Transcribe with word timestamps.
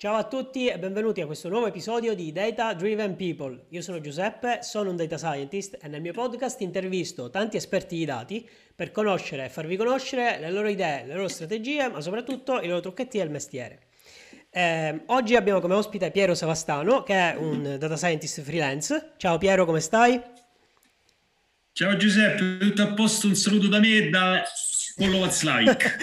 Ciao 0.00 0.14
a 0.14 0.24
tutti 0.24 0.66
e 0.66 0.78
benvenuti 0.78 1.20
a 1.20 1.26
questo 1.26 1.50
nuovo 1.50 1.66
episodio 1.66 2.14
di 2.14 2.32
Data 2.32 2.72
Driven 2.72 3.16
People. 3.16 3.66
Io 3.68 3.82
sono 3.82 4.00
Giuseppe, 4.00 4.60
sono 4.62 4.88
un 4.88 4.96
data 4.96 5.18
scientist 5.18 5.76
e 5.78 5.88
nel 5.88 6.00
mio 6.00 6.14
podcast 6.14 6.58
intervisto 6.62 7.28
tanti 7.28 7.58
esperti 7.58 7.96
di 7.96 8.06
dati 8.06 8.48
per 8.74 8.92
conoscere 8.92 9.44
e 9.44 9.48
farvi 9.50 9.76
conoscere 9.76 10.38
le 10.40 10.50
loro 10.50 10.68
idee, 10.68 11.04
le 11.04 11.12
loro 11.12 11.28
strategie, 11.28 11.90
ma 11.90 12.00
soprattutto 12.00 12.62
i 12.62 12.66
loro 12.66 12.80
trucchetti 12.80 13.18
del 13.18 13.28
mestiere. 13.28 13.88
Eh, 14.48 15.02
oggi 15.08 15.36
abbiamo 15.36 15.60
come 15.60 15.74
ospite 15.74 16.10
Piero 16.10 16.34
Savastano, 16.34 17.02
che 17.02 17.12
è 17.12 17.36
un 17.36 17.76
data 17.78 17.98
scientist 17.98 18.40
freelance. 18.40 19.12
Ciao 19.18 19.36
Piero, 19.36 19.66
come 19.66 19.80
stai? 19.80 20.18
Ciao 21.72 21.94
Giuseppe, 21.96 22.56
tutto 22.56 22.80
a 22.80 22.94
posto? 22.94 23.26
Un 23.26 23.34
saluto 23.34 23.68
da 23.68 23.78
me 23.78 23.96
e 23.96 24.08
da 24.08 24.42
Follow 25.00 25.20
what's 25.20 25.42
like. 25.44 25.96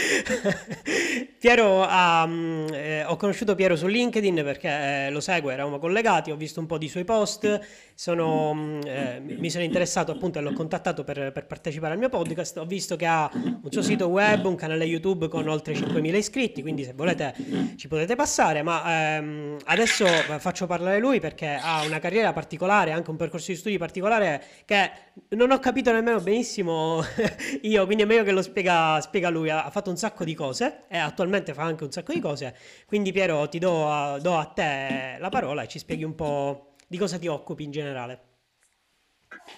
Piero, 1.39 1.87
um, 1.87 2.65
eh, 2.71 3.03
ho 3.05 3.15
conosciuto 3.15 3.53
Piero 3.53 3.75
su 3.75 3.85
LinkedIn 3.85 4.41
perché 4.43 5.05
eh, 5.05 5.11
lo 5.11 5.19
segue, 5.19 5.53
eravamo 5.53 5.77
collegati, 5.77 6.31
ho 6.31 6.35
visto 6.35 6.59
un 6.59 6.65
po' 6.65 6.79
di 6.79 6.89
suoi 6.89 7.03
post, 7.03 7.59
sono, 7.93 8.55
mm, 8.55 8.81
eh, 8.85 9.19
mi 9.19 9.51
sono 9.51 9.63
interessato 9.63 10.11
appunto 10.11 10.39
e 10.39 10.41
l'ho 10.41 10.53
contattato 10.53 11.03
per, 11.03 11.31
per, 11.31 11.45
partecipare 11.45 11.93
al 11.93 11.99
mio 11.99 12.09
podcast, 12.09 12.57
ho 12.57 12.65
visto 12.65 12.95
che 12.95 13.05
ha 13.05 13.29
un 13.33 13.69
suo 13.69 13.83
sito 13.83 14.07
web, 14.07 14.45
un 14.45 14.55
canale 14.55 14.85
YouTube 14.85 15.27
con 15.27 15.47
oltre 15.47 15.75
5.000 15.75 16.15
iscritti, 16.15 16.63
quindi 16.63 16.83
se 16.83 16.93
volete 16.93 17.35
ci 17.75 17.87
potete 17.87 18.15
passare, 18.15 18.63
ma 18.63 19.17
ehm, 19.17 19.57
adesso 19.65 20.07
faccio 20.39 20.65
parlare 20.65 20.97
lui 20.97 21.19
perché 21.19 21.59
ha 21.61 21.83
una 21.85 21.99
carriera 21.99 22.33
particolare, 22.33 22.93
anche 22.93 23.11
un 23.11 23.15
percorso 23.15 23.51
di 23.51 23.57
studi 23.57 23.77
particolare 23.77 24.43
che 24.65 24.89
non 25.29 25.51
ho 25.51 25.59
capito 25.59 25.91
nemmeno 25.91 26.19
benissimo 26.19 27.03
io, 27.61 27.85
quindi 27.85 28.01
è 28.01 28.05
meglio 28.07 28.23
che 28.23 28.31
lo 28.31 28.41
spiega 28.41 28.86
spiega, 29.01 29.29
lui, 29.29 29.49
ha, 29.49 29.69
fatto 29.69 29.89
un 29.89 29.97
sacco 29.97 30.23
di 30.23 30.33
cose 30.33 30.83
e 30.89 30.97
attualmente 30.97 31.53
fa 31.53 31.63
anche 31.63 31.83
un 31.83 31.91
sacco 31.91 32.13
di 32.13 32.19
cose. 32.19 32.55
Quindi 32.85 33.11
Piero 33.11 33.47
ti 33.49 33.59
do 33.59 33.89
a, 33.89 34.19
do 34.19 34.37
a 34.37 34.45
te 34.45 35.17
la 35.19 35.29
parola 35.29 35.63
e 35.63 35.67
ci 35.67 35.79
spieghi 35.79 36.03
un 36.03 36.15
po' 36.15 36.75
di 36.87 36.97
cosa 36.97 37.17
ti 37.17 37.27
occupi 37.27 37.63
in 37.63 37.71
generale. 37.71 38.21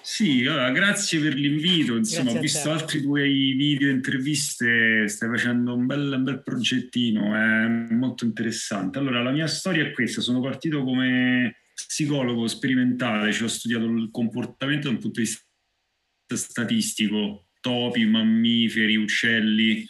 Sì, 0.02 0.46
allora, 0.46 0.72
grazie 0.72 1.20
per 1.20 1.34
l'invito. 1.36 1.96
Insomma, 1.96 2.32
ho 2.32 2.40
visto 2.40 2.72
altri 2.72 3.02
tuoi 3.02 3.54
video 3.54 3.90
interviste, 3.90 5.08
stai 5.08 5.30
facendo 5.30 5.76
un 5.76 5.86
bel, 5.86 6.12
un 6.12 6.24
bel, 6.24 6.42
progettino, 6.42 7.36
è 7.36 7.68
molto 7.94 8.26
interessante. 8.26 8.98
Allora, 8.98 9.22
la 9.22 9.32
mia 9.32 9.48
storia 9.48 9.86
è 9.86 9.92
questa: 9.92 10.22
sono 10.22 10.42
partito 10.42 10.84
come 10.84 11.58
psicologo 11.74 12.48
sperimentale, 12.48 13.32
cioè 13.32 13.44
ho 13.44 13.52
studiato 13.52 13.86
il 13.86 14.10
comportamento 14.12 14.88
da 14.88 14.94
un 14.94 15.00
punto 15.00 15.22
di 15.22 15.28
vista 15.28 15.44
statistico, 16.36 17.49
topi, 17.60 18.06
mammiferi, 18.06 18.96
uccelli 18.96 19.86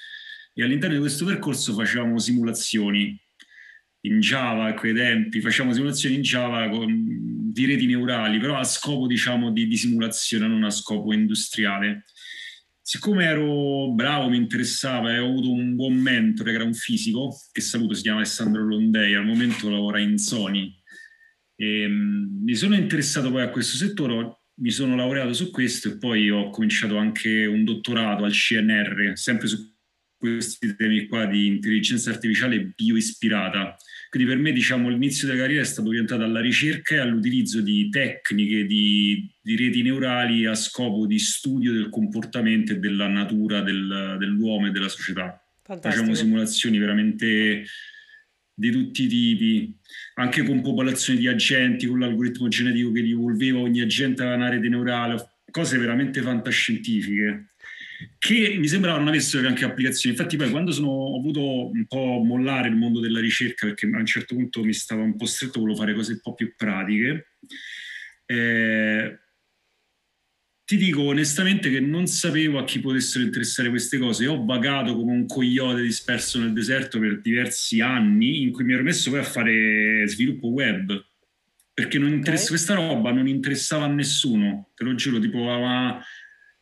e 0.54 0.64
all'interno 0.64 0.96
di 0.96 1.02
questo 1.02 1.26
percorso 1.26 1.74
facevamo 1.74 2.18
simulazioni 2.20 3.18
in 4.02 4.20
Java 4.20 4.66
a 4.66 4.74
quei 4.74 4.94
tempi, 4.94 5.42
facciamo 5.42 5.74
simulazioni 5.74 6.16
in 6.16 6.22
Java 6.22 6.70
con, 6.70 6.88
di 7.52 7.66
reti 7.66 7.86
neurali, 7.86 8.40
però 8.40 8.58
a 8.58 8.64
scopo 8.64 9.08
diciamo 9.08 9.52
di, 9.52 9.68
di 9.68 9.78
simulazione, 9.78 10.48
non 10.48 10.64
a 10.64 10.70
scopo 10.70 11.14
industriale. 11.14 12.06
Siccome 12.82 13.26
ero 13.26 13.92
bravo, 13.94 14.30
mi 14.30 14.38
interessava 14.38 15.14
e 15.14 15.20
ho 15.20 15.28
avuto 15.28 15.52
un 15.52 15.76
buon 15.76 15.96
mentore 15.96 16.52
che 16.52 16.56
era 16.56 16.66
un 16.66 16.74
fisico, 16.74 17.36
che 17.52 17.62
saluto, 17.62 17.94
si 17.94 18.02
chiama 18.02 18.18
Alessandro 18.18 18.66
Londei, 18.66 19.14
al 19.14 19.26
momento 19.26 19.70
lavora 19.70 20.00
in 20.00 20.18
Sony. 20.18 20.74
E, 21.56 21.86
um, 21.86 22.42
mi 22.42 22.56
sono 22.56 22.76
interessato 22.76 23.30
poi 23.30 23.44
a 23.44 23.50
questo 23.50 23.78
settore, 23.78 24.39
mi 24.60 24.72
sono 24.72 24.96
laureato 24.96 25.34
su 25.34 25.52
questo 25.52 25.90
e 25.90 25.98
poi 25.98 26.30
ho 26.30 26.50
cominciato 26.50 26.98
anche 26.98 27.46
un 27.46 27.64
dottorato 27.64 28.24
al 28.24 28.32
CNR, 28.32 29.14
sempre 29.14 29.48
su 29.48 29.58
questi 30.18 30.76
temi 30.76 31.08
qua 31.08 31.26
di 31.26 31.48
intelligenza 31.48 32.10
artificiale 32.10 32.74
bioispirata. 32.76 33.78
Quindi 34.10 34.28
per 34.28 34.38
me, 34.38 34.52
diciamo, 34.52 34.90
l'inizio 34.90 35.28
della 35.28 35.40
carriera 35.40 35.62
è 35.62 35.66
stato 35.66 35.88
orientato 35.88 36.24
alla 36.24 36.42
ricerca 36.42 36.96
e 36.96 36.98
all'utilizzo 36.98 37.62
di 37.62 37.90
tecniche 37.90 38.66
di, 38.66 39.32
di 39.42 39.56
reti 39.56 39.82
neurali 39.82 40.46
a 40.46 40.56
scopo 40.56 41.06
di 41.06 41.20
studio 41.20 41.72
del 41.72 41.90
comportamento 41.90 42.74
e 42.74 42.80
della 42.80 43.08
natura 43.08 43.62
del, 43.62 44.18
dell'uomo 44.20 44.68
e 44.68 44.72
della 44.72 44.90
società. 44.90 45.42
Fantastico. 45.64 46.04
Facciamo 46.04 46.16
simulazioni 46.16 46.80
veramente 46.80 47.64
di 48.60 48.72
tutti 48.72 49.04
i 49.04 49.08
tipi, 49.08 49.74
anche 50.16 50.44
con 50.44 50.62
popolazioni 50.62 51.20
di 51.20 51.28
agenti, 51.28 51.88
con 51.88 52.00
l'algoritmo 52.00 52.50
genetico 52.50 52.92
che 52.92 53.00
evolveva 53.00 53.60
ogni 53.60 53.80
agente 53.80 54.22
aveva 54.22 54.36
una 54.36 54.50
rete 54.50 54.68
neurale, 54.68 55.16
cose 55.50 55.78
veramente 55.78 56.22
fantascientifiche 56.22 57.54
che 58.18 58.56
mi 58.58 58.68
sembrava 58.68 58.98
non 58.98 59.10
avessero 59.10 59.48
anche 59.48 59.66
applicazioni. 59.66 60.16
Infatti 60.16 60.38
poi 60.38 60.50
quando 60.50 60.72
sono, 60.72 60.88
ho 60.88 61.20
avuto 61.20 61.70
un 61.70 61.86
po' 61.86 62.22
mollare 62.24 62.70
il 62.70 62.76
mondo 62.76 63.00
della 63.00 63.20
ricerca, 63.20 63.66
perché 63.66 63.86
a 63.88 63.98
un 63.98 64.06
certo 64.06 64.36
punto 64.36 64.64
mi 64.64 64.74
stava 64.74 65.04
un 65.04 65.16
po' 65.16 65.26
stretto, 65.26 65.60
volevo 65.60 65.78
fare 65.78 65.94
cose 65.94 66.14
un 66.14 66.20
po' 66.22 66.34
più 66.34 66.54
pratiche, 66.56 67.34
eh, 68.26 69.20
ti 70.70 70.78
dico 70.78 71.02
onestamente 71.02 71.72
che 71.72 71.80
non 71.80 72.06
sapevo 72.06 72.60
a 72.60 72.64
chi 72.64 72.80
potessero 72.80 73.24
interessare 73.24 73.70
queste 73.70 73.98
cose. 73.98 74.28
Ho 74.28 74.46
vagato 74.46 74.96
come 74.96 75.14
un 75.14 75.26
coyote 75.26 75.82
disperso 75.82 76.38
nel 76.38 76.54
deserto 76.54 77.00
per 77.00 77.22
diversi 77.22 77.82
anni, 77.82 78.44
in 78.44 78.52
cui 78.52 78.66
mi 78.66 78.74
ero 78.74 78.84
messo 78.84 79.10
poi 79.10 79.18
a 79.18 79.24
fare 79.24 80.04
sviluppo 80.06 80.50
web. 80.50 81.04
Perché 81.74 81.98
okay. 81.98 82.46
questa 82.46 82.76
roba 82.76 83.12
non 83.12 83.28
interessava 83.28 83.86
a 83.86 83.88
nessuno, 83.88 84.70
te 84.76 84.84
lo 84.84 84.94
giuro, 84.94 85.18
tipo 85.18 85.42
ma 85.42 86.00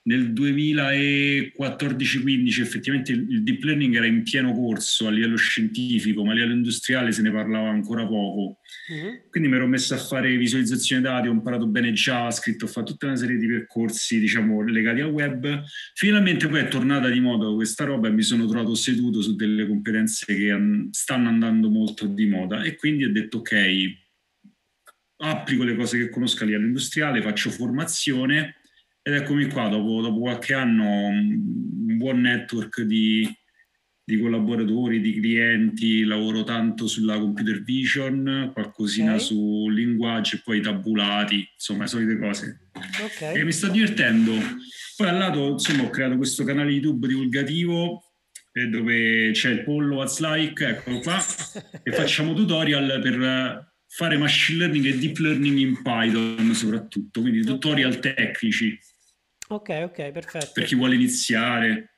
nel 0.07 0.31
2014-15 0.31 2.61
effettivamente 2.61 3.11
il 3.11 3.43
deep 3.43 3.61
learning 3.63 3.95
era 3.95 4.05
in 4.05 4.23
pieno 4.23 4.53
corso 4.53 5.07
a 5.07 5.11
livello 5.11 5.35
scientifico, 5.35 6.23
ma 6.23 6.31
a 6.31 6.35
livello 6.35 6.53
industriale 6.53 7.11
se 7.11 7.21
ne 7.21 7.29
parlava 7.29 7.67
ancora 7.69 8.07
poco. 8.07 8.59
Mm-hmm. 8.91 9.15
Quindi 9.29 9.49
mi 9.49 9.55
ero 9.55 9.67
messo 9.67 9.93
a 9.93 9.97
fare 9.97 10.35
visualizzazione 10.37 11.01
dati, 11.01 11.27
ho 11.27 11.31
imparato 11.31 11.67
bene 11.67 11.91
JavaScript, 11.91 12.63
ho 12.63 12.67
fatto 12.67 12.93
tutta 12.93 13.07
una 13.07 13.17
serie 13.17 13.37
di 13.37 13.47
percorsi, 13.47 14.17
diciamo, 14.19 14.63
legati 14.63 15.01
al 15.01 15.09
web. 15.09 15.63
Finalmente 15.93 16.47
poi 16.47 16.61
è 16.61 16.69
tornata 16.69 17.09
di 17.09 17.19
moda 17.19 17.53
questa 17.53 17.83
roba 17.83 18.07
e 18.07 18.11
mi 18.11 18.23
sono 18.23 18.47
trovato 18.47 18.75
seduto 18.75 19.21
su 19.21 19.35
delle 19.35 19.67
competenze 19.67 20.25
che 20.25 20.57
stanno 20.91 21.27
andando 21.27 21.69
molto 21.69 22.07
di 22.07 22.27
moda 22.27 22.63
e 22.63 22.75
quindi 22.75 23.03
ho 23.03 23.11
detto 23.11 23.39
ok, 23.39 24.05
applico 25.17 25.63
le 25.63 25.75
cose 25.75 25.97
che 25.97 26.09
conosco 26.09 26.43
a 26.43 26.45
livello 26.45 26.67
industriale, 26.67 27.21
faccio 27.21 27.49
formazione 27.49 28.56
ed 29.07 29.13
eccomi 29.13 29.47
qua, 29.47 29.69
dopo, 29.69 30.01
dopo 30.01 30.19
qualche 30.19 30.53
anno, 30.53 30.83
un 30.83 31.95
buon 31.95 32.19
network 32.19 32.81
di, 32.81 33.25
di, 34.03 34.19
collaboratori, 34.19 34.99
di 34.99 35.17
clienti, 35.17 36.03
lavoro 36.03 36.43
tanto 36.43 36.87
sulla 36.87 37.17
computer 37.17 37.63
vision, 37.63 38.51
qualcosina 38.51 39.13
okay. 39.13 39.25
su 39.25 39.69
linguaggio 39.69 40.35
e 40.35 40.41
poi 40.43 40.59
tabulati, 40.59 41.49
insomma, 41.53 41.83
le 41.83 41.87
solite 41.87 42.19
cose. 42.19 42.69
Okay. 43.01 43.37
E 43.37 43.45
mi 43.45 43.53
sto 43.53 43.69
divertendo. 43.69 44.33
Poi 44.97 45.07
al 45.07 45.17
lato, 45.17 45.51
insomma, 45.51 45.83
ho 45.83 45.89
creato 45.89 46.17
questo 46.17 46.43
canale 46.43 46.71
YouTube 46.71 47.07
divulgativo 47.07 48.03
eh, 48.51 48.67
dove 48.67 49.31
c'è 49.31 49.51
il 49.51 49.63
pollo 49.63 49.95
What's 49.95 50.19
Like, 50.19 50.67
eccolo 50.67 50.99
qua, 50.99 51.23
e 51.81 51.91
facciamo 51.93 52.33
tutorial 52.33 52.99
per 53.01 53.71
fare 53.87 54.17
machine 54.17 54.59
learning 54.59 54.85
e 54.85 54.97
deep 54.97 55.17
learning 55.19 55.59
in 55.59 55.81
Python 55.81 56.53
soprattutto, 56.53 57.21
quindi 57.21 57.45
tutorial 57.45 57.99
tecnici. 57.99 58.77
Ok, 59.47 59.69
ok, 59.83 60.11
perfetto. 60.11 60.51
Per 60.53 60.63
chi 60.65 60.75
vuole 60.75 60.95
iniziare. 60.95 61.91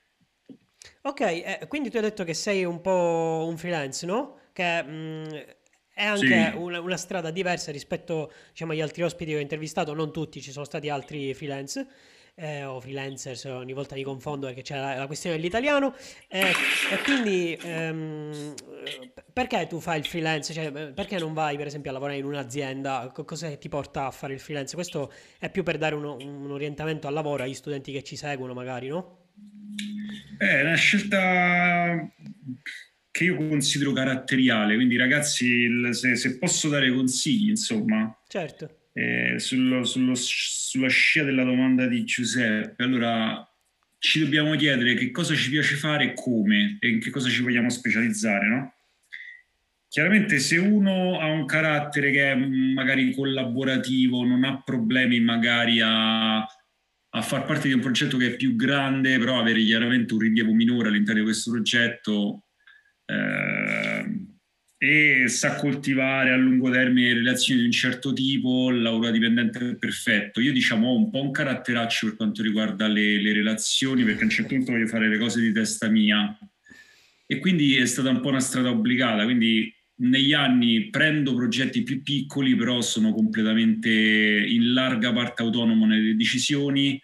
Ok, 1.02 1.20
eh, 1.20 1.64
quindi 1.68 1.90
tu 1.90 1.96
hai 1.96 2.02
detto 2.02 2.24
che 2.24 2.34
sei 2.34 2.64
un 2.64 2.80
po' 2.80 3.46
un 3.48 3.56
freelance, 3.56 4.06
no? 4.06 4.38
Che 4.52 4.82
mh, 4.82 4.90
mm, 4.90 5.24
è 5.94 6.04
anche 6.04 6.50
sì. 6.52 6.56
una, 6.56 6.80
una, 6.80 6.96
strada 6.96 7.30
diversa 7.30 7.72
rispetto 7.72 8.32
diciamo, 8.50 8.72
agli 8.72 8.80
altri 8.80 9.02
ospiti 9.02 9.32
che 9.32 9.38
ho 9.38 9.40
intervistato, 9.40 9.94
non 9.94 10.12
tutti, 10.12 10.40
ci 10.40 10.52
sono 10.52 10.64
stati 10.64 10.88
altri 10.88 11.34
freelance 11.34 11.86
eh, 12.40 12.64
o 12.64 12.80
freelancers, 12.80 13.44
ogni 13.44 13.74
volta 13.74 13.94
mi 13.94 14.02
confondo 14.02 14.46
perché 14.46 14.62
c'è 14.62 14.76
la, 14.76 14.96
la 14.96 15.06
questione 15.06 15.36
dell'italiano. 15.36 15.94
Eh, 16.26 16.48
e 16.48 16.98
quindi 17.04 17.56
ehm, 17.60 18.54
perché 19.32 19.66
tu 19.66 19.78
fai 19.78 19.98
il 19.98 20.06
freelance? 20.06 20.52
Cioè, 20.52 20.92
perché 20.92 21.18
non 21.18 21.34
vai 21.34 21.56
per 21.56 21.66
esempio 21.66 21.90
a 21.90 21.92
lavorare 21.92 22.18
in 22.18 22.24
un'azienda? 22.24 23.12
Cosa 23.12 23.54
ti 23.56 23.68
porta 23.68 24.06
a 24.06 24.10
fare 24.10 24.32
il 24.32 24.40
freelance? 24.40 24.74
Questo 24.74 25.12
è 25.38 25.50
più 25.50 25.62
per 25.62 25.76
dare 25.76 25.94
uno, 25.94 26.16
un 26.16 26.50
orientamento 26.50 27.06
al 27.06 27.12
lavoro 27.12 27.42
agli 27.42 27.54
studenti 27.54 27.92
che 27.92 28.02
ci 28.02 28.16
seguono 28.16 28.54
magari, 28.54 28.88
no? 28.88 29.18
È 30.38 30.62
una 30.62 30.74
scelta 30.74 32.10
che 33.10 33.24
io 33.24 33.36
considero 33.36 33.92
caratteriale, 33.92 34.76
quindi 34.76 34.96
ragazzi, 34.96 35.68
se, 35.92 36.16
se 36.16 36.38
posso 36.38 36.68
dare 36.70 36.90
consigli, 36.90 37.50
insomma. 37.50 38.18
Certo 38.26 38.78
eh, 39.00 39.38
sullo, 39.38 39.84
sullo, 39.84 40.12
sulla 40.14 40.88
scia 40.88 41.24
della 41.24 41.44
domanda 41.44 41.86
di 41.86 42.04
Giuseppe, 42.04 42.82
allora 42.82 43.42
ci 43.98 44.20
dobbiamo 44.20 44.54
chiedere 44.56 44.94
che 44.94 45.10
cosa 45.10 45.34
ci 45.34 45.50
piace 45.50 45.76
fare 45.76 46.04
e 46.04 46.12
come 46.14 46.76
e 46.80 46.88
in 46.88 47.00
che 47.00 47.10
cosa 47.10 47.28
ci 47.28 47.42
vogliamo 47.42 47.70
specializzare, 47.70 48.46
no? 48.46 48.74
Chiaramente 49.88 50.38
se 50.38 50.56
uno 50.56 51.18
ha 51.18 51.26
un 51.26 51.46
carattere 51.46 52.12
che 52.12 52.30
è 52.30 52.34
magari 52.34 53.12
collaborativo, 53.12 54.24
non 54.24 54.44
ha 54.44 54.62
problemi 54.62 55.18
magari 55.18 55.80
a, 55.80 56.38
a 56.38 57.22
far 57.22 57.44
parte 57.44 57.66
di 57.66 57.74
un 57.74 57.80
progetto 57.80 58.16
che 58.16 58.26
è 58.26 58.36
più 58.36 58.54
grande, 58.54 59.18
però 59.18 59.40
avere 59.40 59.62
chiaramente 59.64 60.14
un 60.14 60.20
rilievo 60.20 60.52
minore 60.52 60.88
all'interno 60.88 61.20
di 61.20 61.26
questo 61.26 61.50
progetto, 61.50 62.44
eh, 63.04 64.19
e 64.82 65.28
sa 65.28 65.56
coltivare 65.56 66.32
a 66.32 66.36
lungo 66.36 66.70
termine 66.70 67.12
relazioni 67.12 67.60
di 67.60 67.66
un 67.66 67.72
certo 67.72 68.14
tipo, 68.14 68.70
lavoro 68.70 69.10
dipendente 69.10 69.76
perfetto. 69.76 70.40
Io 70.40 70.54
diciamo 70.54 70.88
ho 70.88 70.96
un 70.96 71.10
po' 71.10 71.20
un 71.20 71.32
caratteraccio 71.32 72.06
per 72.06 72.16
quanto 72.16 72.42
riguarda 72.42 72.88
le, 72.88 73.20
le 73.20 73.34
relazioni, 73.34 74.04
perché 74.04 74.22
a 74.22 74.24
un 74.24 74.30
certo 74.30 74.54
punto 74.54 74.72
voglio 74.72 74.86
fare 74.86 75.10
le 75.10 75.18
cose 75.18 75.42
di 75.42 75.52
testa 75.52 75.90
mia. 75.90 76.34
E 77.26 77.38
quindi 77.40 77.76
è 77.76 77.84
stata 77.84 78.08
un 78.08 78.20
po' 78.20 78.28
una 78.28 78.40
strada 78.40 78.70
obbligata, 78.70 79.24
quindi 79.24 79.70
negli 79.96 80.32
anni 80.32 80.88
prendo 80.88 81.34
progetti 81.34 81.82
più 81.82 82.02
piccoli, 82.02 82.56
però 82.56 82.80
sono 82.80 83.12
completamente 83.12 83.90
in 83.90 84.72
larga 84.72 85.12
parte 85.12 85.42
autonomo 85.42 85.84
nelle 85.84 86.16
decisioni 86.16 86.98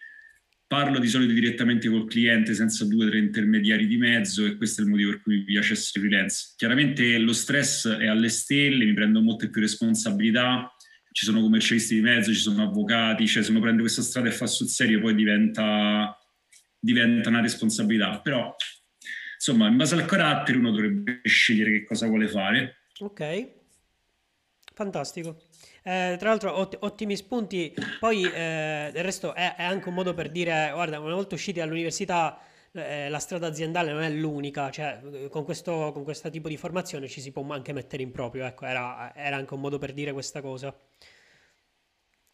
parlo 0.67 0.99
di 0.99 1.07
solito 1.07 1.33
direttamente 1.33 1.89
col 1.89 2.09
cliente 2.09 2.55
senza 2.55 2.85
due 2.87 3.07
o 3.07 3.09
tre 3.09 3.19
intermediari 3.19 3.87
di 3.87 3.97
mezzo 3.97 4.45
e 4.45 4.57
questo 4.57 4.81
è 4.81 4.85
il 4.85 4.91
motivo 4.91 5.11
per 5.11 5.23
cui 5.23 5.39
mi 5.39 5.45
piace 5.45 5.75
essere 5.75 6.07
freelance. 6.07 6.55
Chiaramente 6.57 7.19
lo 7.19 7.33
stress 7.33 7.89
è 7.89 8.07
alle 8.07 8.29
stelle, 8.29 8.85
mi 8.85 8.95
prendo 8.95 9.21
molte 9.21 9.49
più 9.49 9.61
responsabilità, 9.61 10.75
ci 11.13 11.25
sono 11.25 11.41
commercialisti 11.41 11.95
di 11.95 12.01
mezzo, 12.01 12.33
ci 12.33 12.41
sono 12.41 12.65
avvocati, 12.65 13.27
cioè 13.27 13.43
se 13.43 13.51
uno 13.51 13.61
prende 13.61 13.81
questa 13.81 14.03
strada 14.03 14.29
e 14.29 14.33
fa 14.33 14.47
sul 14.47 14.67
serio 14.67 15.01
poi 15.01 15.15
diventa, 15.15 16.19
diventa 16.79 17.29
una 17.29 17.41
responsabilità, 17.41 18.21
però 18.21 18.55
insomma 19.35 19.69
in 19.69 19.77
base 19.77 19.95
al 19.95 20.05
carattere 20.05 20.59
uno 20.59 20.73
dovrebbe 20.73 21.21
scegliere 21.23 21.71
che 21.71 21.85
cosa 21.85 22.07
vuole 22.09 22.29
fare. 22.29 22.83
Ok, 22.99 23.51
fantastico. 24.75 25.41
Eh, 25.87 26.17
tra 26.19 26.31
l'altro 26.31 26.53
ot- 26.59 26.79
ottimi 26.81 27.15
spunti, 27.15 27.73
poi 28.01 28.25
eh, 28.25 28.91
del 28.93 29.05
resto 29.05 29.35
è, 29.35 29.55
è, 29.55 29.63
anche 29.63 29.89
un 29.89 29.95
modo 29.95 30.15
per 30.15 30.31
dire, 30.31 30.71
guarda, 30.73 30.99
una 30.99 31.15
volta 31.15 31.37
usciti 31.37 31.61
dall'università 31.61 32.41
eh, 32.73 33.09
la 33.09 33.21
strada 33.21 33.47
aziendale 33.47 33.93
non 33.93 34.03
è 34.03 34.11
l'unica, 34.11 34.69
cioè 34.71 35.01
con 35.31 35.45
questo, 35.45 35.93
con 35.93 36.03
questo 36.03 36.29
tipo 36.29 36.49
di 36.49 36.57
formazione 36.57 37.07
ci 37.07 37.21
si 37.21 37.31
può 37.31 37.47
anche 37.51 37.73
mettere 37.73 38.03
in 38.03 38.11
proprio, 38.11 38.47
ecco, 38.47 38.67
era, 38.67 39.15
era 39.15 39.37
anche 39.37 39.55
un 39.55 39.61
modo 39.61 39.79
per 39.79 39.93
dire 39.93 40.13
questa 40.13 40.41
cosa. 40.41 40.77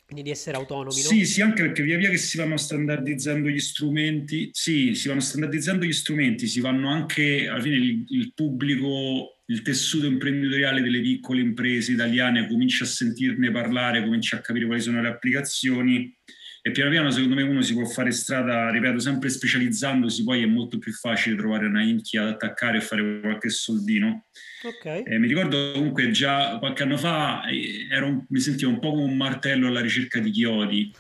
Quindi 0.07 0.23
di 0.23 0.31
essere 0.31 0.57
autonomi, 0.57 1.03
no? 1.03 1.09
Sì, 1.09 1.27
sì, 1.27 1.43
anche 1.43 1.63
perché 1.63 1.83
via 1.83 1.99
via 1.99 2.09
che 2.09 2.17
si 2.17 2.39
vanno 2.39 2.57
standardizzando 2.57 3.49
gli 3.51 3.61
strumenti, 3.61 4.49
sì, 4.53 4.95
si 4.95 5.09
vanno 5.09 5.21
standardizzando 5.21 5.85
gli 5.85 5.93
strumenti, 5.93 6.47
si 6.47 6.61
vanno 6.61 6.91
anche, 6.91 7.49
alla 7.49 7.61
fine 7.61 7.77
il, 7.77 8.05
il 8.09 8.33
pubblico 8.35 9.42
il 9.53 9.61
tessuto 9.61 10.07
imprenditoriale 10.07 10.81
delle 10.81 11.01
piccole 11.01 11.43
imprese 11.43 11.93
italiane 11.93 12.49
comincia 12.49 12.85
a 12.85 12.87
sentirne 12.87 13.51
parlare, 13.51 14.03
comincia 14.03 14.37
a 14.37 14.41
capire 14.41 14.65
quali 14.65 14.81
sono 14.81 15.03
le 15.03 15.09
applicazioni 15.09 16.17
e 16.63 16.71
piano 16.71 16.91
piano 16.91 17.11
secondo 17.11 17.35
me 17.35 17.43
uno 17.43 17.61
si 17.61 17.75
può 17.75 17.85
fare 17.85 18.13
strada, 18.13 18.71
ripeto, 18.71 18.99
sempre 18.99 19.29
specializzandosi, 19.29 20.23
poi 20.23 20.43
è 20.43 20.47
molto 20.47 20.79
più 20.79 20.93
facile 20.93 21.37
trovare 21.37 21.67
una 21.67 21.83
inchia 21.83 22.23
da 22.23 22.31
attaccare 22.31 22.79
e 22.79 22.81
fare 22.81 23.21
qualche 23.21 23.51
soldino. 23.51 24.27
Okay. 24.63 25.03
Eh, 25.03 25.19
mi 25.19 25.27
ricordo 25.27 25.73
comunque 25.75 26.11
già 26.13 26.57
qualche 26.59 26.85
anno 26.85 26.97
fa 26.97 27.45
eh, 27.47 27.89
un, 28.01 28.25
mi 28.29 28.41
sentivo 28.41 28.71
un 28.71 28.79
po' 28.79 28.93
come 28.93 29.03
un 29.03 29.17
martello 29.17 29.67
alla 29.67 29.81
ricerca 29.81 30.19
di 30.19 30.31
chiodi, 30.31 30.95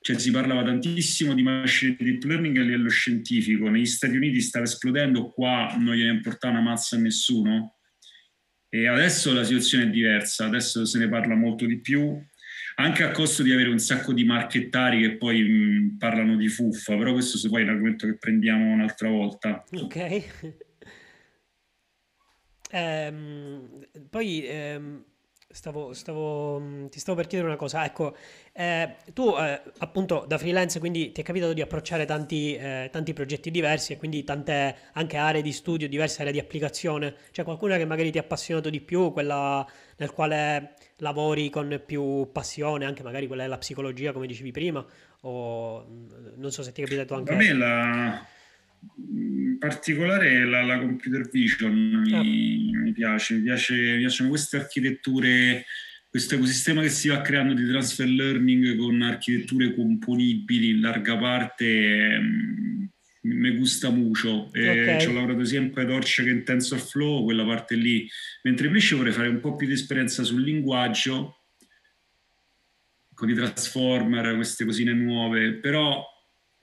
cioè 0.00 0.18
si 0.18 0.30
parlava 0.30 0.62
tantissimo 0.64 1.32
di 1.32 1.42
machine 1.42 1.96
deep 1.98 2.24
learning 2.24 2.58
a 2.58 2.62
livello 2.62 2.90
scientifico, 2.90 3.70
negli 3.70 3.86
Stati 3.86 4.16
Uniti 4.16 4.40
stava 4.40 4.64
esplodendo, 4.64 5.30
qua 5.30 5.74
non 5.78 5.94
gliene 5.94 6.10
importava 6.10 6.58
una 6.58 6.68
mazza 6.68 6.96
a 6.96 6.98
nessuno 6.98 7.77
e 8.68 8.86
adesso 8.86 9.32
la 9.32 9.44
situazione 9.44 9.84
è 9.84 9.88
diversa, 9.88 10.46
adesso 10.46 10.84
se 10.84 10.98
ne 10.98 11.08
parla 11.08 11.34
molto 11.34 11.64
di 11.64 11.80
più, 11.80 12.20
anche 12.76 13.02
a 13.02 13.10
costo 13.10 13.42
di 13.42 13.52
avere 13.52 13.70
un 13.70 13.78
sacco 13.78 14.12
di 14.12 14.24
marchettari 14.24 15.00
che 15.00 15.16
poi 15.16 15.42
mh, 15.42 15.96
parlano 15.98 16.36
di 16.36 16.48
fuffa, 16.48 16.96
però 16.96 17.12
questo 17.12 17.38
se 17.38 17.48
poi 17.48 17.62
è 17.62 17.64
un 17.64 17.70
argomento 17.70 18.06
che 18.06 18.18
prendiamo 18.18 18.72
un'altra 18.72 19.08
volta. 19.08 19.64
Ok. 19.72 20.22
ehm, 22.70 23.86
poi 24.10 24.46
ehm, 24.46 25.04
Stavo, 25.50 25.94
stavo, 25.94 26.60
mm, 26.60 26.86
ti 26.88 27.00
stavo 27.00 27.16
per 27.16 27.26
chiedere 27.26 27.48
una 27.48 27.58
cosa, 27.58 27.82
ecco, 27.82 28.14
eh, 28.52 28.96
tu 29.14 29.34
eh, 29.38 29.62
appunto 29.78 30.26
da 30.28 30.36
freelance 30.36 30.78
quindi 30.78 31.10
ti 31.10 31.22
è 31.22 31.24
capitato 31.24 31.54
di 31.54 31.62
approcciare 31.62 32.04
tanti, 32.04 32.54
eh, 32.54 32.90
tanti, 32.92 33.14
progetti 33.14 33.50
diversi 33.50 33.94
e 33.94 33.96
quindi 33.96 34.22
tante 34.24 34.76
anche 34.92 35.16
aree 35.16 35.40
di 35.40 35.52
studio, 35.52 35.88
diverse 35.88 36.20
aree 36.20 36.32
di 36.32 36.38
applicazione, 36.38 37.14
c'è 37.32 37.44
qualcuna 37.44 37.78
che 37.78 37.86
magari 37.86 38.10
ti 38.10 38.18
ha 38.18 38.20
appassionato 38.20 38.68
di 38.68 38.82
più, 38.82 39.10
quella 39.10 39.66
nel 39.96 40.12
quale 40.12 40.74
lavori 40.96 41.48
con 41.48 41.82
più 41.84 42.28
passione, 42.30 42.84
anche 42.84 43.02
magari 43.02 43.26
quella 43.26 43.44
della 43.44 43.58
psicologia 43.58 44.12
come 44.12 44.26
dicevi 44.26 44.50
prima, 44.50 44.84
o 45.22 45.86
mm, 45.88 46.08
non 46.36 46.50
so 46.52 46.62
se 46.62 46.72
ti 46.72 46.82
è 46.82 46.84
capitato 46.84 47.14
anche... 47.14 47.32
A 47.32 47.36
me 47.36 47.52
la 47.54 48.26
in 48.96 49.56
particolare 49.58 50.44
la, 50.44 50.62
la 50.62 50.78
computer 50.78 51.28
vision 51.28 51.72
mi, 51.72 52.12
ah. 52.14 52.22
mi, 52.22 52.92
piace, 52.92 53.34
mi, 53.34 53.42
piace, 53.42 53.74
mi 53.74 53.98
piacciono 53.98 54.28
queste 54.28 54.56
architetture, 54.56 55.64
questo 56.08 56.34
ecosistema 56.36 56.82
che 56.82 56.88
si 56.88 57.08
va 57.08 57.20
creando 57.20 57.54
di 57.54 57.66
transfer 57.66 58.06
learning 58.06 58.76
con 58.76 59.02
architetture 59.02 59.74
componibili 59.74 60.70
in 60.70 60.80
larga 60.80 61.16
parte 61.16 62.18
mm, 62.20 62.84
mi 63.22 63.56
gusta 63.56 63.90
molto. 63.90 64.46
Okay. 64.46 65.00
ci 65.00 65.08
ho 65.08 65.12
lavorato 65.12 65.44
sia 65.44 65.60
in 65.60 65.72
PyTorch 65.72 66.22
che 66.22 66.30
in 66.30 66.44
TensorFlow, 66.44 67.24
quella 67.24 67.44
parte 67.44 67.74
lì, 67.74 68.08
mentre 68.42 68.66
invece 68.66 68.94
vorrei 68.94 69.12
fare 69.12 69.28
un 69.28 69.40
po' 69.40 69.54
più 69.56 69.66
di 69.66 69.72
esperienza 69.72 70.22
sul 70.22 70.42
linguaggio 70.42 71.34
con 73.12 73.28
i 73.28 73.34
transformer, 73.34 74.36
queste 74.36 74.64
cosine 74.64 74.92
nuove, 74.92 75.54
però 75.54 76.04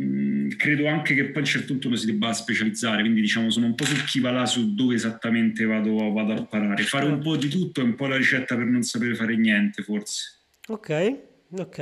Mm, 0.03 0.49
credo 0.57 0.87
anche 0.87 1.15
che 1.15 1.25
poi 1.25 1.35
a 1.35 1.39
un 1.39 1.45
certo 1.45 1.67
punto 1.67 1.87
uno 1.87 1.95
si 1.95 2.05
debba 2.05 2.33
specializzare, 2.33 3.01
quindi 3.01 3.21
diciamo 3.21 3.49
sono 3.49 3.67
un 3.67 3.75
po' 3.75 3.85
su 3.85 3.95
chi 4.03 4.19
va 4.19 4.31
là, 4.31 4.45
su 4.45 4.75
dove 4.75 4.95
esattamente 4.95 5.63
vado, 5.65 6.11
vado 6.11 6.33
a 6.33 6.43
parare. 6.43 6.83
Fare 6.83 7.05
un 7.05 7.19
po' 7.19 7.37
di 7.37 7.47
tutto 7.47 7.79
è 7.79 7.83
un 7.83 7.95
po' 7.95 8.07
la 8.07 8.17
ricetta 8.17 8.55
per 8.55 8.65
non 8.65 8.83
sapere 8.83 9.15
fare 9.15 9.37
niente, 9.37 9.83
forse. 9.83 10.39
Ok, 10.67 11.19
ok. 11.57 11.79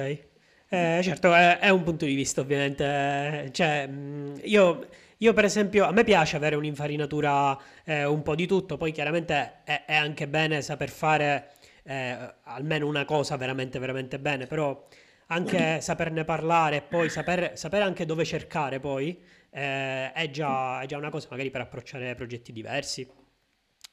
Eh, 0.69 0.99
certo, 1.03 1.33
è, 1.33 1.59
è, 1.59 1.69
un 1.69 1.83
punto 1.83 2.05
di 2.05 2.13
vista 2.13 2.41
ovviamente. 2.41 3.49
Cioè, 3.51 3.87
mm, 3.87 4.35
io, 4.43 4.87
io, 5.17 5.33
per 5.33 5.45
esempio, 5.45 5.85
a 5.85 5.91
me 5.91 6.03
piace 6.03 6.35
avere 6.35 6.55
un'infarinatura 6.55 7.57
eh, 7.83 8.05
un 8.05 8.21
po' 8.21 8.35
di 8.35 8.45
tutto, 8.45 8.77
poi 8.77 8.91
chiaramente 8.91 9.61
è, 9.63 9.85
è 9.85 9.95
anche 9.95 10.27
bene 10.27 10.61
saper 10.61 10.89
fare 10.89 11.49
eh, 11.83 12.17
almeno 12.43 12.87
una 12.87 13.05
cosa 13.05 13.37
veramente, 13.37 13.79
veramente 13.79 14.19
bene, 14.19 14.47
però 14.47 14.87
anche 15.27 15.81
saperne 15.81 16.23
parlare 16.23 16.77
e 16.77 16.81
poi 16.81 17.09
saper, 17.09 17.57
sapere 17.57 17.83
anche 17.83 18.05
dove 18.05 18.25
cercare 18.25 18.79
poi 18.79 19.17
eh, 19.49 20.11
è, 20.11 20.29
già, 20.29 20.81
è, 20.81 20.85
già, 20.85 20.97
una 20.97 21.09
cosa 21.09 21.27
magari 21.29 21.49
per 21.51 21.61
approcciare 21.61 22.15
progetti 22.15 22.51
diversi. 22.51 23.07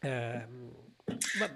Eh, 0.01 0.47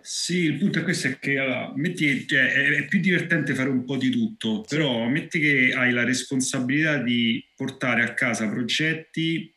sì, 0.01 0.39
il 0.45 0.59
punto 0.59 0.81
è 0.81 0.83
questo, 0.83 1.09
è 1.09 1.19
che 1.19 1.39
allora, 1.39 1.73
metti, 1.75 2.27
cioè, 2.27 2.53
è, 2.53 2.85
più 2.87 3.01
divertente 3.01 3.55
fare 3.55 3.69
un 3.69 3.85
po' 3.85 3.97
di 3.97 4.11
tutto, 4.11 4.65
però 4.69 5.07
metti 5.07 5.39
che 5.39 5.73
hai 5.75 5.93
la 5.93 6.05
responsabilità 6.05 6.99
di 6.99 7.45
portare 7.55 8.03
a 8.03 8.15
casa 8.15 8.49
progetti 8.49 9.53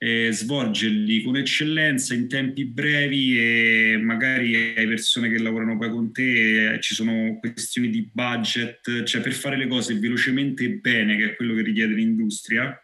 eh, 0.00 0.30
svolgerli 0.30 1.22
con 1.22 1.36
eccellenza 1.36 2.14
in 2.14 2.28
tempi 2.28 2.64
brevi 2.64 3.36
e 3.36 4.00
magari 4.00 4.54
hai 4.76 4.86
persone 4.86 5.28
che 5.28 5.38
lavorano 5.38 5.76
poi 5.76 5.90
con 5.90 6.12
te, 6.12 6.74
eh, 6.74 6.80
ci 6.80 6.94
sono 6.94 7.36
questioni 7.40 7.90
di 7.90 8.08
budget, 8.12 9.02
cioè 9.02 9.20
per 9.20 9.32
fare 9.32 9.56
le 9.56 9.66
cose 9.66 9.94
velocemente 9.94 10.64
e 10.64 10.70
bene, 10.70 11.16
che 11.16 11.24
è 11.24 11.36
quello 11.36 11.54
che 11.54 11.62
richiede 11.62 11.94
l'industria, 11.94 12.80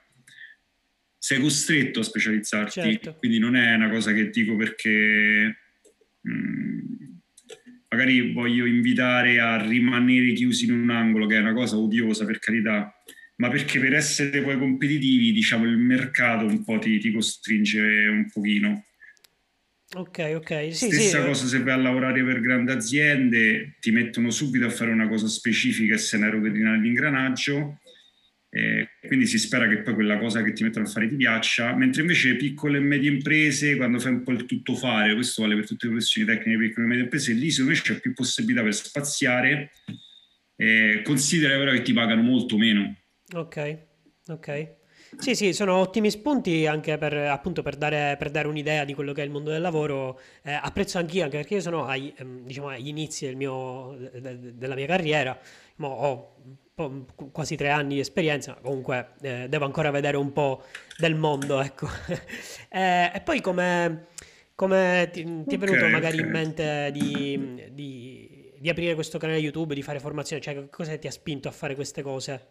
sei 1.16 1.40
costretto 1.40 2.00
a 2.00 2.02
specializzarti, 2.02 2.80
certo. 2.80 3.14
quindi 3.14 3.38
non 3.38 3.54
è 3.54 3.74
una 3.74 3.88
cosa 3.88 4.12
che 4.12 4.28
dico 4.30 4.56
perché 4.56 5.56
mh, 6.20 6.30
mm, 6.30 6.78
magari 7.88 8.32
voglio 8.32 8.66
invitare 8.66 9.38
a 9.38 9.64
rimanere 9.64 10.32
chiusi 10.32 10.64
in 10.64 10.72
un 10.72 10.90
angolo, 10.90 11.26
che 11.26 11.36
è 11.36 11.40
una 11.40 11.54
cosa 11.54 11.78
odiosa 11.78 12.24
per 12.24 12.40
carità, 12.40 12.93
ma 13.36 13.48
perché 13.48 13.80
per 13.80 13.94
essere 13.94 14.42
poi 14.42 14.58
competitivi, 14.58 15.32
diciamo, 15.32 15.64
il 15.64 15.76
mercato 15.76 16.46
un 16.46 16.62
po' 16.64 16.78
ti, 16.78 16.98
ti 16.98 17.12
costringe 17.12 17.80
un 17.80 18.30
pochino. 18.30 18.84
Ok, 19.96 20.32
ok. 20.36 20.74
Sì, 20.74 20.90
Stessa 20.90 21.20
sì, 21.20 21.26
cosa 21.26 21.46
se 21.46 21.62
vai 21.62 21.74
a 21.74 21.76
lavorare 21.76 22.24
per 22.24 22.40
grandi 22.40 22.72
aziende, 22.72 23.76
ti 23.80 23.90
mettono 23.90 24.30
subito 24.30 24.66
a 24.66 24.70
fare 24.70 24.90
una 24.90 25.08
cosa 25.08 25.28
specifica 25.28 25.94
e 25.94 25.98
se 25.98 26.18
ne 26.18 26.30
rovina 26.30 26.74
l'ingranaggio. 26.74 27.78
Eh, 28.50 28.88
quindi 29.08 29.26
si 29.26 29.36
spera 29.38 29.68
che 29.68 29.78
poi 29.78 29.94
quella 29.94 30.16
cosa 30.16 30.40
che 30.42 30.52
ti 30.52 30.62
mettono 30.62 30.86
a 30.86 30.88
fare 30.88 31.08
ti 31.08 31.16
piaccia, 31.16 31.74
mentre 31.74 32.02
invece 32.02 32.36
piccole 32.36 32.78
e 32.78 32.80
medie 32.80 33.10
imprese, 33.10 33.74
quando 33.76 33.98
fai 33.98 34.12
un 34.12 34.22
po' 34.22 34.30
il 34.30 34.44
tutto 34.44 34.76
fare, 34.76 35.14
questo 35.14 35.42
vale 35.42 35.56
per 35.56 35.66
tutte 35.66 35.86
le 35.86 35.92
professioni 35.92 36.26
tecniche 36.26 36.58
piccole 36.58 36.86
e 36.86 36.88
medie 36.88 37.02
imprese, 37.02 37.32
lì 37.32 37.50
secondo 37.50 37.72
me 37.72 37.80
c'è 37.80 38.00
più 38.00 38.12
possibilità 38.12 38.62
per 38.62 38.74
spaziare, 38.74 39.72
eh, 40.56 41.02
considera 41.02 41.58
però 41.58 41.72
che 41.72 41.82
ti 41.82 41.92
pagano 41.92 42.22
molto 42.22 42.56
meno. 42.56 42.96
Ok, 43.32 43.78
ok. 44.28 44.72
Sì, 45.16 45.34
sì, 45.34 45.52
sono 45.52 45.76
ottimi 45.76 46.10
spunti 46.10 46.66
anche 46.66 46.98
per, 46.98 47.14
appunto, 47.14 47.62
per 47.62 47.76
dare, 47.76 48.16
per 48.18 48.30
dare 48.30 48.48
un'idea 48.48 48.84
di 48.84 48.94
quello 48.94 49.12
che 49.12 49.22
è 49.22 49.24
il 49.24 49.30
mondo 49.30 49.50
del 49.50 49.60
lavoro. 49.60 50.18
Eh, 50.42 50.52
apprezzo 50.52 50.98
anch'io, 50.98 51.24
anche 51.24 51.36
perché 51.36 51.54
io 51.54 51.60
sono 51.60 51.86
ai, 51.86 52.12
ehm, 52.16 52.44
diciamo, 52.44 52.68
agli 52.68 52.88
inizi 52.88 53.26
del 53.26 53.36
mio, 53.36 53.96
de, 54.12 54.56
della 54.56 54.74
mia 54.74 54.86
carriera, 54.86 55.38
Mo 55.76 55.88
ho 55.88 56.34
quasi 57.30 57.54
tre 57.54 57.68
anni 57.68 57.94
di 57.94 58.00
esperienza, 58.00 58.54
comunque 58.60 59.12
eh, 59.22 59.46
devo 59.48 59.64
ancora 59.64 59.92
vedere 59.92 60.16
un 60.16 60.32
po' 60.32 60.64
del 60.98 61.14
mondo, 61.14 61.60
ecco. 61.60 61.88
eh, 62.68 63.12
e 63.14 63.20
poi 63.20 63.40
come 63.40 64.08
Come 64.56 65.10
ti, 65.12 65.24
ti 65.46 65.54
è 65.56 65.58
venuto 65.58 65.80
okay, 65.80 65.90
magari 65.90 66.18
okay. 66.18 66.26
in 66.26 66.32
mente 66.32 66.90
di, 66.92 67.70
di, 67.72 68.52
di, 68.56 68.68
aprire 68.68 68.94
questo 68.94 69.18
canale 69.18 69.38
YouTube, 69.38 69.74
di 69.74 69.82
fare 69.82 69.98
formazione? 69.98 70.40
Cioè, 70.40 70.68
cosa 70.70 70.96
ti 70.96 71.08
ha 71.08 71.10
spinto 71.10 71.48
a 71.48 71.50
fare 71.50 71.74
queste 71.74 72.02
cose? 72.02 72.46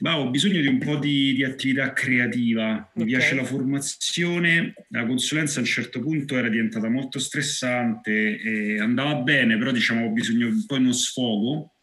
Ma 0.00 0.18
ho 0.18 0.30
bisogno 0.30 0.60
di 0.60 0.66
un 0.66 0.78
po' 0.78 0.96
di, 0.96 1.34
di 1.34 1.44
attività 1.44 1.92
creativa, 1.92 2.90
mi 2.94 3.02
okay. 3.02 3.06
piace 3.06 3.34
la 3.34 3.44
formazione, 3.44 4.72
la 4.88 5.06
consulenza 5.06 5.58
a 5.58 5.60
un 5.60 5.68
certo 5.68 6.00
punto 6.00 6.36
era 6.36 6.48
diventata 6.48 6.88
molto 6.88 7.18
stressante, 7.18 8.78
andava 8.80 9.16
bene, 9.16 9.58
però 9.58 9.70
diciamo 9.72 10.06
ho 10.06 10.10
bisogno 10.10 10.46
un 10.46 10.64
po' 10.66 10.76
di 10.76 10.84
uno 10.84 10.92
sfogo 10.92 11.74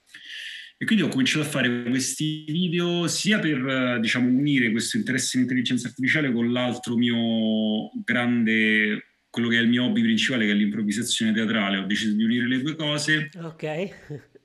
e 0.79 0.85
quindi 0.85 1.03
ho 1.03 1.07
cominciato 1.07 1.43
a 1.43 1.49
fare 1.49 1.83
questi 1.85 2.45
video 2.47 3.07
sia 3.07 3.39
per 3.39 3.99
diciamo, 3.99 4.29
unire 4.29 4.69
questo 4.69 4.97
interesse 4.97 5.37
in 5.37 5.43
intelligenza 5.43 5.87
artificiale 5.87 6.31
con 6.31 6.51
l'altro 6.51 6.95
mio 6.95 7.89
grande, 8.05 9.21
quello 9.27 9.49
che 9.49 9.57
è 9.57 9.61
il 9.61 9.69
mio 9.69 9.85
hobby 9.85 10.03
principale, 10.03 10.45
che 10.45 10.51
è 10.51 10.55
l'improvvisazione 10.55 11.33
teatrale. 11.33 11.77
Ho 11.77 11.85
deciso 11.87 12.13
di 12.13 12.23
unire 12.23 12.47
le 12.47 12.61
due 12.61 12.75
cose. 12.75 13.29
Ok. 13.41 13.89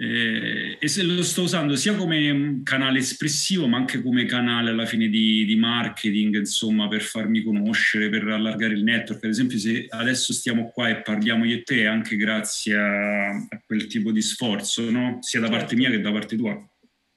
Eh, 0.00 0.76
e 0.78 0.86
se 0.86 1.02
lo 1.02 1.24
sto 1.24 1.42
usando 1.42 1.74
sia 1.74 1.96
come 1.96 2.60
canale 2.62 3.00
espressivo 3.00 3.66
ma 3.66 3.78
anche 3.78 4.00
come 4.00 4.26
canale 4.26 4.70
alla 4.70 4.86
fine 4.86 5.08
di, 5.08 5.44
di, 5.44 5.56
marketing 5.56 6.36
insomma 6.36 6.86
per 6.86 7.00
farmi 7.00 7.42
conoscere 7.42 8.08
per 8.08 8.28
allargare 8.28 8.74
il 8.74 8.84
network 8.84 9.24
ad 9.24 9.30
esempio 9.30 9.58
se 9.58 9.86
adesso 9.88 10.32
stiamo 10.32 10.70
qua 10.70 10.88
e 10.88 11.02
parliamo 11.02 11.44
io 11.44 11.56
e 11.56 11.62
te 11.64 11.88
anche 11.88 12.14
grazie 12.14 12.76
a, 12.76 13.28
a 13.30 13.62
quel 13.66 13.88
tipo 13.88 14.12
di 14.12 14.22
sforzo 14.22 14.88
no? 14.88 15.18
sia 15.20 15.40
da 15.40 15.48
parte 15.48 15.70
certo. 15.70 15.76
mia 15.76 15.90
che 15.90 16.00
da 16.00 16.12
parte 16.12 16.36
tua 16.36 16.70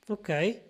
ok 0.07 0.61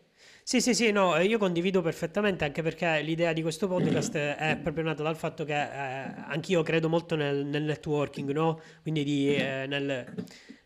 sì, 0.43 0.59
sì, 0.59 0.73
sì, 0.73 0.91
no, 0.91 1.15
io 1.17 1.37
condivido 1.37 1.81
perfettamente 1.81 2.43
anche 2.43 2.61
perché 2.61 3.01
l'idea 3.03 3.31
di 3.31 3.41
questo 3.41 3.69
podcast 3.69 4.17
è 4.17 4.59
proprio 4.61 4.83
nata 4.83 5.01
dal 5.01 5.15
fatto 5.15 5.45
che 5.45 5.53
eh, 5.53 6.13
anch'io 6.27 6.61
credo 6.61 6.89
molto 6.89 7.15
nel, 7.15 7.45
nel 7.45 7.63
networking, 7.63 8.31
no? 8.31 8.59
Quindi 8.81 9.05
di, 9.05 9.33
eh, 9.33 9.65
nel, 9.67 10.13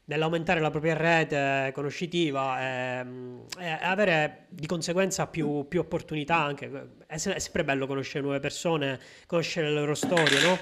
nell'aumentare 0.05 0.59
la 0.59 0.69
propria 0.69 0.95
rete 0.95 1.71
conoscitiva 1.73 2.61
e, 2.61 3.05
e 3.59 3.69
avere 3.81 4.45
di 4.49 4.67
conseguenza 4.67 5.27
più, 5.27 5.67
più, 5.67 5.79
opportunità 5.79 6.35
anche. 6.37 6.89
È 7.07 7.17
sempre 7.17 7.63
bello 7.63 7.87
conoscere 7.87 8.23
nuove 8.23 8.39
persone, 8.39 8.99
conoscere 9.25 9.69
le 9.69 9.79
loro 9.79 9.95
storie, 9.95 10.41
no? 10.41 10.57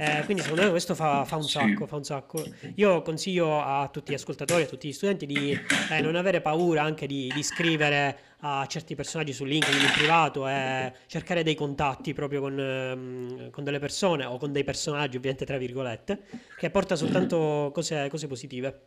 Eh, 0.00 0.22
quindi 0.24 0.42
secondo 0.42 0.64
me 0.64 0.70
questo 0.70 0.94
fa, 0.94 1.26
fa, 1.26 1.36
un 1.36 1.46
sacco, 1.46 1.86
fa 1.86 1.96
un 1.96 2.04
sacco. 2.04 2.42
Io 2.76 3.02
consiglio 3.02 3.60
a 3.60 3.86
tutti 3.92 4.12
gli 4.12 4.14
ascoltatori, 4.14 4.62
a 4.62 4.66
tutti 4.66 4.88
gli 4.88 4.92
studenti 4.94 5.26
di 5.26 5.52
eh, 5.90 6.00
non 6.00 6.16
avere 6.16 6.40
paura 6.40 6.82
anche 6.82 7.06
di, 7.06 7.30
di, 7.34 7.42
scrivere 7.42 8.18
a 8.38 8.64
certi 8.64 8.94
personaggi 8.94 9.34
su 9.34 9.44
LinkedIn 9.44 9.78
in 9.78 9.92
privato 9.92 10.48
e 10.48 10.90
cercare 11.06 11.42
dei 11.42 11.54
contatti 11.54 12.14
proprio 12.14 12.40
con, 12.40 12.58
ehm, 12.58 13.50
con, 13.50 13.62
delle 13.62 13.78
persone 13.78 14.24
o 14.24 14.38
con 14.38 14.52
dei 14.52 14.64
personaggi, 14.64 15.18
ovviamente 15.18 15.44
tra 15.44 15.58
virgolette, 15.58 16.22
che 16.56 16.70
porta 16.70 16.96
soltanto 16.96 17.70
cose, 17.74 18.08
cose 18.08 18.26
positive. 18.26 18.80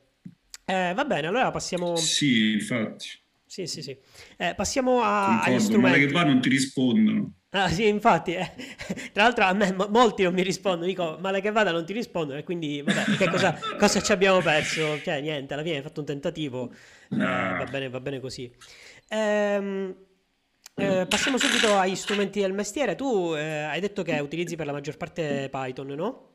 Eh, 0.65 0.93
va 0.95 1.05
bene, 1.05 1.27
allora 1.27 1.51
passiamo... 1.51 1.95
Sì, 1.95 2.53
infatti. 2.53 3.21
Sì, 3.53 3.67
sì, 3.67 3.83
sì. 3.83 3.95
Eh, 4.35 4.55
passiamo 4.55 5.03
a, 5.03 5.25
Concordo, 5.27 5.51
agli 5.51 5.59
strumenti. 5.59 5.99
Male 5.99 6.05
che 6.07 6.11
va 6.11 6.23
non 6.23 6.41
ti 6.41 6.49
rispondono. 6.49 7.33
Ah 7.51 7.69
sì, 7.69 7.87
infatti, 7.87 8.33
eh. 8.33 8.51
tra 9.13 9.21
l'altro 9.21 9.43
a 9.43 9.53
me 9.53 9.71
molti 9.89 10.23
non 10.23 10.33
mi 10.33 10.41
rispondono, 10.41 10.87
dico 10.87 11.19
male 11.21 11.39
che 11.39 11.51
vada 11.51 11.69
non 11.69 11.85
ti 11.85 11.93
rispondono 11.93 12.39
e 12.39 12.43
quindi 12.43 12.81
vabbè, 12.81 13.15
che 13.15 13.29
cosa, 13.29 13.55
cosa 13.77 14.01
ci 14.01 14.11
abbiamo 14.11 14.41
perso? 14.41 14.99
Cioè 15.03 15.21
niente, 15.21 15.53
alla 15.53 15.61
fine 15.61 15.75
hai 15.75 15.81
fatto 15.83 15.99
un 15.99 16.07
tentativo, 16.07 16.71
eh, 17.11 17.15
va, 17.15 17.67
bene, 17.69 17.89
va 17.89 17.99
bene 17.99 18.19
così. 18.19 18.51
Ehm, 19.09 19.95
eh, 20.73 21.05
passiamo 21.07 21.37
subito 21.37 21.77
agli 21.77 21.95
strumenti 21.95 22.39
del 22.39 22.53
mestiere, 22.53 22.95
tu 22.95 23.35
eh, 23.35 23.65
hai 23.65 23.79
detto 23.79 24.01
che 24.01 24.17
utilizzi 24.17 24.55
per 24.55 24.65
la 24.65 24.71
maggior 24.71 24.97
parte 24.97 25.47
Python, 25.51 25.89
no? 25.89 26.32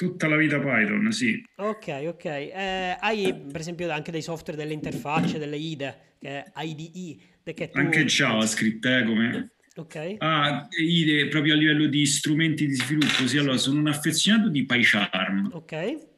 Tutta 0.00 0.28
la 0.28 0.36
vita 0.36 0.58
Python, 0.58 1.12
sì. 1.12 1.44
Ok, 1.56 2.04
ok. 2.06 2.24
Eh, 2.24 2.96
hai 2.98 3.34
per 3.52 3.60
esempio 3.60 3.90
anche 3.90 4.10
dei 4.10 4.22
software, 4.22 4.58
delle 4.58 4.72
interfacce, 4.72 5.38
delle 5.38 5.58
IDE, 5.58 6.14
che 6.18 6.42
è 6.42 6.52
IDE. 6.62 7.18
Che 7.44 7.68
tu... 7.68 7.78
Anche 7.78 8.06
JavaScript, 8.06 8.82
eh, 8.86 9.04
come... 9.04 9.50
Ok. 9.76 10.14
Ah, 10.16 10.66
IDE 10.70 11.28
proprio 11.28 11.52
a 11.52 11.58
livello 11.58 11.86
di 11.86 12.06
strumenti 12.06 12.66
di 12.66 12.76
sviluppo, 12.76 13.26
sì. 13.26 13.36
Allora, 13.36 13.58
sono 13.58 13.78
un 13.78 13.88
affezionato 13.88 14.48
di 14.48 14.64
PyCharm. 14.64 15.50
Ok. 15.52 16.08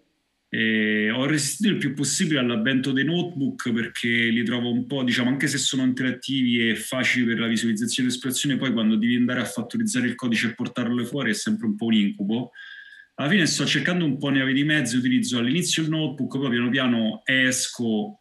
Eh, 0.49 1.11
ho 1.11 1.27
resistito 1.27 1.71
il 1.71 1.79
più 1.79 1.93
possibile 1.93 2.39
all'avvento 2.39 2.93
dei 2.93 3.05
notebook 3.05 3.73
perché 3.73 4.07
li 4.07 4.45
trovo 4.45 4.71
un 4.71 4.87
po', 4.87 5.03
diciamo, 5.03 5.29
anche 5.29 5.49
se 5.49 5.59
sono 5.59 5.83
interattivi 5.83 6.69
e 6.69 6.77
facili 6.77 7.25
per 7.25 7.41
la 7.41 7.49
visualizzazione 7.49 8.09
e 8.09 8.13
l'esplorazione, 8.13 8.57
poi 8.59 8.73
quando 8.73 8.95
devi 8.95 9.17
andare 9.17 9.41
a 9.41 9.45
fattorizzare 9.45 10.07
il 10.07 10.15
codice 10.15 10.51
e 10.51 10.55
portarlo 10.55 11.05
fuori 11.05 11.31
è 11.31 11.35
sempre 11.35 11.67
un 11.67 11.75
po' 11.75 11.87
un 11.87 11.95
incubo 11.95 12.53
alla 13.15 13.29
fine 13.29 13.47
sto 13.47 13.67
cercando 13.67 14.05
un 14.05 14.19
po' 14.19 14.31
nave 14.31 14.53
di 14.53 14.65
mezzo, 14.65 14.97
utilizzo 14.97 15.39
all'inizio 15.39 15.83
il 15.83 15.89
notebook, 15.89 16.39
poi 16.39 16.51
piano 16.51 16.71
piano 16.71 17.23
esco 17.25 18.19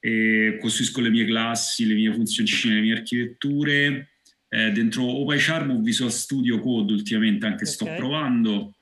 e 0.00 0.58
costruisco 0.60 1.00
le 1.00 1.10
mie 1.10 1.24
classi, 1.24 1.86
le 1.86 1.94
mie 1.94 2.12
funzioncine, 2.12 2.74
le 2.74 2.80
mie 2.80 2.92
architetture. 2.92 4.10
Eh, 4.50 4.70
dentro 4.70 5.04
OpenCharm 5.04 5.70
o 5.72 5.80
Visual 5.80 6.10
Studio 6.10 6.58
Code 6.60 6.92
ultimamente 6.92 7.44
anche 7.44 7.64
okay. 7.64 7.74
sto 7.74 7.84
provando. 7.96 8.74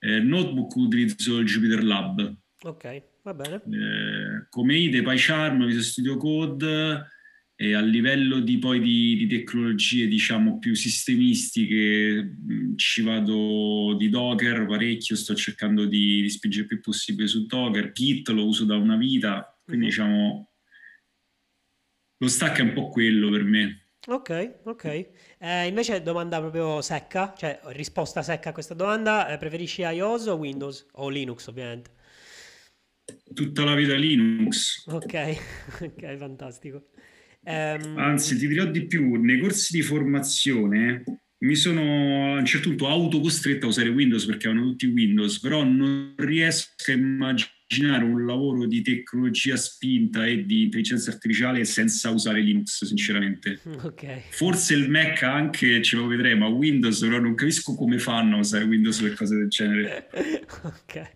Eh, 0.00 0.20
notebook 0.20 0.74
utilizzo 0.76 1.38
il 1.38 1.46
Jupyter 1.46 1.84
Lab. 1.84 2.36
Ok, 2.62 3.02
va 3.22 3.34
bene. 3.34 3.54
Eh, 3.56 4.46
come 4.48 4.76
IDE, 4.76 5.02
PyCharm, 5.02 5.64
Visual 5.66 5.84
Studio 5.84 6.16
Code 6.16 7.06
e 7.60 7.74
a 7.74 7.80
livello 7.80 8.38
di, 8.38 8.56
poi 8.58 8.78
di, 8.78 9.16
di 9.16 9.26
tecnologie 9.26 10.06
diciamo 10.06 10.60
più 10.60 10.76
sistemistiche 10.76 12.36
ci 12.76 13.02
vado 13.02 13.96
di 13.98 14.08
Docker 14.08 14.64
parecchio, 14.64 15.16
sto 15.16 15.34
cercando 15.34 15.84
di, 15.84 16.22
di 16.22 16.30
spingere 16.30 16.62
il 16.62 16.68
più 16.68 16.80
possibile 16.80 17.26
su 17.26 17.46
Docker, 17.46 17.90
Git 17.90 18.28
lo 18.28 18.46
uso 18.46 18.64
da 18.64 18.76
una 18.76 18.96
vita, 18.96 19.58
quindi 19.64 19.86
mm-hmm. 19.86 19.90
diciamo 19.90 20.52
lo 22.18 22.28
stack 22.28 22.58
è 22.58 22.62
un 22.62 22.74
po' 22.74 22.90
quello 22.90 23.28
per 23.28 23.42
me. 23.42 23.86
Ok, 24.06 24.60
ok. 24.62 24.84
Eh, 25.38 25.66
invece 25.66 26.00
domanda 26.00 26.38
proprio 26.38 26.80
secca, 26.80 27.34
cioè 27.36 27.58
risposta 27.70 28.22
secca 28.22 28.50
a 28.50 28.52
questa 28.52 28.74
domanda, 28.74 29.28
eh, 29.28 29.36
preferisci 29.36 29.82
iOS 29.82 30.26
o 30.26 30.34
Windows? 30.36 30.86
O 30.92 31.08
Linux 31.08 31.48
ovviamente? 31.48 31.90
Tutta 33.34 33.64
la 33.64 33.74
vita 33.74 33.94
Linux. 33.94 34.86
Ok, 34.86 35.38
ok, 35.82 36.16
fantastico. 36.16 36.86
Um... 37.48 37.96
Anzi, 37.96 38.36
ti 38.36 38.46
dirò 38.46 38.66
di 38.66 38.84
più, 38.86 39.14
nei 39.14 39.40
corsi 39.40 39.74
di 39.74 39.82
formazione 39.82 41.02
mi 41.40 41.54
sono 41.54 42.34
a 42.34 42.38
un 42.38 42.44
certo 42.44 42.68
punto 42.68 42.88
autocostretto 42.88 43.66
a 43.66 43.68
usare 43.68 43.88
Windows 43.90 44.26
perché 44.26 44.48
avevano 44.48 44.70
tutti 44.70 44.86
Windows, 44.86 45.38
però 45.40 45.62
non 45.62 46.14
riesco 46.16 46.72
a 46.88 46.92
immaginare 46.92 48.04
un 48.04 48.26
lavoro 48.26 48.66
di 48.66 48.82
tecnologia 48.82 49.56
spinta 49.56 50.26
e 50.26 50.44
di 50.44 50.64
intelligenza 50.64 51.10
artificiale 51.10 51.64
senza 51.64 52.10
usare 52.10 52.40
Linux, 52.40 52.84
sinceramente. 52.84 53.60
Okay. 53.88 54.24
Forse 54.30 54.74
il 54.74 54.90
Mac 54.90 55.22
anche 55.22 55.80
ce 55.82 55.96
lo 55.96 56.06
vedrei, 56.06 56.36
ma 56.36 56.46
Windows 56.48 57.00
però 57.00 57.18
non 57.18 57.34
capisco 57.34 57.74
come 57.74 57.98
fanno 57.98 58.36
a 58.36 58.40
usare 58.40 58.64
Windows 58.64 59.00
per 59.00 59.14
cose 59.14 59.36
del 59.36 59.48
genere. 59.48 60.08
ok. 60.64 61.10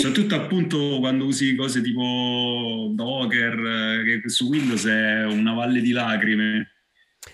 Soprattutto 0.00 0.34
appunto 0.34 0.98
quando 0.98 1.26
usi 1.26 1.54
cose 1.54 1.82
tipo 1.82 2.90
Docker, 2.94 4.02
che 4.02 4.28
su 4.30 4.48
Windows 4.48 4.86
è 4.86 5.26
una 5.26 5.52
valle 5.52 5.82
di 5.82 5.92
lacrime. 5.92 6.70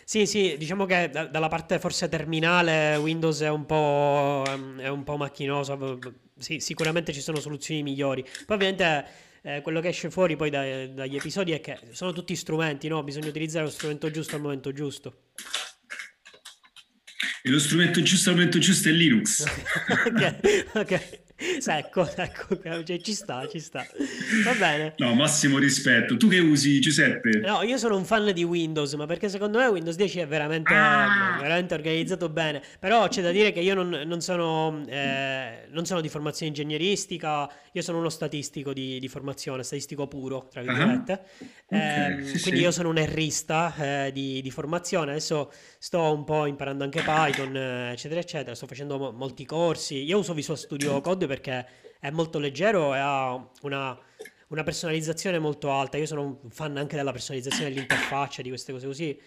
Sì, 0.05 0.27
sì, 0.27 0.57
diciamo 0.59 0.85
che 0.85 1.09
da- 1.13 1.27
dalla 1.27 1.47
parte 1.47 1.79
forse 1.79 2.09
terminale 2.09 2.97
Windows 2.97 3.41
è 3.41 3.49
un 3.49 3.67
po', 3.67 4.43
è 4.79 4.89
un 4.89 5.05
po' 5.05 5.17
macchinoso, 5.17 5.99
sì, 6.37 6.59
sicuramente 6.59 7.13
ci 7.13 7.21
sono 7.21 7.39
soluzioni 7.39 7.85
migliori. 7.85 8.23
Poi 8.23 8.57
ovviamente 8.57 9.07
eh, 9.43 9.61
quello 9.63 9.81
che 9.81 9.89
esce 9.89 10.11
fuori 10.11 10.35
poi 10.35 10.51
da- 10.51 10.89
dagli 10.89 11.15
episodi 11.15 11.53
è 11.53 11.61
che 11.61 11.79
sono 11.93 12.13
tutti 12.13 12.35
strumenti, 12.35 12.89
no? 12.89 13.05
Bisogna 13.05 13.29
utilizzare 13.29 13.65
lo 13.65 13.71
strumento 13.71 14.11
giusto 14.11 14.35
al 14.35 14.43
momento 14.43 14.73
giusto. 14.73 15.27
E 17.43 17.49
lo 17.49 17.61
strumento 17.61 18.03
giusto 18.03 18.31
al 18.31 18.35
momento 18.35 18.59
giusto 18.59 18.89
è 18.89 18.93
Linux. 18.93 19.45
ok, 20.05 20.71
ok. 20.75 21.25
Secco, 21.59 22.05
secco, 22.07 22.59
cioè, 22.83 22.99
ci 23.01 23.13
sta, 23.13 23.47
ci 23.47 23.61
sta. 23.61 23.87
Va 24.43 24.53
bene. 24.55 24.95
No, 24.97 25.15
massimo 25.15 25.59
rispetto. 25.59 26.17
Tu 26.17 26.29
che 26.29 26.39
usi, 26.39 26.81
Giuseppe? 26.81 27.41
No, 27.41 27.63
io 27.63 27.77
sono 27.77 27.97
un 27.97 28.07
fan 28.07 28.33
di 28.33 28.43
Windows, 28.43 28.95
ma 28.95 29.05
perché 29.05 29.29
secondo 29.29 29.59
me 29.59 29.67
Windows 29.67 29.97
10 29.97 30.21
è 30.21 30.27
veramente, 30.27 30.73
ah! 30.73 31.37
veramente 31.39 31.75
organizzato 31.75 32.31
bene. 32.31 32.63
Però 32.79 33.07
c'è 33.09 33.21
da 33.21 33.31
dire 33.33 33.53
che 33.53 33.61
io 33.61 33.75
non, 33.75 33.91
non, 34.07 34.23
sono, 34.23 34.83
eh, 34.89 35.67
non 35.69 35.85
sono, 35.85 36.01
di 36.01 36.09
formazione 36.09 36.49
ingegneristica, 36.49 37.51
io 37.73 37.83
sono 37.83 37.99
uno 37.99 38.09
statistico 38.09 38.73
di, 38.73 38.99
di 38.99 39.09
formazione, 39.09 39.63
statistico 39.63 40.07
puro, 40.07 40.49
tra 40.51 40.63
virgolette. 40.63 41.21
Uh-huh. 41.39 41.47
Okay, 41.67 42.21
eh, 42.21 42.25
sì, 42.25 42.41
quindi 42.41 42.61
sì. 42.61 42.65
io 42.65 42.71
sono 42.71 42.89
un 42.89 42.99
errista 42.99 43.75
eh, 43.77 44.11
di, 44.13 44.41
di, 44.41 44.51
formazione. 44.51 45.11
Adesso 45.11 45.53
sto 45.79 46.13
un 46.15 46.25
po' 46.25 46.47
imparando 46.47 46.85
anche 46.85 47.03
Python, 47.03 47.55
eh, 47.55 47.93
eccetera, 47.93 48.21
eccetera. 48.21 48.55
Sto 48.55 48.67
facendo 48.67 48.97
mo- 48.97 49.13
molti 49.13 49.45
corsi. 49.45 50.03
Io 50.03 50.19
uso 50.19 50.33
Visual 50.33 50.57
Studio 50.57 51.01
Code 51.03 51.26
Code 51.27 51.35
perché 51.35 51.67
è 51.99 52.11
molto 52.11 52.39
leggero 52.39 52.95
e 52.95 52.99
ha 52.99 53.51
una, 53.63 53.99
una 54.49 54.63
personalizzazione 54.63 55.39
molto 55.39 55.73
alta. 55.73 55.99
Io 55.99 56.07
sono 56.07 56.39
un 56.43 56.51
fan 56.51 56.77
anche 56.77 56.97
della 56.97 57.13
personalizzazione 57.13 57.71
dell'interfaccia, 57.71 58.43
di 58.43 58.49
queste 58.49 58.73
cose 58.73 58.87
così. 58.87 59.21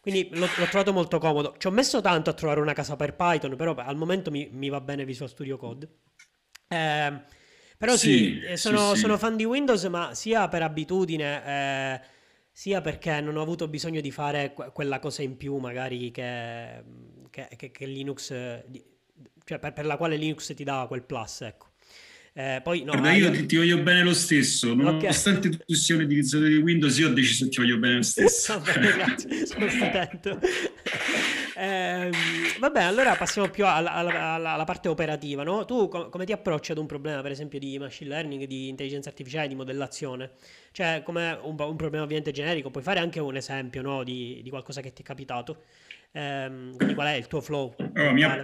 Quindi 0.00 0.30
l'ho, 0.32 0.48
l'ho, 0.56 0.66
trovato 0.66 0.92
molto 0.92 1.18
comodo. 1.18 1.54
Ci 1.58 1.68
ho 1.68 1.70
messo 1.70 2.00
tanto 2.00 2.30
a 2.30 2.32
trovare 2.32 2.60
una 2.60 2.72
casa 2.72 2.96
per 2.96 3.14
Python, 3.14 3.54
però 3.54 3.74
al 3.74 3.96
momento 3.96 4.30
mi, 4.30 4.48
mi 4.50 4.68
va 4.68 4.80
bene 4.80 5.04
Visual 5.04 5.28
Studio 5.28 5.56
Code. 5.56 5.88
Eh, 6.66 7.20
però 7.78 7.96
sì, 7.96 8.40
sì, 8.40 8.40
eh, 8.40 8.56
sono, 8.56 8.94
sì, 8.94 9.00
sono, 9.00 9.18
fan 9.18 9.36
di 9.36 9.44
Windows, 9.44 9.84
ma 9.84 10.14
sia 10.14 10.48
per 10.48 10.62
abitudine, 10.62 11.44
eh, 11.44 12.00
sia 12.50 12.80
perché 12.80 13.20
non 13.20 13.36
ho 13.36 13.42
avuto 13.42 13.68
bisogno 13.68 14.00
di 14.00 14.10
fare 14.10 14.52
que- 14.52 14.70
quella 14.72 14.98
cosa 14.98 15.22
in 15.22 15.36
più, 15.36 15.56
magari 15.58 16.10
che, 16.10 16.82
che, 17.30 17.48
che, 17.56 17.70
che 17.70 17.86
Linux, 17.86 18.32
cioè 19.44 19.58
per, 19.58 19.72
per, 19.72 19.86
la 19.86 19.96
quale 19.96 20.16
Linux 20.16 20.54
ti 20.54 20.64
dava 20.64 20.86
quel 20.86 21.02
plus, 21.02 21.42
ecco. 21.42 21.70
Eh, 22.34 22.60
poi, 22.62 22.82
no, 22.82 22.92
Guarda, 22.92 23.12
io 23.12 23.30
ti, 23.30 23.44
ti, 23.44 23.56
voglio 23.56 23.82
bene 23.82 24.02
lo 24.02 24.14
stesso, 24.14 24.72
nonostante 24.74 25.48
okay. 25.48 25.60
tu 25.66 25.74
sia 25.74 25.96
un 25.96 26.02
utilizzatore 26.04 26.48
di 26.48 26.56
Windows, 26.56 26.96
io 26.96 27.08
ho 27.08 27.12
deciso 27.12 27.44
che 27.44 27.50
ti 27.50 27.56
voglio 27.58 27.76
bene 27.76 27.96
lo 27.96 28.02
stesso. 28.02 28.56
Va 28.64 28.72
bene, 28.72 28.92
grazie, 28.92 29.46
sono 29.46 29.66
contento. 29.66 30.40
eh, 31.58 32.10
vabbè, 32.58 32.82
allora 32.84 33.16
passiamo 33.16 33.50
più 33.50 33.66
alla, 33.66 33.92
alla, 33.92 34.32
alla 34.32 34.64
parte 34.64 34.88
operativa, 34.88 35.42
no? 35.42 35.66
Tu 35.66 35.88
com- 35.88 36.08
come 36.08 36.24
ti 36.24 36.32
approcci 36.32 36.72
ad 36.72 36.78
un 36.78 36.86
problema, 36.86 37.20
per 37.20 37.32
esempio, 37.32 37.58
di 37.58 37.78
machine 37.78 38.08
learning, 38.08 38.44
di 38.46 38.68
intelligenza 38.68 39.10
artificiale, 39.10 39.48
di 39.48 39.54
modellazione? 39.54 40.30
Cioè, 40.70 41.02
come 41.04 41.38
un, 41.42 41.54
un 41.58 41.76
problema 41.76 42.02
ovviamente 42.02 42.30
generico, 42.30 42.70
puoi 42.70 42.82
fare 42.82 43.00
anche 43.00 43.20
un 43.20 43.36
esempio, 43.36 43.82
no? 43.82 44.04
Di, 44.04 44.40
di 44.42 44.48
qualcosa 44.48 44.80
che 44.80 44.94
ti 44.94 45.02
è 45.02 45.04
capitato. 45.04 45.64
Eh, 46.12 46.72
quindi 46.76 46.94
qual 46.94 47.06
è 47.06 47.16
il 47.16 47.26
tuo 47.26 47.40
flow? 47.40 47.74
Allora, 47.94 48.12
mia, 48.12 48.40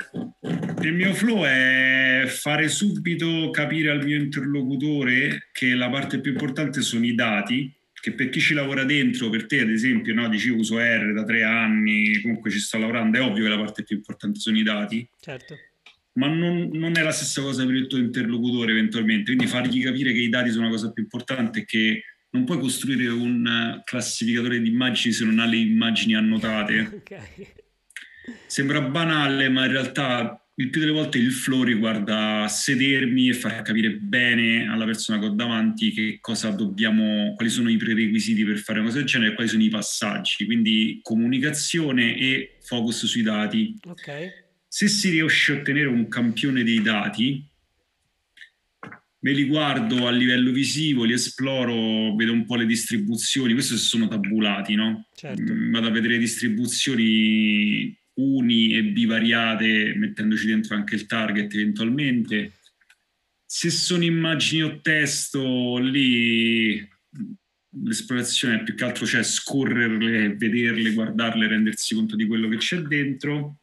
il 0.81 0.95
mio 0.95 1.13
flow 1.13 1.45
è 1.45 2.25
fare 2.27 2.69
subito 2.69 3.51
capire 3.51 3.91
al 3.91 4.05
mio 4.05 4.17
interlocutore 4.17 5.49
che 5.53 5.75
la 5.75 5.91
parte 5.91 6.21
più 6.21 6.33
importante 6.33 6.81
sono 6.81 7.05
i 7.05 7.15
dati, 7.15 7.73
che 8.01 8.13
per 8.13 8.31
chi 8.31 8.41
ci 8.41 8.55
lavora 8.55 8.85
dentro, 8.85 9.29
per 9.29 9.47
te 9.47 9.61
ad 9.61 9.71
esempio, 9.71 10.15
no, 10.15 10.29
dici 10.29 10.49
uso 10.49 10.79
R 10.79 11.13
da 11.13 11.25
tre 11.25 11.43
anni, 11.43 12.21
comunque 12.23 12.51
ci 12.51 12.59
sto 12.59 12.79
lavorando, 12.79 13.19
è 13.19 13.23
ovvio 13.23 13.45
che 13.45 13.51
la 13.51 13.59
parte 13.59 13.83
più 13.83 13.97
importante 13.97 14.39
sono 14.39 14.57
i 14.57 14.63
dati. 14.63 15.09
Certo. 15.21 15.57
Ma 16.13 16.27
non, 16.27 16.71
non 16.73 16.97
è 16.97 17.03
la 17.03 17.13
stessa 17.13 17.43
cosa 17.43 17.65
per 17.65 17.75
il 17.75 17.87
tuo 17.87 17.99
interlocutore 17.99 18.73
eventualmente, 18.73 19.35
quindi 19.35 19.47
fargli 19.47 19.83
capire 19.83 20.13
che 20.13 20.21
i 20.21 20.29
dati 20.29 20.51
sono 20.51 20.65
la 20.65 20.71
cosa 20.71 20.91
più 20.91 21.03
importante 21.03 21.61
e 21.61 21.65
che 21.65 22.03
non 22.31 22.45
puoi 22.45 22.59
costruire 22.59 23.09
un 23.09 23.81
classificatore 23.85 24.61
di 24.61 24.69
immagini 24.69 25.15
se 25.15 25.25
non 25.25 25.39
hai 25.39 25.51
le 25.51 25.57
immagini 25.57 26.15
annotate. 26.15 27.03
Okay. 27.09 27.57
Sembra 28.47 28.81
banale, 28.81 29.49
ma 29.49 29.65
in 29.65 29.73
realtà 29.73 30.43
il 30.61 30.71
più 30.71 30.81
delle 30.81 30.93
volte 30.93 31.19
il 31.19 31.31
flow 31.31 31.63
riguarda 31.63 32.47
sedermi 32.49 33.29
e 33.29 33.35
far 33.35 33.63
capire 33.63 33.93
bene 33.93 34.69
alla 34.69 34.85
persona 34.85 35.21
che 35.21 35.27
ho 35.27 35.31
davanti 35.31 35.93
che 35.93 36.19
cosa 36.21 36.51
dobbiamo, 36.51 37.35
quali 37.37 37.51
sono 37.51 37.71
i 37.71 37.77
prerequisiti 37.77 38.45
per 38.45 38.59
fare 38.59 38.81
una 38.81 38.89
cosa 38.89 38.99
del 38.99 39.07
genere 39.07 39.31
e 39.31 39.35
quali 39.35 39.49
sono 39.49 39.63
i 39.63 39.69
passaggi. 39.69 40.45
Quindi 40.47 40.99
comunicazione 41.03 42.17
e 42.17 42.57
focus 42.61 43.07
sui 43.07 43.23
dati. 43.23 43.77
Okay. 43.85 44.31
Se 44.67 44.89
si 44.89 45.11
riesce 45.11 45.53
a 45.53 45.57
ottenere 45.59 45.87
un 45.87 46.09
campione 46.09 46.65
dei 46.65 46.83
dati, 46.83 47.47
me 49.21 49.33
li 49.33 49.45
guardo 49.47 50.07
a 50.07 50.11
livello 50.11 50.51
visivo, 50.51 51.05
li 51.05 51.13
esploro, 51.13 52.15
vedo 52.15 52.33
un 52.33 52.45
po' 52.45 52.57
le 52.57 52.67
distribuzioni, 52.67 53.53
questo 53.53 53.77
se 53.77 53.85
sono 53.85 54.07
tabulati, 54.07 54.75
no? 54.75 55.07
Certo. 55.15 55.53
Mm, 55.53 55.73
vado 55.73 55.87
a 55.89 55.91
vedere 55.91 56.19
distribuzioni 56.19 57.97
uni 58.19 58.75
e 58.75 58.85
bivariate, 58.85 59.95
mettendoci 59.97 60.47
dentro 60.47 60.75
anche 60.75 60.95
il 60.95 61.07
target 61.07 61.53
eventualmente. 61.55 62.53
Se 63.45 63.71
sono 63.71 64.05
immagini 64.05 64.63
o 64.63 64.81
testo, 64.81 65.79
lì 65.79 66.87
l'esplorazione 67.83 68.57
è 68.57 68.63
più 68.63 68.75
che 68.75 68.85
altro 68.85 69.07
cioè 69.07 69.23
scorrerle, 69.23 70.35
vederle, 70.37 70.93
guardarle, 70.93 71.49
rendersi 71.49 71.95
conto 71.95 72.17
di 72.17 72.27
quello 72.27 72.49
che 72.49 72.57
c'è 72.57 72.79
dentro. 72.79 73.61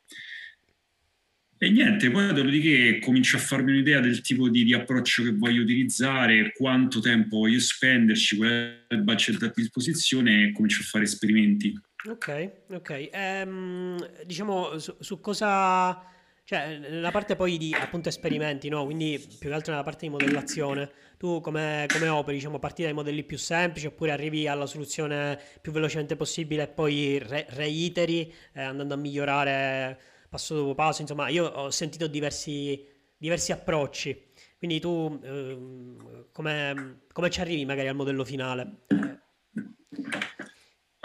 E 1.58 1.70
niente, 1.70 2.12
poi 2.12 2.34
dopodiché 2.34 3.00
comincio 3.00 3.38
a 3.38 3.40
farmi 3.40 3.72
un'idea 3.72 4.00
del 4.00 4.22
tipo 4.22 4.50
di, 4.50 4.64
di, 4.66 4.74
approccio 4.74 5.24
che 5.24 5.32
voglio 5.32 5.62
utilizzare, 5.62 6.52
quanto 6.54 7.00
tempo 7.00 7.38
voglio 7.38 7.60
spenderci, 7.60 8.36
qual 8.36 8.50
è 8.50 8.94
il 8.94 9.04
budget 9.04 9.42
a 9.42 9.52
disposizione 9.56 10.44
e 10.44 10.52
comincio 10.52 10.82
a 10.82 10.86
fare 10.86 11.06
esperimenti. 11.06 11.74
Ok, 12.08 12.52
ok. 12.72 13.10
Ehm, 13.12 14.24
diciamo 14.26 14.78
su, 14.78 14.96
su, 15.00 15.20
cosa... 15.20 16.14
Cioè, 16.44 16.78
nella 16.78 17.10
parte 17.10 17.36
poi 17.36 17.58
di 17.58 17.74
appunto 17.74 18.10
esperimenti, 18.10 18.70
no? 18.70 18.86
Quindi 18.86 19.18
più 19.40 19.50
che 19.50 19.54
altro 19.56 19.72
nella 19.72 19.84
parte 19.84 20.06
di 20.06 20.12
modellazione, 20.12 20.92
tu 21.18 21.42
come, 21.42 21.88
come 21.92 22.08
operi? 22.08 22.38
Diciamo, 22.38 22.60
parti 22.60 22.84
dai 22.84 22.94
modelli 22.94 23.24
più 23.24 23.38
semplici 23.40 23.88
oppure 23.88 24.12
arrivi 24.12 24.48
alla 24.48 24.68
soluzione 24.68 25.42
più 25.60 25.72
velocemente 25.72 26.16
possibile 26.16 26.64
e 26.64 26.68
poi 26.68 27.18
re- 27.18 27.48
reiteri 27.50 28.32
eh, 28.54 28.62
andando 28.62 28.94
a 28.94 28.98
migliorare 28.98 30.00
passo 30.30 30.54
dopo 30.56 30.76
passo? 30.76 31.02
Insomma, 31.02 31.30
io 31.30 31.48
ho 31.48 31.72
sentito 31.72 32.06
diversi, 32.06 32.86
diversi 33.18 33.52
approcci. 33.52 34.34
Quindi 34.60 34.80
tu 34.80 35.20
eh, 35.24 36.28
come, 36.32 37.00
come 37.12 37.30
ci 37.32 37.42
arrivi 37.42 37.66
magari 37.66 37.88
al 37.88 37.96
modello 37.96 38.24
finale? 38.24 38.84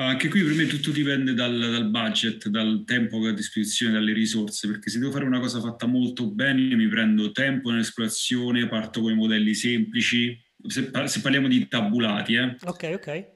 Anche 0.01 0.29
qui 0.29 0.43
per 0.43 0.55
me 0.55 0.67
tutto 0.67 0.93
dipende 0.93 1.35
dal, 1.35 1.59
dal, 1.59 1.91
budget, 1.91 2.49
dal 2.49 2.85
tempo 2.87 3.21
che 3.21 3.29
ho 3.29 3.31
a 3.31 3.35
disposizione, 3.35 3.93
dalle 3.93 4.15
risorse, 4.15 4.67
perché 4.67 4.89
se 4.89 4.99
devo 4.99 5.11
fare 5.11 5.27
una 5.27 5.41
cosa 5.41 5.61
fatta 5.61 5.87
molto 5.87 6.31
bene 6.31 6.75
mi 6.75 6.89
prendo 6.89 7.33
tempo 7.33 7.71
nell'esplorazione, 7.71 8.67
parto 8.67 9.03
con 9.03 9.13
i 9.13 9.15
modelli 9.15 9.53
semplici, 9.53 10.43
se, 10.67 10.91
se 11.05 11.21
parliamo 11.21 11.49
di 11.49 11.69
tabulati. 11.69 12.35
Eh. 12.35 12.57
Ok, 12.65 12.91
ok. 12.95 13.27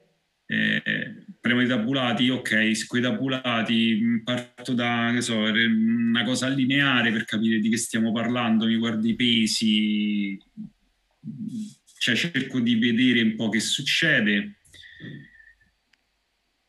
Eh, 0.47 1.25
parliamo 1.39 1.63
di 1.63 1.71
tabulati, 1.71 2.29
ok, 2.29 2.75
su 2.75 2.87
quei 2.87 3.03
tabulati 3.03 3.99
mm, 4.01 4.23
parto 4.23 4.73
da, 4.73 5.11
che 5.13 5.21
so, 5.21 5.37
una 5.37 6.23
cosa 6.23 6.47
lineare 6.47 7.11
per 7.11 7.25
capire 7.25 7.59
di 7.59 7.69
che 7.69 7.77
stiamo 7.77 8.11
parlando, 8.11 8.65
mi 8.65 8.77
guardo 8.77 9.07
i 9.07 9.13
pesi, 9.13 10.35
cioè 11.99 12.15
cerco 12.15 12.59
di 12.59 12.73
vedere 12.73 13.21
un 13.21 13.35
po' 13.35 13.49
che 13.49 13.59
succede 13.59 14.55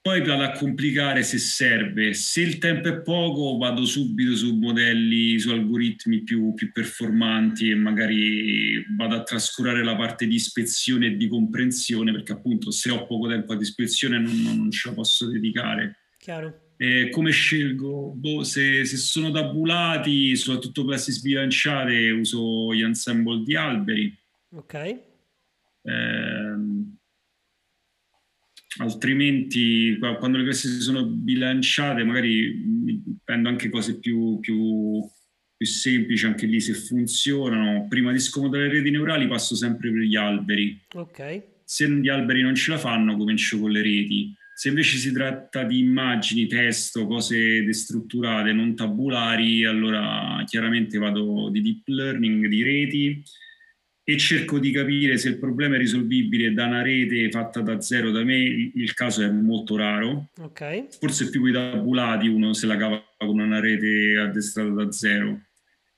poi 0.07 0.23
vado 0.23 0.45
a 0.45 0.53
complicare 0.53 1.25
se 1.25 1.37
serve. 1.37 2.14
Se 2.14 2.40
il 2.40 2.59
tempo 2.59 2.87
è 2.87 3.01
poco, 3.01 3.57
vado 3.57 3.85
subito 3.85 4.37
su 4.37 4.57
modelli, 4.57 5.37
su 5.37 5.51
algoritmi 5.51 6.23
più, 6.23 6.55
più 6.55 6.71
performanti 6.71 7.71
e 7.71 7.75
magari 7.75 8.87
vado 8.97 9.16
a 9.16 9.25
trascurare 9.25 9.83
la 9.83 9.97
parte 9.97 10.29
di 10.29 10.37
ispezione 10.37 11.07
e 11.07 11.16
di 11.16 11.27
comprensione, 11.27 12.12
perché 12.12 12.31
appunto 12.31 12.71
se 12.71 12.92
ho 12.92 13.05
poco 13.05 13.27
tempo 13.27 13.53
a 13.53 13.57
disposizione 13.57 14.21
non, 14.21 14.42
non 14.42 14.71
ce 14.71 14.90
la 14.90 14.95
posso 14.95 15.27
dedicare. 15.27 15.97
Chiaro. 16.19 16.75
Eh, 16.77 17.11
come 17.11 17.33
scelgo? 17.33 18.12
Boh, 18.14 18.45
se, 18.45 18.85
se, 18.85 18.97
sono 18.97 19.33
tabulati, 19.33 20.37
soprattutto 20.37 20.85
classi 20.85 21.11
sbilanciate, 21.11 22.11
uso 22.11 22.73
gli 22.73 22.83
ensemble 22.83 23.42
di 23.42 23.57
alberi. 23.57 24.16
Ok. 24.51 24.75
Eh, 24.75 25.01
altrimenti 28.79 29.97
quando 29.99 30.39
le 30.39 30.45
classi 30.45 30.81
sono 30.81 31.05
bilanciate 31.05 32.05
magari 32.05 32.62
prendo 33.25 33.49
anche 33.49 33.69
cose 33.69 33.99
più, 33.99 34.39
più, 34.41 35.01
più, 35.57 35.67
semplici, 35.67 36.27
anche 36.27 36.47
lì 36.47 36.61
se 36.61 36.75
funzionano. 36.75 37.87
Prima 37.89 38.12
di 38.12 38.19
scomodare 38.19 38.69
le 38.69 38.75
reti 38.75 38.91
neurali 38.91 39.27
passo 39.27 39.55
sempre 39.55 39.91
per 39.91 40.03
gli 40.03 40.17
alberi. 40.17 40.79
Ok. 40.95 41.43
Se 41.65 41.89
gli 41.89 42.09
alberi 42.09 42.43
non 42.43 42.55
ce 42.55 42.73
la 42.73 42.79
fanno 42.79 43.17
comincio 43.17 43.59
con 43.59 43.71
le 43.71 43.83
reti. 43.83 44.35
Se 44.55 44.69
invece 44.69 44.97
si 44.97 45.12
tratta 45.12 45.65
di 45.65 45.81
immagini, 45.81 46.47
testo, 46.47 47.07
cose 47.07 47.62
destrutturate, 47.62 48.53
non 48.53 48.75
tabulari, 48.75 49.65
allora 49.65 50.43
chiaramente 50.47 50.97
vado 50.97 51.51
di 51.51 51.61
deep 51.61 51.89
learning, 51.89 52.47
di 52.47 52.62
reti 52.62 53.23
e 54.09 54.16
cerco 54.19 54.61
di 54.61 54.71
capire 54.71 55.19
se 55.19 55.31
il 55.31 55.38
problema 55.38 55.75
è 55.75 55.79
risolvibile 55.79 56.53
da 56.53 56.66
una 56.66 56.81
rete 56.81 57.29
fatta 57.29 57.61
da 57.61 57.81
zero 57.81 58.12
da 58.12 58.23
me, 58.23 58.37
il 58.37 58.95
caso 58.95 59.25
è 59.25 59.29
molto 59.29 59.75
raro. 59.75 60.29
Okay. 60.38 60.87
Forse 61.01 61.29
più 61.29 61.40
con 61.40 61.49
i 61.49 61.53
tabulati 61.53 62.29
uno 62.29 62.53
se 62.53 62.66
la 62.66 62.77
cava 62.77 63.05
con 63.19 63.40
una 63.40 63.59
rete 63.59 64.16
addestrata 64.16 64.71
da 64.71 64.92
zero, 64.92 65.40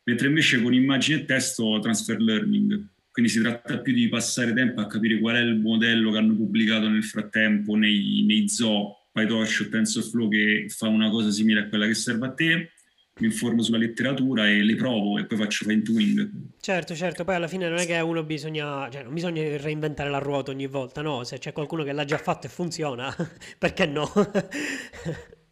mentre 0.05 0.29
invece 0.29 0.63
con 0.63 0.73
immagine 0.73 1.21
e 1.21 1.25
testo 1.27 1.79
transfer 1.81 2.19
learning. 2.19 2.83
Quindi 3.11 3.31
si 3.31 3.43
tratta 3.43 3.77
più 3.81 3.93
di 3.93 4.09
passare 4.09 4.55
tempo 4.55 4.81
a 4.81 4.87
capire 4.87 5.19
qual 5.19 5.37
è 5.37 5.41
il 5.41 5.59
modello 5.59 6.11
che 6.11 6.17
hanno 6.17 6.35
pubblicato 6.35 6.89
nel 6.89 7.05
frattempo 7.05 7.75
nei, 7.75 8.25
nei 8.27 8.49
zoo, 8.49 9.09
PyTorch 9.13 9.65
o 9.67 9.69
TensorFlow 9.69 10.31
che 10.31 10.67
fa 10.71 10.89
una 10.89 11.11
cosa 11.11 11.31
simile 11.31 11.61
a 11.61 11.69
quella 11.69 11.87
che 11.87 11.95
serve 11.95 12.27
a 12.27 12.33
te 12.33 12.71
mi 13.19 13.27
informo 13.27 13.63
sulla 13.63 13.79
letteratura 13.79 14.49
e 14.49 14.63
le 14.63 14.75
provo 14.75 15.19
e 15.19 15.27
poi 15.27 15.39
faccio 15.39 15.65
fine 15.65 15.83
tuning. 15.83 16.31
Certo, 16.61 16.95
certo, 16.95 17.25
poi 17.25 17.35
alla 17.35 17.49
fine 17.49 17.69
non 17.69 17.79
è 17.79 17.87
che 17.87 17.99
uno 18.01 18.23
bisogna, 18.23 18.89
cioè 18.91 19.03
non 19.03 19.15
bisogna 19.15 19.43
reinventare 19.57 20.11
la 20.11 20.19
ruota 20.19 20.51
ogni 20.51 20.67
volta, 20.67 21.03
no, 21.03 21.25
se 21.25 21.39
c'è 21.39 21.53
qualcuno 21.53 21.85
che 21.85 21.93
l'ha 21.93 22.05
già 22.05 22.19
fatto 22.19 22.47
e 22.47 22.51
funziona, 22.51 23.15
perché 23.59 23.87
no? 23.87 24.11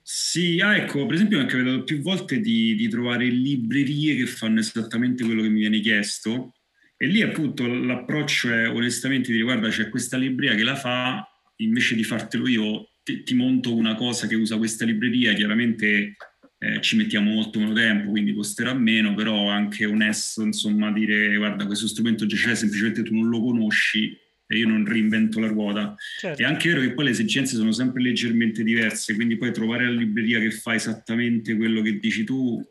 sì, 0.03 0.61
ah, 0.61 0.77
ecco, 0.77 1.07
per 1.07 1.15
esempio 1.15 1.39
mi 1.39 1.45
è 1.45 1.49
capitato 1.49 1.85
più 1.85 2.01
volte 2.01 2.41
di, 2.41 2.75
di 2.75 2.89
trovare 2.89 3.27
librerie 3.27 4.17
che 4.17 4.27
fanno 4.27 4.61
esattamente 4.61 5.25
quello 5.25 5.43
che 5.43 5.49
mi 5.49 5.61
viene 5.61 5.81
chiesto 5.81 6.53
e 6.99 7.07
lì 7.07 7.21
appunto 7.21 7.67
l'approccio 7.67 8.51
è 8.53 8.71
onestamente 8.71 9.31
dire 9.31 9.45
guarda 9.45 9.69
c'è 9.69 9.91
questa 9.91 10.17
libreria 10.17 10.57
che 10.57 10.63
la 10.63 10.77
fa, 10.77 11.29
invece 11.57 11.95
di 11.95 12.05
fartelo 12.05 12.49
io 12.49 12.89
ti, 13.03 13.23
ti 13.23 13.35
monto 13.35 13.75
una 13.75 13.95
cosa 13.95 14.27
che 14.27 14.35
usa 14.35 14.57
questa 14.57 14.85
libreria, 14.85 15.35
chiaramente 15.35 16.17
eh, 16.59 16.81
ci 16.81 16.97
mettiamo 16.97 17.31
molto 17.33 17.59
meno 17.59 17.75
tempo, 17.75 18.11
quindi 18.11 18.35
costerà 18.35 18.73
meno, 18.73 19.15
però 19.15 19.49
anche 19.49 19.85
onesto, 19.85 20.43
insomma, 20.43 20.93
dire 20.93 21.37
guarda, 21.37 21.67
questo 21.67 21.87
strumento 21.87 22.27
già 22.27 22.37
c'è, 22.37 22.55
semplicemente 22.55 23.03
tu 23.03 23.15
non 23.15 23.29
lo 23.29 23.41
conosci 23.41 24.17
e 24.49 24.59
io 24.59 24.69
non 24.69 24.85
reinvento 24.87 25.41
la 25.41 25.49
ruota. 25.49 25.95
Certo. 26.19 26.41
È 26.41 26.45
anche 26.45 26.69
vero 26.69 26.81
che 26.81 26.93
poi 26.95 27.07
le 27.07 27.11
esigenze 27.11 27.57
sono 27.57 27.73
sempre 27.73 28.03
leggermente 28.03 28.63
diverse, 28.63 29.15
quindi 29.15 29.37
poi 29.37 29.53
trovare 29.53 29.85
la 29.85 29.99
libreria 29.99 30.39
che 30.39 30.51
fa 30.51 30.75
esattamente 30.75 31.57
quello 31.57 31.83
che 31.83 31.99
dici 31.99 32.25
tu 32.25 32.65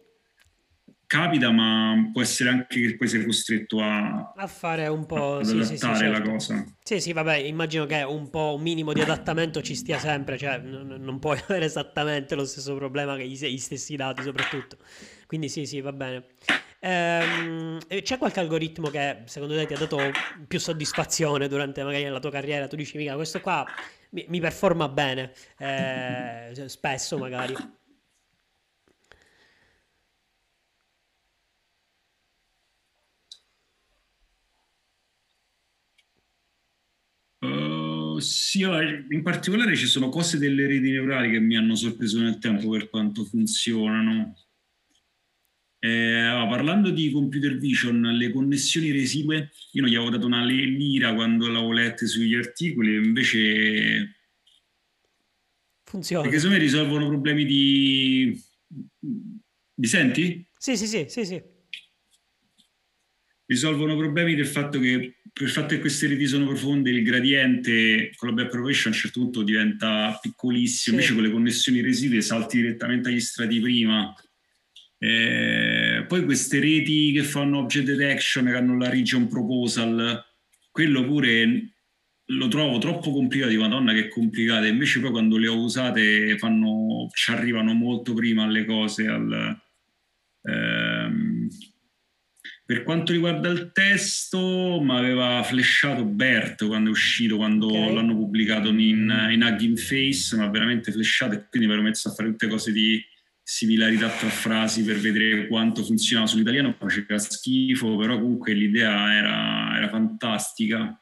capita, 1.15 1.51
ma 1.51 2.10
può 2.12 2.21
essere 2.21 2.49
anche 2.49 2.82
che 2.82 2.97
poi 2.97 3.08
sei 3.08 3.23
costretto 3.23 3.80
a, 3.82 4.34
a 4.36 4.47
fare 4.47 4.88
un 4.88 5.06
po' 5.06 5.38
ad 5.38 5.45
sì, 5.45 5.56
adattare 5.56 5.65
sì, 5.65 5.78
sì, 5.78 5.95
certo. 5.95 6.12
la 6.12 6.21
cosa. 6.21 6.65
Sì, 6.84 6.99
sì, 6.99 7.13
vabbè, 7.13 7.36
immagino 7.38 7.86
che 7.86 8.04
un 8.04 8.30
po' 8.30 8.54
un 8.56 8.62
minimo 8.62 8.93
di 8.93 9.01
adattamento 9.01 9.62
ci 9.62 9.75
stia 9.75 9.97
sempre, 9.97 10.38
cioè 10.38 10.58
n- 10.60 10.97
non 10.99 11.19
puoi 11.19 11.39
avere 11.47 11.65
esattamente 11.65 12.36
lo 12.36 12.45
stesso 12.45 12.75
problema 12.75 13.15
che 13.15 13.28
gli, 13.28 13.38
gli 13.38 13.58
stessi 13.58 13.95
dati 13.95 14.21
soprattutto. 14.21 14.78
Quindi 15.25 15.49
sì, 15.49 15.65
sì, 15.65 15.82
va 15.82 15.93
bene. 15.93 16.25
Ehm, 16.80 17.80
c'è 18.04 18.17
qualche 18.17 18.39
algoritmo 18.39 18.89
che 18.89 19.23
secondo 19.25 19.56
te 19.56 19.65
ti 19.65 19.73
ha 19.73 19.78
dato 19.78 20.12
più 20.47 20.60
soddisfazione 20.60 21.47
durante 21.47 21.84
magari 21.84 22.06
la 22.06 22.19
tua 22.19 22.30
carriera? 22.30 22.67
Tu 22.67 22.75
dici, 22.75 22.97
mica, 22.97 23.15
questo 23.15 23.41
qua 23.41 23.65
mi, 24.12 24.25
mi 24.28 24.39
performa 24.39 24.88
bene, 24.89 25.32
eh, 25.58 26.51
spesso 26.67 27.17
magari. 27.17 27.56
Uh, 38.15 38.19
sì, 38.19 38.62
in 38.62 39.21
particolare 39.23 39.75
ci 39.75 39.88
sono 39.88 40.08
cose 40.08 40.38
delle 40.38 40.65
reti 40.67 40.91
neurali 40.91 41.32
che 41.32 41.39
mi 41.39 41.58
hanno 41.58 41.75
sorpreso 41.75 42.21
nel 42.21 42.38
tempo 42.38 42.69
per 42.69 42.89
quanto 42.89 43.25
funzionano. 43.25 44.38
Eh, 45.80 46.45
parlando 46.49 46.89
di 46.89 47.12
computer 47.12 47.58
vision, 47.58 48.01
le 48.01 48.32
connessioni 48.32 48.91
residue, 48.91 49.51
io 49.73 49.82
non 49.82 49.91
gli 49.91 49.95
avevo 49.95 50.12
dato 50.12 50.25
una 50.25 50.43
lira 50.45 51.13
quando 51.13 51.47
l'avevo 51.47 51.73
letta 51.73 52.06
sugli 52.06 52.36
articoli, 52.36 52.95
invece 52.95 54.15
funziona. 55.84 56.23
Perché 56.23 56.39
secondo 56.39 56.58
me 56.58 56.63
risolvono 56.63 57.08
problemi 57.08 57.45
di... 57.45 58.43
Mi 59.78 59.88
senti? 59.88 60.47
Sì, 60.58 60.78
sì, 60.78 60.88
sì, 60.88 61.06
sì, 61.10 61.25
sì. 61.25 61.43
Risolvono 63.45 63.95
problemi 63.95 64.34
del 64.34 64.47
fatto 64.47 64.80
che 64.80 65.17
per 65.36 65.43
il 65.43 65.50
fatto 65.50 65.67
che 65.67 65.82
queste 65.82 66.08
reti 66.08 66.28
sono 66.28 66.45
profonde, 66.45 66.91
il 66.91 67.04
gradiente 67.04 68.12
con 68.15 68.30
la 68.30 68.36
back 68.36 68.52
propagation 68.52 68.93
a 68.93 68.95
un 68.95 69.02
certo 69.02 69.19
punto 69.19 69.43
diventa 69.43 70.17
piccolissimo, 70.21 70.80
sì. 70.80 70.89
invece 70.91 71.13
con 71.13 71.24
le 71.24 71.32
connessioni 71.32 71.82
residue 71.82 72.21
salti 72.21 72.62
direttamente 72.62 73.10
agli 73.10 73.19
strati 73.19 73.60
prima 73.60 74.15
eh, 74.98 76.06
poi 76.08 76.24
queste 76.24 76.60
reti 76.60 77.12
che 77.12 77.24
fanno 77.24 77.60
object 77.60 77.86
detection, 77.86 78.45
che 78.45 78.56
hanno 78.56 78.78
la 78.78 78.89
region 78.89 79.28
proposal, 79.28 80.24
quello 80.71 81.04
pure 81.06 81.74
lo 82.30 82.48
trovo 82.48 82.80
troppo 82.80 83.12
complicato, 83.12 83.52
di 83.52 83.58
madonna 83.58 83.93
che 83.93 84.06
è 84.06 84.08
complicato, 84.08 84.65
invece 84.65 85.00
poi 85.00 85.12
quando 85.12 85.38
le 85.38 85.48
ho 85.48 85.60
usate 85.60 86.38
fanno, 86.38 87.08
ci 87.13 87.32
arrivano 87.32 87.74
molto 87.74 88.13
prima 88.13 88.43
alle 88.43 88.65
cose, 88.65 89.08
al, 89.08 89.62
ehm, 90.41 91.48
per 92.65 92.82
quanto 92.82 93.12
riguarda 93.12 93.47
il 93.49 93.71
testo, 93.71 94.80
mi 94.82 94.97
aveva 94.97 95.43
flashato 95.43 96.04
Bert 96.04 96.65
quando 96.65 96.89
è 96.89 96.91
uscito, 96.91 97.36
quando 97.36 97.67
okay. 97.67 97.93
l'hanno 97.93 98.15
pubblicato 98.15 98.69
in, 98.69 99.30
in 99.32 99.43
Hugging 99.43 99.78
Face, 99.78 100.36
ma 100.36 100.47
veramente 100.47 100.91
flashato 100.91 101.36
e 101.36 101.45
quindi 101.47 101.67
mi 101.67 101.73
ero 101.75 101.84
messo 101.84 102.10
a 102.10 102.13
fare 102.13 102.30
tutte 102.30 102.47
cose 102.47 102.71
di 102.71 102.99
similarità 103.43 104.10
tra 104.10 104.30
frasi 104.30 104.84
per 104.84 104.97
vedere 104.97 105.45
quanto 105.45 105.84
funzionava 105.84 106.28
sull'italiano, 106.28 106.75
faceva 106.80 107.19
schifo, 107.19 107.95
però 107.97 108.19
comunque 108.19 108.54
l'idea 108.54 109.13
era, 109.13 109.78
era 109.78 109.88
fantastica. 109.88 110.99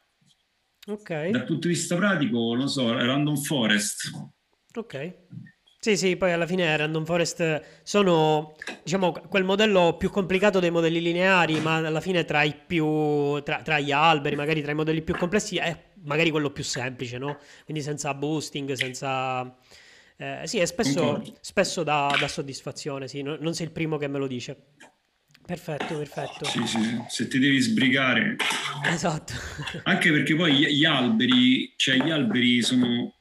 Ok. 0.86 1.30
Dal 1.30 1.44
punto 1.44 1.66
di 1.66 1.72
vista 1.72 1.96
pratico, 1.96 2.54
non 2.54 2.68
so, 2.68 2.92
Random 2.92 3.36
Forest. 3.36 4.10
Ok. 4.74 5.14
Sì, 5.84 5.98
sì, 5.98 6.16
poi 6.16 6.32
alla 6.32 6.46
fine 6.46 6.74
Random 6.78 7.04
Forest 7.04 7.60
sono, 7.82 8.56
diciamo, 8.82 9.12
quel 9.28 9.44
modello 9.44 9.98
più 9.98 10.08
complicato 10.08 10.58
dei 10.58 10.70
modelli 10.70 10.98
lineari, 10.98 11.60
ma 11.60 11.76
alla 11.76 12.00
fine 12.00 12.24
tra 12.24 12.42
i 12.42 12.54
più, 12.54 13.38
tra, 13.42 13.60
tra 13.60 13.78
gli 13.80 13.92
alberi, 13.92 14.34
magari 14.34 14.62
tra 14.62 14.72
i 14.72 14.74
modelli 14.74 15.02
più 15.02 15.14
complessi, 15.14 15.58
è 15.58 15.78
magari 16.04 16.30
quello 16.30 16.48
più 16.52 16.64
semplice, 16.64 17.18
no? 17.18 17.36
Quindi 17.64 17.82
senza 17.82 18.14
boosting, 18.14 18.72
senza 18.72 19.54
eh, 20.16 20.40
sì, 20.44 20.58
e 20.58 20.64
spesso, 20.64 21.22
spesso 21.42 21.82
dà, 21.82 22.16
dà, 22.18 22.28
soddisfazione, 22.28 23.06
sì, 23.06 23.20
non, 23.20 23.36
non 23.42 23.52
sei 23.52 23.66
il 23.66 23.72
primo 23.72 23.98
che 23.98 24.08
me 24.08 24.16
lo 24.16 24.26
dice. 24.26 24.56
Perfetto, 25.44 25.98
perfetto. 25.98 26.46
Sì, 26.46 26.66
sì, 26.66 27.04
se 27.08 27.28
ti 27.28 27.38
devi 27.38 27.60
sbrigare. 27.60 28.36
Esatto. 28.86 29.34
Anche 29.82 30.10
perché 30.10 30.34
poi 30.34 30.54
gli, 30.54 30.66
gli 30.66 30.84
alberi, 30.86 31.74
cioè 31.76 31.96
gli 31.96 32.08
alberi 32.08 32.62
sono, 32.62 33.13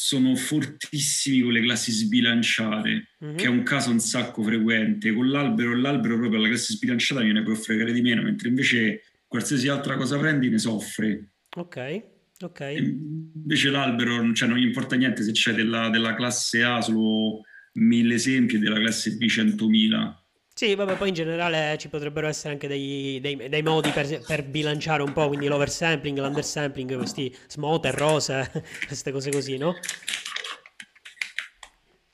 sono 0.00 0.36
fortissimi 0.36 1.40
con 1.40 1.52
le 1.52 1.60
classi 1.60 1.90
sbilanciate, 1.90 3.08
mm-hmm. 3.24 3.36
che 3.36 3.46
è 3.46 3.48
un 3.48 3.64
caso 3.64 3.90
un 3.90 3.98
sacco 3.98 4.44
frequente. 4.44 5.12
Con 5.12 5.28
l'albero, 5.28 5.74
l'albero 5.74 6.16
proprio 6.16 6.40
la 6.40 6.46
classe 6.46 6.74
sbilanciata 6.74 7.20
viene 7.20 7.42
può 7.42 7.52
fregare 7.54 7.92
di 7.92 8.00
meno, 8.00 8.22
mentre 8.22 8.48
invece 8.48 9.02
qualsiasi 9.26 9.66
altra 9.66 9.96
cosa 9.96 10.16
prendi 10.16 10.50
ne 10.50 10.58
soffre. 10.58 11.30
Ok. 11.56 12.02
Ok. 12.42 12.60
Invece 12.76 13.70
l'albero, 13.70 14.32
cioè 14.34 14.48
non 14.48 14.58
gli 14.58 14.66
importa 14.66 14.94
niente 14.94 15.24
se 15.24 15.32
c'è 15.32 15.52
della, 15.52 15.88
della 15.88 16.14
classe 16.14 16.62
A 16.62 16.80
solo 16.80 17.42
mille 17.72 18.14
esempi 18.14 18.54
e 18.54 18.58
della 18.60 18.78
classe 18.78 19.16
B 19.16 19.26
centomila. 19.26 20.24
Sì, 20.58 20.74
vabbè, 20.74 20.96
poi 20.96 21.10
in 21.10 21.14
generale 21.14 21.78
ci 21.78 21.86
potrebbero 21.86 22.26
essere 22.26 22.52
anche 22.52 22.66
dei, 22.66 23.20
dei, 23.20 23.48
dei 23.48 23.62
modi 23.62 23.90
per, 23.90 24.20
per, 24.26 24.44
bilanciare 24.44 25.04
un 25.04 25.12
po', 25.12 25.28
quindi 25.28 25.46
l'oversampling, 25.46 26.18
l'undersampling, 26.18 26.96
questi 26.96 27.32
smote, 27.46 27.92
rose, 27.92 28.50
queste 28.84 29.12
cose 29.12 29.30
così, 29.30 29.56
no? 29.56 29.76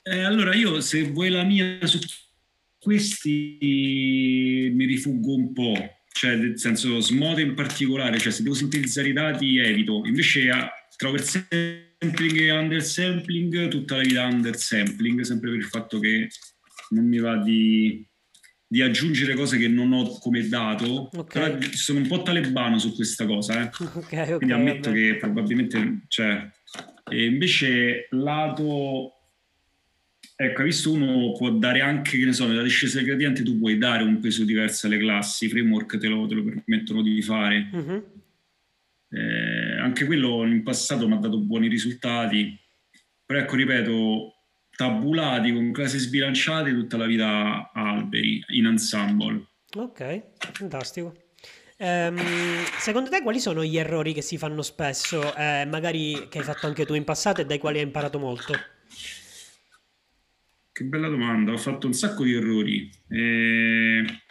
Eh, 0.03 0.19
allora 0.19 0.53
io, 0.53 0.79
se 0.79 1.05
vuoi 1.05 1.29
la 1.31 1.41
mia 1.41 1.83
su 1.87 1.97
questi, 2.77 3.57
mi 4.71 4.85
rifuggo 4.85 5.33
un 5.33 5.51
po' 5.51 5.73
cioè 6.11 6.35
nel 6.35 6.59
senso 6.59 6.99
smote 6.99 7.41
in 7.41 7.55
particolare, 7.55 8.19
cioè 8.19 8.31
se 8.31 8.43
devo 8.43 8.53
sintetizzare 8.53 9.07
i 9.07 9.13
dati 9.13 9.57
evito, 9.57 10.03
invece 10.05 10.51
tra 10.95 11.09
oversampling 11.09 12.41
e 12.41 12.51
undersampling 12.51 13.69
tutta 13.69 13.95
la 13.95 14.03
vita 14.03 14.25
undersampling, 14.27 15.21
sempre 15.21 15.49
per 15.49 15.57
il 15.57 15.65
fatto 15.65 15.97
che 15.97 16.27
non 16.91 17.07
mi 17.07 17.17
va 17.17 17.37
di, 17.37 18.07
di 18.67 18.81
aggiungere 18.81 19.35
cose 19.35 19.57
che 19.57 19.67
non 19.67 19.93
ho 19.93 20.17
come 20.19 20.47
dato, 20.47 21.09
okay. 21.13 21.57
però 21.57 21.61
sono 21.71 21.99
un 21.99 22.07
po' 22.07 22.21
talebano 22.21 22.77
su 22.79 22.93
questa 22.95 23.25
cosa, 23.25 23.61
eh. 23.61 23.69
okay, 23.95 24.23
okay, 24.23 24.37
quindi 24.37 24.53
ammetto 24.53 24.89
vabbè. 24.89 25.01
che 25.01 25.15
probabilmente, 25.17 26.01
cioè, 26.07 26.49
e 27.09 27.25
invece 27.25 28.07
lato 28.11 29.15
Ecco, 30.37 30.63
visto 30.63 30.91
uno 30.91 31.31
può 31.31 31.49
dare 31.49 31.79
anche, 31.79 32.17
che 32.17 32.25
ne 32.25 32.33
so, 32.33 32.45
nella 32.45 32.61
discesa 32.61 32.97
del 32.97 33.05
gradiente 33.05 33.41
tu 33.41 33.57
puoi 33.57 33.77
dare 33.77 34.03
un 34.03 34.19
peso 34.19 34.43
diverso 34.43 34.85
alle 34.85 34.97
classi, 34.97 35.45
i 35.45 35.49
framework 35.49 35.97
te 35.97 36.07
lo, 36.07 36.27
te 36.27 36.35
lo 36.35 36.43
permettono 36.43 37.01
di 37.01 37.21
fare. 37.21 37.69
Uh-huh. 37.71 38.05
Eh, 39.11 39.79
anche 39.79 40.03
quello 40.03 40.45
in 40.45 40.61
passato 40.61 41.07
mi 41.07 41.13
ha 41.13 41.19
dato 41.19 41.39
buoni 41.39 41.69
risultati, 41.69 42.53
però 43.25 43.39
ecco, 43.39 43.55
ripeto, 43.55 44.34
tabulati 44.75 45.53
con 45.53 45.71
classi 45.71 45.97
sbilanciate 45.97 46.71
tutta 46.71 46.97
la 46.97 47.05
vita 47.05 47.71
alberi, 47.73 48.43
in 48.49 48.65
ensemble. 48.65 49.45
Ok, 49.75 50.23
fantastico. 50.53 51.13
Um, 51.77 52.17
secondo 52.79 53.09
te 53.09 53.21
quali 53.21 53.39
sono 53.39 53.63
gli 53.63 53.77
errori 53.77 54.13
che 54.13 54.21
si 54.21 54.37
fanno 54.37 54.61
spesso, 54.61 55.35
eh, 55.35 55.65
magari 55.65 56.27
che 56.29 56.39
hai 56.39 56.43
fatto 56.45 56.67
anche 56.67 56.85
tu 56.85 56.93
in 56.93 57.03
passato 57.03 57.41
e 57.41 57.45
dai 57.45 57.57
quali 57.57 57.79
hai 57.79 57.83
imparato 57.83 58.17
molto? 58.17 58.53
Che 60.71 60.83
bella 60.83 61.09
domanda, 61.09 61.51
ho 61.51 61.57
fatto 61.57 61.87
un 61.87 61.93
sacco 61.93 62.23
di 62.23 62.33
errori. 62.33 62.89
Eh... 63.09 64.24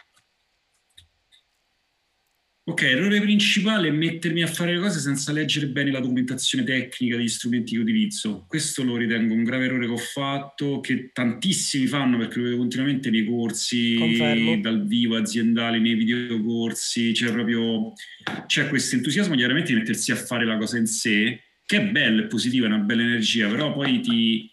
Ok, 2.67 2.81
errore 2.81 3.21
principale 3.21 3.89
è 3.89 3.91
mettermi 3.91 4.41
a 4.41 4.47
fare 4.47 4.73
le 4.73 4.79
cose 4.79 4.99
senza 4.99 5.31
leggere 5.31 5.67
bene 5.67 5.91
la 5.91 5.99
documentazione 5.99 6.63
tecnica 6.63 7.15
degli 7.15 7.27
strumenti 7.27 7.75
che 7.75 7.81
utilizzo. 7.81 8.43
Questo 8.47 8.83
lo 8.83 8.97
ritengo 8.97 9.35
un 9.35 9.43
grave 9.43 9.65
errore 9.65 9.85
che 9.85 9.91
ho 9.91 9.97
fatto, 9.97 10.79
che 10.79 11.11
tantissimi 11.13 11.85
fanno 11.85 12.17
perché 12.17 12.39
lo 12.39 12.45
vedo 12.45 12.57
continuamente 12.57 13.11
nei 13.11 13.23
corsi 13.23 13.97
Confermo. 13.99 14.59
dal 14.61 14.83
vivo 14.87 15.15
aziendali, 15.15 15.79
nei 15.79 15.93
videocorsi. 15.93 17.11
C'è 17.11 17.31
proprio 17.31 17.93
c'è 18.47 18.67
questo 18.67 18.95
entusiasmo 18.95 19.35
chiaramente 19.35 19.71
di 19.71 19.77
mettersi 19.77 20.11
a 20.11 20.15
fare 20.15 20.43
la 20.43 20.57
cosa 20.57 20.79
in 20.79 20.87
sé, 20.87 21.39
che 21.63 21.77
è 21.77 21.85
bello, 21.85 22.23
è 22.23 22.25
positivo, 22.25 22.65
è 22.65 22.69
una 22.69 22.79
bella 22.79 23.03
energia, 23.03 23.47
però 23.47 23.73
poi 23.73 23.99
ti 23.99 24.51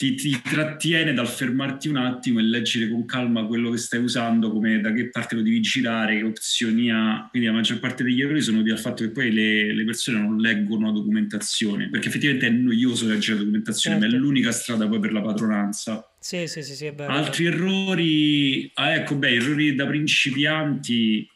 ti, 0.00 0.14
ti, 0.14 0.40
trattiene 0.40 1.12
dal 1.12 1.28
fermarti 1.28 1.88
un 1.88 1.96
attimo 1.96 2.38
e 2.38 2.42
leggere 2.42 2.88
con 2.88 3.04
calma 3.04 3.44
quello 3.44 3.68
che 3.68 3.76
stai 3.76 4.00
usando, 4.00 4.50
come 4.50 4.80
da 4.80 4.94
che 4.94 5.10
parte 5.10 5.34
lo 5.34 5.42
devi 5.42 5.60
girare, 5.60 6.16
che 6.16 6.22
opzioni 6.22 6.90
ha. 6.90 7.28
Quindi 7.28 7.48
la 7.48 7.54
maggior 7.54 7.80
parte 7.80 8.02
degli 8.02 8.22
errori 8.22 8.40
sono 8.40 8.56
dovuti 8.56 8.72
al 8.72 8.78
fatto 8.78 9.04
che 9.04 9.10
poi 9.10 9.30
le, 9.30 9.74
le, 9.74 9.84
persone 9.84 10.18
non 10.18 10.38
leggono 10.38 10.86
la 10.86 10.92
documentazione, 10.92 11.90
perché 11.90 12.08
effettivamente 12.08 12.46
è 12.46 12.50
noioso 12.50 13.06
leggere 13.08 13.34
la 13.34 13.40
documentazione, 13.40 13.96
certo. 13.96 14.00
ma 14.00 14.06
è 14.06 14.10
certo. 14.10 14.26
l'unica 14.26 14.52
strada 14.52 14.88
poi 14.88 15.00
per 15.00 15.12
la 15.12 15.20
padronanza. 15.20 16.10
Sì, 16.18 16.46
sì, 16.46 16.62
sì, 16.62 16.74
sì. 16.74 16.92
Altri 16.96 17.44
errori, 17.44 18.70
ah, 18.74 18.94
ecco, 18.94 19.16
beh, 19.16 19.34
errori 19.34 19.74
da 19.74 19.86
principianti 19.86 21.29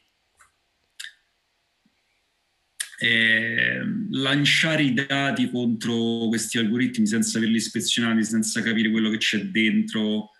eh, 3.04 3.82
lanciare 4.12 4.82
i 4.82 4.94
dati 4.94 5.50
contro 5.50 6.26
questi 6.28 6.56
algoritmi 6.56 7.06
senza 7.06 7.36
averli 7.36 7.56
ispezionati, 7.56 8.24
senza 8.24 8.62
capire 8.62 8.90
quello 8.90 9.10
che 9.10 9.18
c'è 9.18 9.44
dentro, 9.44 10.30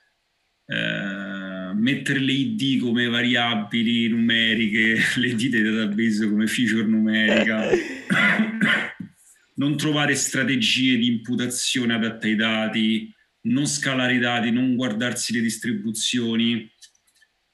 eh, 0.66 1.72
mettere 1.74 2.20
le 2.20 2.32
ID 2.32 2.80
come 2.80 3.06
variabili 3.06 4.08
numeriche, 4.08 4.96
le 5.20 5.26
ID 5.26 5.48
dei 5.48 5.62
database 5.62 6.26
come 6.26 6.46
feature 6.46 6.86
numerica, 6.86 7.68
non 9.56 9.76
trovare 9.76 10.14
strategie 10.14 10.96
di 10.96 11.08
imputazione 11.08 11.92
adatte 11.92 12.28
ai 12.28 12.36
dati, 12.36 13.14
non 13.42 13.66
scalare 13.66 14.14
i 14.14 14.18
dati, 14.18 14.50
non 14.50 14.74
guardarsi 14.74 15.34
le 15.34 15.40
distribuzioni. 15.42 16.72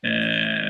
Eh, 0.03 0.70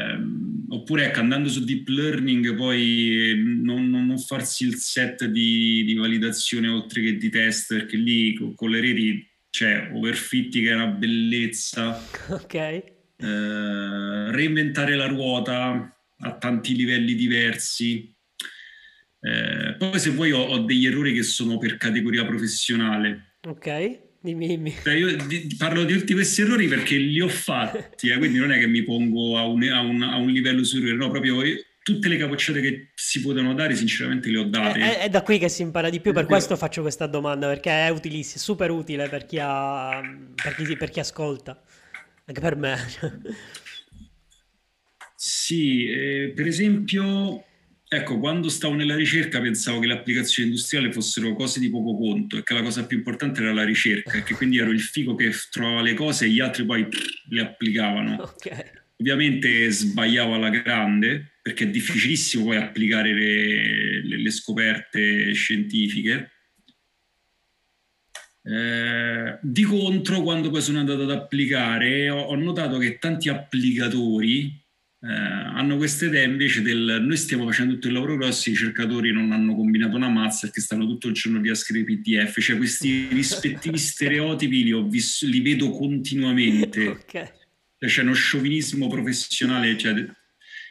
oppure 0.90 1.06
ecco, 1.06 1.20
andando 1.20 1.48
su 1.48 1.62
deep 1.62 1.86
learning 1.86 2.56
poi 2.56 3.40
non, 3.62 3.88
non 3.88 4.18
farsi 4.18 4.64
il 4.66 4.74
set 4.74 5.24
di, 5.26 5.84
di, 5.84 5.94
validazione 5.94 6.66
oltre 6.66 7.00
che 7.00 7.16
di 7.16 7.30
test 7.30 7.74
perché 7.74 7.96
lì 7.96 8.34
con, 8.34 8.56
con 8.56 8.70
le 8.70 8.80
reti 8.80 9.28
c'è 9.50 9.90
overfitti 9.92 10.60
che 10.60 10.70
è 10.70 10.74
una 10.74 10.88
bellezza. 10.88 12.02
Ok. 12.28 12.54
Eh, 12.54 12.84
reinventare 13.18 14.96
la 14.96 15.06
ruota 15.06 15.96
a 16.18 16.32
tanti 16.38 16.74
livelli 16.74 17.14
diversi. 17.14 18.12
Eh, 19.20 19.74
poi 19.78 19.98
se 19.98 20.10
vuoi 20.10 20.32
ho, 20.32 20.42
ho 20.42 20.58
degli 20.58 20.86
errori 20.86 21.12
che 21.12 21.22
sono 21.22 21.58
per 21.58 21.76
categoria 21.76 22.24
professionale. 22.24 23.36
Ok 23.46 24.08
Dimmi, 24.22 24.46
dimmi. 24.46 24.74
Cioè 24.82 24.94
io 24.94 25.16
parlo 25.56 25.84
di 25.84 25.96
tutti 25.96 26.12
questi 26.12 26.42
errori 26.42 26.68
perché 26.68 26.96
li 26.96 27.20
ho 27.20 27.28
fatti, 27.28 28.10
eh, 28.10 28.18
quindi 28.18 28.38
non 28.38 28.52
è 28.52 28.58
che 28.58 28.66
mi 28.66 28.82
pongo 28.82 29.38
a 29.38 29.46
un, 29.46 29.62
a 29.62 29.80
un, 29.80 30.02
a 30.02 30.16
un 30.16 30.28
livello 30.28 30.62
superiore, 30.62 30.98
no, 30.98 31.10
proprio 31.10 31.42
io, 31.42 31.56
tutte 31.82 32.08
le 32.08 32.18
capocciate 32.18 32.60
che 32.60 32.90
si 32.94 33.22
potevano 33.22 33.54
dare, 33.54 33.74
sinceramente 33.74 34.28
le 34.28 34.38
ho 34.38 34.44
date. 34.44 34.78
È, 34.78 34.98
è, 34.98 35.08
da 35.08 35.22
qui 35.22 35.38
che 35.38 35.48
si 35.48 35.62
impara 35.62 35.88
di 35.88 36.00
più, 36.00 36.12
per 36.12 36.26
questo 36.26 36.56
faccio 36.56 36.82
questa 36.82 37.06
domanda, 37.06 37.46
perché 37.48 37.70
è 37.70 37.88
utilissima, 37.88 38.42
super 38.42 38.70
utile 38.70 39.08
per 39.08 39.24
chi, 39.24 39.38
ha, 39.40 40.00
per 40.34 40.54
chi, 40.54 40.76
per 40.76 40.90
chi 40.90 41.00
ascolta, 41.00 41.62
anche 42.26 42.40
per 42.40 42.56
me. 42.56 42.76
sì, 45.16 45.86
eh, 45.86 46.32
per 46.36 46.46
esempio 46.46 47.42
Ecco, 47.92 48.20
quando 48.20 48.48
stavo 48.48 48.74
nella 48.74 48.94
ricerca 48.94 49.40
pensavo 49.40 49.80
che 49.80 49.88
le 49.88 49.94
applicazioni 49.94 50.50
industriali 50.50 50.92
fossero 50.92 51.34
cose 51.34 51.58
di 51.58 51.68
poco 51.70 51.96
conto 51.96 52.36
e 52.36 52.44
che 52.44 52.54
la 52.54 52.62
cosa 52.62 52.86
più 52.86 52.96
importante 52.96 53.40
era 53.40 53.52
la 53.52 53.64
ricerca 53.64 54.12
e 54.12 54.22
che 54.22 54.34
quindi 54.34 54.58
ero 54.58 54.70
il 54.70 54.80
figo 54.80 55.16
che 55.16 55.32
trovava 55.50 55.82
le 55.82 55.94
cose 55.94 56.26
e 56.26 56.28
gli 56.28 56.38
altri 56.38 56.64
poi 56.64 56.86
le 57.30 57.40
applicavano. 57.40 58.22
Okay. 58.22 58.62
Ovviamente 58.98 59.68
sbagliavo 59.68 60.34
alla 60.34 60.50
grande 60.50 61.32
perché 61.42 61.64
è 61.64 61.68
difficilissimo 61.68 62.44
poi 62.44 62.58
applicare 62.58 63.12
le, 63.12 64.06
le, 64.06 64.18
le 64.18 64.30
scoperte 64.30 65.32
scientifiche. 65.32 66.30
Eh, 68.44 69.36
di 69.42 69.62
contro, 69.64 70.22
quando 70.22 70.48
poi 70.48 70.62
sono 70.62 70.78
andato 70.78 71.02
ad 71.02 71.10
applicare, 71.10 72.08
ho, 72.08 72.20
ho 72.20 72.36
notato 72.36 72.78
che 72.78 72.98
tanti 72.98 73.28
applicatori 73.28 74.59
eh, 75.02 75.06
hanno 75.08 75.78
questa 75.78 76.04
idea 76.04 76.24
invece 76.24 76.60
del 76.60 76.98
noi 77.00 77.16
stiamo 77.16 77.46
facendo 77.46 77.72
tutto 77.74 77.86
il 77.86 77.94
lavoro 77.94 78.16
grosso, 78.16 78.50
i 78.50 78.52
ricercatori 78.52 79.12
non 79.12 79.32
hanno 79.32 79.54
combinato 79.54 79.96
una 79.96 80.10
mazza 80.10 80.40
perché 80.42 80.60
stanno 80.60 80.86
tutto 80.86 81.08
il 81.08 81.14
giorno 81.14 81.40
lì 81.40 81.48
a 81.48 81.54
scrivere 81.54 81.96
PDF, 81.96 82.38
cioè 82.40 82.58
questi 82.58 83.08
rispettivi 83.12 83.78
stereotipi 83.78 84.62
li, 84.62 84.88
visto, 84.88 85.26
li 85.26 85.40
vedo 85.40 85.70
continuamente. 85.70 86.88
Okay. 86.88 87.28
Cioè, 87.78 87.88
c'è 87.88 88.02
uno 88.02 88.12
sciovinismo 88.12 88.88
professionale, 88.88 89.78
cioè, 89.78 89.92
il 89.92 90.10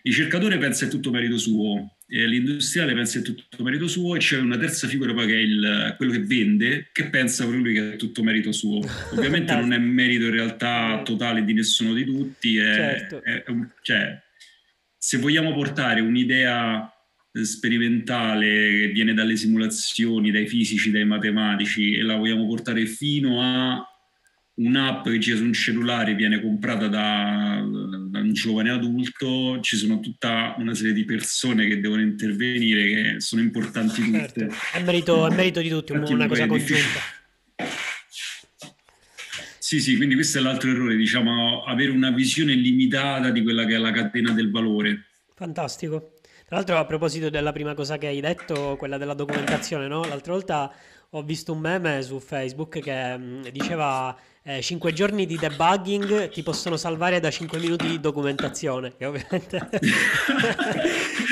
ricercatore 0.04 0.60
pensa 0.60 0.86
è 0.86 0.90
tutto 0.90 1.10
merito 1.10 1.40
suo, 1.40 1.98
l'industriale 2.10 2.94
pensa 2.94 3.20
è 3.20 3.22
tutto 3.22 3.64
merito 3.64 3.88
suo 3.88 4.16
e 4.16 4.20
c'è 4.20 4.40
una 4.40 4.58
terza 4.58 4.88
figura 4.88 5.14
poi 5.14 5.28
che 5.28 5.34
è 5.34 5.38
il, 5.38 5.94
quello 5.96 6.12
che 6.12 6.20
vende 6.20 6.90
che 6.92 7.10
pensa 7.10 7.44
proprio 7.44 7.64
lui 7.64 7.74
che 7.74 7.94
è 7.94 7.96
tutto 7.98 8.24
merito 8.24 8.52
suo 8.52 8.80
ovviamente 9.14 9.54
non 9.54 9.74
è 9.74 9.78
merito 9.78 10.26
in 10.26 10.32
realtà 10.32 11.02
totale 11.04 11.44
di 11.44 11.54
nessuno 11.54 11.94
di 11.94 12.06
tutti 12.06 12.58
è, 12.58 12.74
certo. 12.74 13.24
è, 13.24 13.44
è 13.44 13.50
un, 13.52 13.68
cioè, 13.82 14.20
se 14.98 15.18
vogliamo 15.18 15.54
portare 15.54 16.02
un'idea 16.02 16.92
sperimentale 17.44 18.48
che 18.48 18.92
viene 18.94 19.14
dalle 19.14 19.36
simulazioni, 19.36 20.32
dai 20.32 20.48
fisici, 20.48 20.92
dai 20.92 21.06
matematici 21.06 21.94
e 21.94 22.02
la 22.02 22.16
vogliamo 22.16 22.48
portare 22.48 22.86
fino 22.86 23.42
a 23.42 23.84
un'app 24.56 25.06
che 25.06 25.18
gira 25.20 25.38
su 25.38 25.44
un 25.44 25.54
cellulare 25.54 26.16
viene 26.16 26.42
comprata 26.42 26.88
da, 26.88 27.64
un 28.30 28.34
giovane 28.34 28.70
adulto, 28.70 29.60
ci 29.62 29.76
sono 29.76 30.00
tutta 30.00 30.56
una 30.58 30.74
serie 30.76 30.94
di 30.94 31.04
persone 31.04 31.68
che 31.68 31.80
devono 31.80 32.02
intervenire 32.02 32.86
che 32.86 33.20
sono 33.20 33.42
importanti 33.42 34.02
tutte. 34.02 34.20
Certo. 34.20 34.56
È, 34.74 34.82
merito, 34.84 35.28
è 35.28 35.36
merito 35.36 35.60
di 35.60 35.70
tutti, 35.70 35.92
Infatti 35.92 36.14
una 36.14 36.28
cosa 36.28 36.46
congiunta. 36.48 37.00
Sì, 39.58 39.80
sì, 39.80 39.98
quindi 39.98 40.16
questo 40.16 40.40
è 40.40 40.42
l'altro 40.42 40.72
errore, 40.72 40.96
diciamo, 40.96 41.64
avere 41.64 41.92
una 41.92 42.12
visione 42.12 42.54
limitata 42.56 43.30
di 43.30 43.44
quella 43.44 43.66
che 43.66 43.76
è 43.76 43.78
la 43.78 43.92
catena 43.92 44.32
del 44.32 44.50
valore. 44.50 45.06
Fantastico. 45.36 46.14
Tra 46.46 46.58
l'altro, 46.58 46.78
a 46.78 46.86
proposito 46.86 47.30
della 47.30 47.52
prima 47.52 47.76
cosa 47.76 48.00
che 48.00 48.08
hai 48.08 48.20
detto, 48.20 48.76
quella 48.78 48.98
della 48.98 49.14
documentazione, 49.14 49.88
no? 49.88 50.04
L'altra 50.06 50.34
volta 50.34 50.74
ho 51.12 51.24
visto 51.24 51.54
un 51.54 51.60
meme 51.60 52.02
su 52.04 52.20
Facebook 52.20 52.80
che 52.80 53.18
mh, 53.18 53.50
diceva 53.50 54.16
eh, 54.44 54.62
5 54.62 54.94
giorni 54.94 55.26
di 55.26 55.38
debugging 55.38 56.30
ti 56.30 56.44
possono 56.44 56.78
salvare 56.78 57.20
da 57.20 57.30
5 57.30 57.60
minuti 57.60 57.88
di 57.88 58.00
documentazione, 58.00 58.96
che 58.96 59.06
ovviamente, 59.06 59.70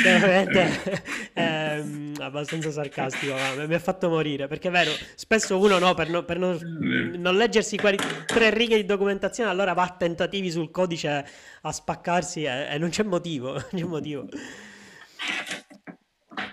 che 0.04 0.14
ovviamente 0.14 1.02
è 1.34 1.80
mm, 1.82 2.16
abbastanza 2.20 2.72
sarcastico, 2.72 3.34
ma 3.34 3.66
mi 3.66 3.74
ha 3.74 3.80
fatto 3.80 4.10
morire, 4.10 4.48
perché 4.48 4.68
è 4.68 4.72
vero, 4.72 4.92
spesso 5.16 5.58
uno 5.60 5.78
no, 5.78 5.94
per, 5.94 6.10
no, 6.10 6.24
per 6.24 6.38
non, 6.38 6.60
non, 7.18 7.36
leggersi 7.36 7.78
quelle 7.78 7.98
tre 8.26 8.50
righe 8.50 8.76
di 8.76 8.86
documentazione, 8.86 9.50
allora 9.50 9.74
va 9.74 9.84
a 9.84 9.96
tentativi 9.98 10.52
sul 10.52 10.70
codice 10.72 11.26
a 11.62 11.72
spaccarsi 11.72 12.44
e, 12.44 12.68
e 12.72 12.78
non 12.78 12.90
c'è 12.90 13.04
motivo, 13.04 13.54
non 13.54 13.64
c'è 13.74 13.84
motivo. 13.84 14.28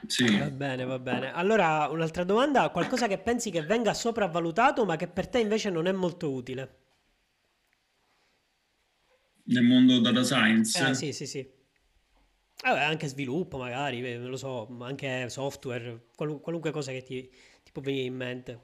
Sì. 0.07 0.37
Va 0.39 0.51
bene, 0.51 0.85
va 0.85 0.99
bene. 0.99 1.33
Allora, 1.33 1.89
un'altra 1.91 2.25
domanda, 2.25 2.69
qualcosa 2.71 3.07
che 3.07 3.19
pensi 3.19 3.51
che 3.51 3.63
venga 3.63 3.95
sopravvalutato 3.95 4.85
ma 4.85 4.97
che 4.97 5.09
per 5.09 5.29
te 5.29 5.39
invece 5.41 5.71
non 5.71 5.87
è 5.87 5.93
molto 5.93 6.31
utile? 6.31 6.79
Nel 9.45 9.63
mondo 9.63 10.01
data 10.01 10.23
science? 10.25 10.89
Eh, 10.91 10.95
sì, 10.95 11.13
sì, 11.13 11.27
sì. 11.27 11.47
Vabbè, 12.63 12.81
anche 12.81 13.09
sviluppo 13.09 13.59
magari, 13.59 14.01
non 14.17 14.31
lo 14.31 14.37
so, 14.37 14.67
anche 14.81 15.29
software, 15.29 16.07
qual- 16.15 16.41
qualunque 16.41 16.71
cosa 16.71 16.93
che 16.93 17.03
ti, 17.03 17.29
ti 17.63 17.73
può 17.73 17.83
venire 17.83 18.07
in 18.07 18.15
mente. 18.15 18.61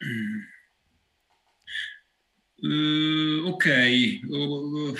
Uh, 2.64 3.44
ok, 3.48 4.20
uh, 4.28 4.94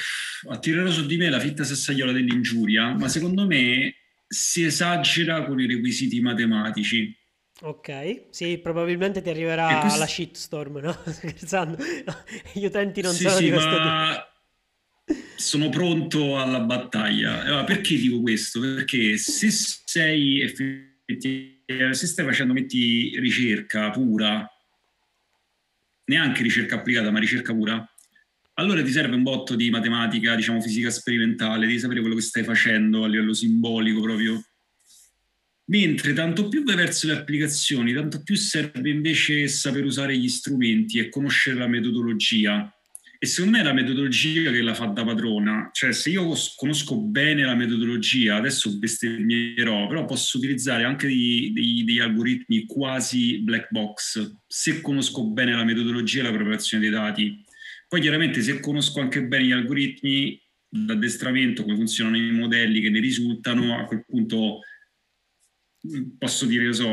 attirerò 0.48 0.90
su 0.90 1.06
di 1.06 1.16
me 1.16 1.30
la 1.30 1.38
fitta 1.38 1.62
sassaiola 1.62 2.10
dell'ingiuria, 2.10 2.92
ma 2.96 3.06
secondo 3.06 3.46
me 3.46 3.94
si 4.26 4.64
esagera 4.64 5.44
con 5.44 5.60
i 5.60 5.66
requisiti 5.68 6.20
matematici. 6.20 7.16
Ok, 7.60 8.24
sì, 8.30 8.58
probabilmente 8.58 9.22
ti 9.22 9.30
arriverà 9.30 9.78
questo... 9.78 9.98
la 10.00 10.06
shitstorm, 10.08 10.78
no? 10.78 10.98
Scherzando, 11.06 11.76
gli 12.52 12.64
utenti 12.64 13.00
non 13.00 13.12
sì, 13.12 13.22
sono 13.22 13.36
sì, 13.36 13.44
di 13.44 13.50
questo 13.50 13.70
ma... 13.70 14.26
Sono 15.36 15.68
pronto 15.68 16.40
alla 16.40 16.60
battaglia. 16.60 17.42
Allora, 17.42 17.64
perché 17.64 17.96
dico 17.96 18.20
questo? 18.20 18.58
Perché 18.58 19.16
se 19.18 19.50
sei 19.50 20.40
effettivamente, 20.40 21.94
se 21.94 22.06
stai 22.08 22.24
facendo, 22.24 22.52
metti 22.52 23.16
ricerca 23.20 23.90
pura, 23.90 24.48
neanche 26.12 26.42
ricerca 26.42 26.76
applicata, 26.76 27.10
ma 27.10 27.18
ricerca 27.18 27.54
pura, 27.54 27.84
allora 28.54 28.82
ti 28.82 28.90
serve 28.90 29.14
un 29.14 29.22
botto 29.22 29.54
di 29.54 29.70
matematica, 29.70 30.34
diciamo 30.34 30.60
fisica 30.60 30.90
sperimentale, 30.90 31.66
di 31.66 31.78
sapere 31.78 32.00
quello 32.00 32.14
che 32.14 32.20
stai 32.20 32.44
facendo 32.44 33.04
a 33.04 33.08
livello 33.08 33.32
simbolico 33.32 34.00
proprio. 34.00 34.44
Mentre 35.66 36.12
tanto 36.12 36.48
più 36.48 36.64
vai 36.64 36.76
verso 36.76 37.06
le 37.06 37.14
applicazioni, 37.14 37.94
tanto 37.94 38.22
più 38.22 38.34
serve 38.36 38.90
invece 38.90 39.48
saper 39.48 39.84
usare 39.84 40.16
gli 40.18 40.28
strumenti 40.28 40.98
e 40.98 41.08
conoscere 41.08 41.56
la 41.56 41.66
metodologia. 41.66 42.70
E 43.22 43.26
secondo 43.26 43.56
me 43.56 43.62
è 43.62 43.66
la 43.66 43.72
metodologia 43.72 44.50
che 44.50 44.62
la 44.62 44.74
fa 44.74 44.86
da 44.86 45.04
padrona. 45.04 45.70
Cioè, 45.72 45.92
se 45.92 46.10
io 46.10 46.34
conosco 46.56 47.00
bene 47.00 47.44
la 47.44 47.54
metodologia, 47.54 48.34
adesso 48.34 48.76
bestemmierò, 48.76 49.86
però 49.86 50.04
posso 50.04 50.38
utilizzare 50.38 50.82
anche 50.82 51.06
degli 51.06 52.00
algoritmi 52.00 52.66
quasi 52.66 53.38
black 53.38 53.68
box, 53.70 54.38
se 54.44 54.80
conosco 54.80 55.28
bene 55.28 55.52
la 55.52 55.62
metodologia 55.62 56.18
e 56.18 56.22
la 56.24 56.32
preparazione 56.32 56.82
dei 56.82 56.92
dati. 56.92 57.44
Poi 57.86 58.00
chiaramente 58.00 58.42
se 58.42 58.58
conosco 58.58 58.98
anche 58.98 59.22
bene 59.22 59.44
gli 59.44 59.52
algoritmi, 59.52 60.42
l'addestramento, 60.70 61.62
come 61.62 61.76
funzionano 61.76 62.16
i 62.16 62.32
modelli 62.32 62.80
che 62.80 62.90
ne 62.90 62.98
risultano, 62.98 63.78
a 63.78 63.84
quel 63.84 64.04
punto 64.04 64.62
posso 66.16 66.46
dire, 66.46 66.72
so, 66.72 66.86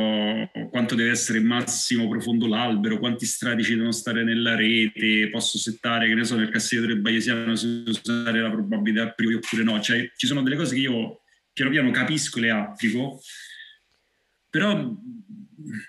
quanto 0.71 0.95
deve 0.95 1.11
essere 1.11 1.39
massimo 1.39 2.07
profondo 2.07 2.47
l'albero, 2.47 2.97
quanti 2.97 3.25
stratici 3.25 3.73
devono 3.73 3.91
stare 3.91 4.23
nella 4.23 4.55
rete, 4.55 5.29
posso 5.29 5.57
settare, 5.57 6.07
che 6.07 6.15
ne 6.15 6.23
so, 6.23 6.35
nel 6.35 6.49
cassetto 6.49 6.95
bayesiano 6.97 7.55
se 7.55 7.83
usare 7.85 8.41
la 8.41 8.49
probabilità 8.49 9.11
priori 9.11 9.35
oppure 9.35 9.63
no. 9.63 9.79
Cioè, 9.79 10.11
ci 10.15 10.25
sono 10.25 10.41
delle 10.41 10.55
cose 10.55 10.73
che 10.73 10.81
io 10.81 11.21
piano 11.53 11.71
piano 11.71 11.91
capisco 11.91 12.39
e 12.39 12.41
le 12.41 12.49
applico, 12.49 13.21
però 14.49 14.91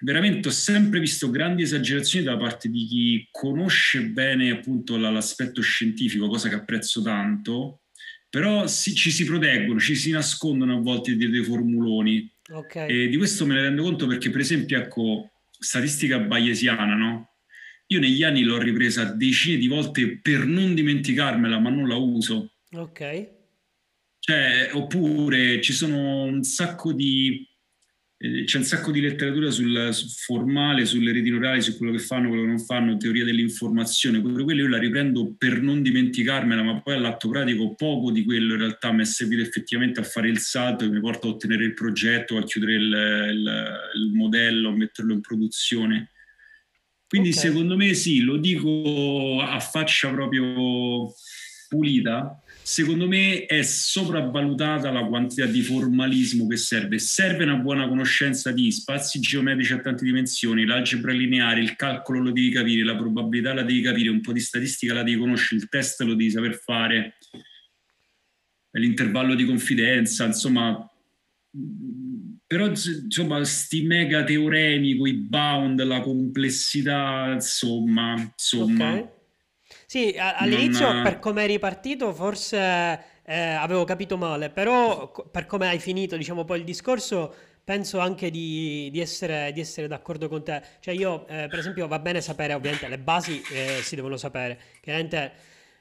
veramente 0.01 0.49
ho 0.49 0.53
sempre 0.53 1.01
visto 1.01 1.31
grandi 1.31 1.63
esagerazioni 1.63 2.25
da 2.25 2.37
parte 2.37 2.69
di 2.69 2.85
chi 2.85 3.29
conosce 3.31 4.03
bene 4.03 4.51
appunto 4.51 4.99
l'aspetto 4.99 5.63
scientifico, 5.63 6.29
cosa 6.29 6.51
che 6.51 6.57
apprezzo 6.57 7.01
tanto, 7.01 7.83
però 8.29 8.67
ci 8.69 9.11
si 9.11 9.25
proteggono, 9.25 9.81
ci 9.81 9.95
si 9.95 10.11
nascondono 10.11 10.77
a 10.77 10.81
volte 10.81 11.17
dietro 11.17 11.37
dei 11.37 11.45
formuloni 11.45 12.31
Okay. 12.51 13.05
E 13.05 13.09
di 13.09 13.17
questo 13.17 13.47
me 13.47 13.55
ne 13.55 13.63
rendo 13.63 13.83
conto 13.83 14.07
perché, 14.07 14.31
per 14.31 14.41
esempio, 14.41 14.79
ecco, 14.79 15.31
statistica 15.51 16.19
bayesiana, 16.19 16.95
no? 16.95 17.35
Io 17.87 18.01
negli 18.01 18.23
anni 18.23 18.43
l'ho 18.43 18.59
ripresa 18.59 19.05
decine 19.05 19.57
di 19.57 19.67
volte 19.67 20.19
per 20.19 20.47
non 20.47 20.75
dimenticarmela, 20.75 21.59
ma 21.59 21.71
non 21.71 21.89
la 21.89 21.97
uso. 21.97 22.53
Ok. 22.73 23.29
Cioè, 24.19 24.71
oppure 24.73 25.61
ci 25.61 25.73
sono 25.73 26.23
un 26.23 26.43
sacco 26.43 26.93
di 26.93 27.49
eh, 28.23 28.45
c'è 28.45 28.59
un 28.59 28.65
sacco 28.65 28.91
di 28.91 29.01
letteratura 29.01 29.51
sul, 29.51 29.89
sul, 29.93 30.11
formale, 30.11 30.85
sulle 30.85 31.11
reti 31.11 31.31
neurali, 31.31 31.63
su 31.63 31.79
quello 31.79 31.93
che 31.93 32.01
fanno, 32.01 32.29
quello 32.29 32.43
che 32.43 32.49
non 32.49 32.61
fanno, 32.61 32.99
teoria 32.99 33.25
dell'informazione, 33.25 34.21
pure 34.21 34.45
quello 34.45 34.61
io 34.61 34.69
la 34.69 34.77
riprendo 34.77 35.35
per 35.39 35.63
non 35.63 35.81
dimenticarmela, 35.81 36.63
ma 36.63 36.83
poi 36.83 36.97
all'atto 36.97 37.31
pratico 37.31 37.75
poco 37.75 38.11
di 38.11 38.23
quello 38.25 38.53
in 38.53 38.61
realtà 38.61 38.93
mi 38.93 39.01
è 39.01 39.07
servito 39.07 39.41
effettivamente 39.41 40.01
a 40.01 40.03
fare 40.03 40.29
il 40.29 40.39
salto 40.39 40.85
che 40.85 40.91
mi 40.91 41.01
porta 41.01 41.29
a 41.29 41.31
ottenere 41.31 41.65
il 41.65 41.73
progetto, 41.73 42.37
a 42.37 42.45
chiudere 42.45 42.75
il, 42.75 42.83
il, 42.83 43.81
il 43.95 44.13
modello, 44.13 44.69
a 44.69 44.77
metterlo 44.77 45.15
in 45.15 45.23
produzione. 45.23 46.11
Quindi 47.09 47.31
okay. 47.31 47.41
secondo 47.41 47.75
me 47.75 47.95
sì, 47.95 48.21
lo 48.21 48.37
dico 48.37 49.41
a 49.41 49.59
faccia 49.61 50.11
proprio 50.11 51.11
pulita, 51.71 52.39
secondo 52.71 53.09
me 53.09 53.47
è 53.47 53.63
sopravvalutata 53.63 54.93
la 54.93 55.05
quantità 55.05 55.45
di 55.45 55.61
formalismo 55.61 56.47
che 56.47 56.57
serve. 56.57 57.01
Serve 57.01 57.43
una 57.43 57.57
buona 57.57 57.89
conoscenza 57.89 58.53
di 58.53 58.71
spazi 58.71 59.19
geometrici 59.19 59.73
a 59.73 59.81
tante 59.81 60.05
dimensioni, 60.05 60.65
l'algebra 60.65 61.11
lineare, 61.11 61.61
il 61.61 61.75
calcolo 61.75 62.21
lo 62.21 62.31
devi 62.31 62.51
capire, 62.51 62.85
la 62.85 62.95
probabilità 62.95 63.55
la 63.55 63.65
devi 63.65 63.81
capire, 63.81 64.11
un 64.11 64.21
po' 64.21 64.33
di 64.33 64.39
statistica 64.39 64.95
la 64.95 65.03
devi 65.03 65.19
conoscere, 65.19 65.61
il 65.61 65.69
test 65.69 66.01
lo 66.03 66.15
devi 66.15 66.31
saper 66.31 66.55
fare, 66.55 67.17
l'intervallo 68.71 69.35
di 69.35 69.45
confidenza, 69.47 70.27
insomma 70.27 70.89
però 72.47 72.69
insomma 72.69 73.43
sti 73.43 73.83
mega 73.83 74.23
teoremi 74.23 74.91
i 74.91 75.15
bound 75.15 75.83
la 75.83 76.01
complessità 76.01 77.33
insomma 77.33 78.15
insomma 78.15 78.93
okay. 78.93 79.09
Sì, 79.91 80.15
all'inizio 80.17 80.93
non... 80.93 81.03
per 81.03 81.19
come 81.19 81.43
eri 81.43 81.59
partito 81.59 82.15
forse 82.15 82.57
eh, 83.25 83.37
avevo 83.37 83.83
capito 83.83 84.17
male, 84.17 84.49
però 84.49 85.11
per 85.11 85.47
come 85.47 85.67
hai 85.67 85.81
finito 85.81 86.17
diciamo 86.17 86.45
poi 86.45 86.61
il 86.61 86.65
discorso 86.65 87.35
penso 87.65 87.99
anche 87.99 88.31
di, 88.31 88.89
di, 88.93 89.01
essere, 89.01 89.51
di 89.53 89.59
essere, 89.59 89.89
d'accordo 89.89 90.29
con 90.29 90.45
te. 90.45 90.63
Cioè 90.79 90.95
io 90.95 91.27
eh, 91.27 91.49
per 91.49 91.59
esempio 91.59 91.89
va 91.89 91.99
bene 91.99 92.21
sapere 92.21 92.55
ovviamente 92.55 92.87
le 92.87 93.01
basi 93.01 93.43
eh, 93.53 93.81
si 93.83 93.97
devono 93.97 94.17
sapere, 94.17 94.61
chiaramente 94.81 95.33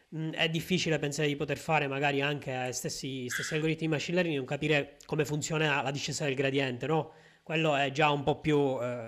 mh, 0.10 0.30
è 0.32 0.50
difficile 0.50 0.98
pensare 0.98 1.28
di 1.28 1.36
poter 1.36 1.60
fare 1.60 1.86
magari 1.88 2.20
anche 2.20 2.74
stessi, 2.74 3.30
stessi 3.30 3.54
algoritmi 3.54 3.86
di 3.86 3.94
machine 3.94 4.16
learning 4.16 4.38
non 4.38 4.48
capire 4.48 4.98
come 5.06 5.24
funziona 5.24 5.84
la 5.84 5.92
discesa 5.92 6.26
del 6.26 6.34
gradiente, 6.34 6.88
no? 6.88 7.12
quello 7.50 7.76
è 7.76 7.90
già 7.90 8.12
un 8.12 8.22
po' 8.22 8.40
più, 8.40 8.78
eh, 8.80 9.08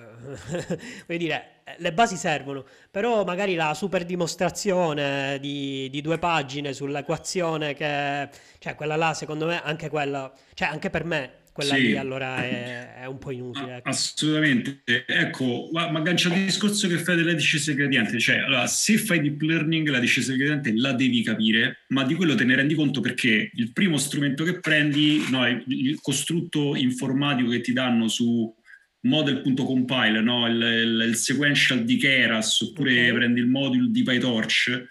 voglio 1.06 1.20
dire, 1.20 1.61
le 1.78 1.94
basi 1.94 2.16
servono, 2.16 2.66
però 2.90 3.24
magari 3.24 3.56
la 3.56 3.74
super 3.74 4.06
dimostrazione 4.06 5.38
di, 5.40 5.90
di, 5.90 6.02
due 6.02 6.18
pagine 6.18 6.74
sull'equazione 6.74 7.74
che, 7.74 8.30
cioè 8.60 8.76
quella 8.76 8.96
là 8.96 9.14
secondo 9.14 9.46
me, 9.46 9.62
anche 9.64 9.90
quella, 9.90 10.32
cioè 10.54 10.68
anche 10.68 10.90
per 10.90 11.06
me 11.06 11.40
quella 11.54 11.76
sì. 11.76 11.82
lì 11.82 11.98
allora 11.98 12.38
è, 12.38 13.02
è, 13.02 13.06
un 13.06 13.18
po' 13.18 13.32
inutile. 13.32 13.78
Ecco. 13.78 13.90
Assolutamente. 13.90 14.82
Ecco, 14.86 15.70
ma, 15.74 15.90
ma 15.92 16.00
aggancio 16.00 16.30
al 16.30 16.36
discorso 16.36 16.88
che 16.88 16.98
fai 16.98 17.18
della 17.18 17.34
discesa 17.34 17.74
gradiente, 17.74 18.20
cioè 18.20 18.38
allora, 18.38 18.66
se 18.68 18.98
fai 18.98 19.20
deep 19.20 19.42
learning 19.42 19.88
la 19.90 20.00
discesa 20.00 20.34
gradiente 20.34 20.74
la 20.76 20.94
devi 20.94 21.22
capire, 21.22 21.84
ma 21.90 22.04
di 22.06 22.16
quello 22.16 22.36
te 22.36 22.46
ne 22.46 22.56
rendi 22.56 22.74
conto 22.74 23.02
perché 23.02 23.52
il 23.54 23.74
primo 23.74 23.98
strumento 23.98 24.44
che 24.44 24.60
prendi, 24.60 25.26
no, 25.30 25.46
il 25.48 26.00
costrutto 26.02 26.76
informatico 26.76 27.50
che 27.50 27.62
ti 27.62 27.74
danno 27.74 28.08
su 28.08 28.54
model.compile, 29.02 30.22
no? 30.22 30.48
il, 30.48 30.62
il, 30.62 31.06
il, 31.10 31.16
sequential 31.16 31.84
di 31.84 31.98
Keras, 31.98 32.62
oppure 32.62 32.92
okay. 32.92 33.14
prendi 33.14 33.40
il 33.40 33.48
modulo 33.48 33.88
di 33.88 34.04
PyTorch, 34.04 34.88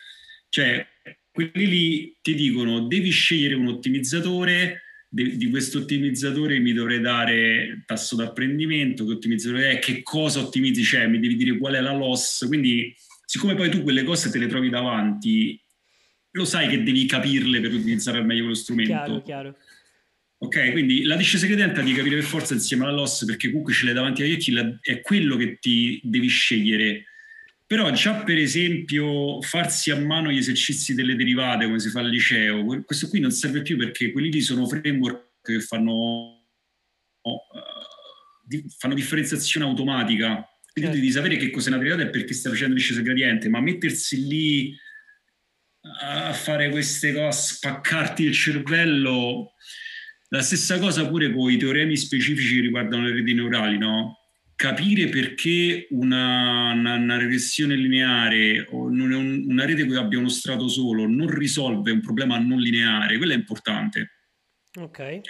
cioè 0.49 0.87
quelli 1.31 1.67
lì 1.67 2.17
ti 2.21 2.35
dicono 2.35 2.87
devi 2.87 3.11
scegliere 3.11 3.55
un 3.55 3.69
ottimizzatore 3.69 4.83
di, 5.13 5.37
di 5.37 5.51
questo 5.51 5.79
ottimizzatore 5.79 6.61
mi 6.61 6.73
dovrei 6.73 7.01
dare 7.01 7.83
tasso 7.85 8.15
d'apprendimento, 8.15 9.05
che 9.05 9.13
ottimizzatore 9.13 9.71
è, 9.73 9.79
che 9.81 10.03
cosa 10.03 10.41
ottimizzi, 10.41 10.85
cioè 10.85 11.09
mi 11.09 11.19
devi 11.19 11.35
dire 11.35 11.59
qual 11.59 11.75
è 11.75 11.81
la 11.81 11.93
loss, 11.93 12.47
quindi 12.47 12.95
siccome 13.25 13.55
poi 13.55 13.71
tu 13.71 13.83
quelle 13.83 14.05
cose 14.05 14.31
te 14.31 14.39
le 14.39 14.47
trovi 14.47 14.71
davanti, 14.71 15.61
lo 16.33 16.45
sai 16.45 16.69
che 16.69 16.85
devi 16.85 17.07
capirle 17.07 17.61
per 17.61 17.73
utilizzare 17.73 18.19
al 18.19 18.27
meglio 18.27 18.43
quello 18.43 18.57
strumento. 18.57 18.93
Chiaro, 18.93 19.23
chiaro. 19.23 19.57
Ok, 20.43 20.73
quindi 20.73 21.03
la 21.03 21.17
discesa 21.17 21.47
credente 21.47 21.83
di 21.83 21.93
capire 21.93 22.17
per 22.17 22.25
forza 22.25 22.55
insieme 22.55 22.85
alla 22.85 22.93
loss, 22.93 23.25
perché 23.25 23.49
comunque 23.49 23.75
ce 23.75 23.85
l'hai 23.85 23.95
davanti 23.95 24.23
agli 24.23 24.33
occhi, 24.33 24.79
è 24.81 25.01
quello 25.01 25.37
che 25.37 25.59
ti 25.59 26.01
devi 26.03 26.29
scegliere 26.29 27.05
però 27.71 27.89
già 27.93 28.25
per 28.25 28.37
esempio 28.37 29.41
farsi 29.43 29.93
a 29.93 29.97
mano 29.97 30.33
gli 30.33 30.39
esercizi 30.39 30.93
delle 30.93 31.15
derivate 31.15 31.67
come 31.67 31.79
si 31.79 31.89
fa 31.89 32.01
al 32.01 32.09
liceo, 32.09 32.65
questo 32.83 33.09
qui 33.09 33.21
non 33.21 33.31
serve 33.31 33.63
più 33.63 33.77
perché 33.79 34.11
quelli 34.11 34.29
lì 34.29 34.41
sono 34.41 34.67
framework 34.67 35.41
che 35.41 35.61
fanno, 35.61 36.49
uh, 37.23 37.39
fanno 38.77 38.95
differenziazione 38.95 39.67
automatica. 39.67 40.45
Quindi 40.73 40.91
certo. 40.91 40.97
devi 40.97 41.11
sapere 41.13 41.37
che 41.37 41.51
cos'è 41.51 41.69
una 41.69 41.79
derivata 41.79 42.03
e 42.03 42.11
perché 42.11 42.35
stai 42.35 42.51
facendo 42.51 42.75
discesa 42.75 43.03
gradiente, 43.03 43.49
ma 43.49 43.61
mettersi 43.61 44.27
lì 44.27 44.77
a 46.01 46.33
fare 46.33 46.71
queste 46.71 47.13
cose, 47.13 47.55
spaccarti 47.55 48.25
il 48.25 48.33
cervello, 48.35 49.53
la 50.33 50.43
stessa 50.43 50.79
cosa 50.79 51.07
pure 51.07 51.33
con 51.33 51.51
i 51.51 51.57
teoremi 51.57 51.97
specifici 51.97 52.57
che 52.57 52.61
riguardano 52.63 53.05
le 53.05 53.13
reti 53.13 53.35
neurali, 53.35 53.79
no? 53.79 54.21
capire 54.61 55.09
perché 55.09 55.87
una, 55.89 56.73
una, 56.73 56.97
una 56.97 57.17
regressione 57.17 57.75
lineare 57.77 58.67
o 58.69 58.83
un, 58.83 59.45
una 59.49 59.65
rete 59.65 59.87
che 59.87 59.97
abbia 59.97 60.19
uno 60.19 60.29
strato 60.29 60.69
solo 60.69 61.07
non 61.07 61.29
risolve 61.29 61.91
un 61.91 62.03
problema 62.03 62.39
non 62.39 62.61
lineare, 62.61 63.17
quello 63.17 63.33
è 63.33 63.37
importante. 63.37 64.19
Ok. 64.79 65.21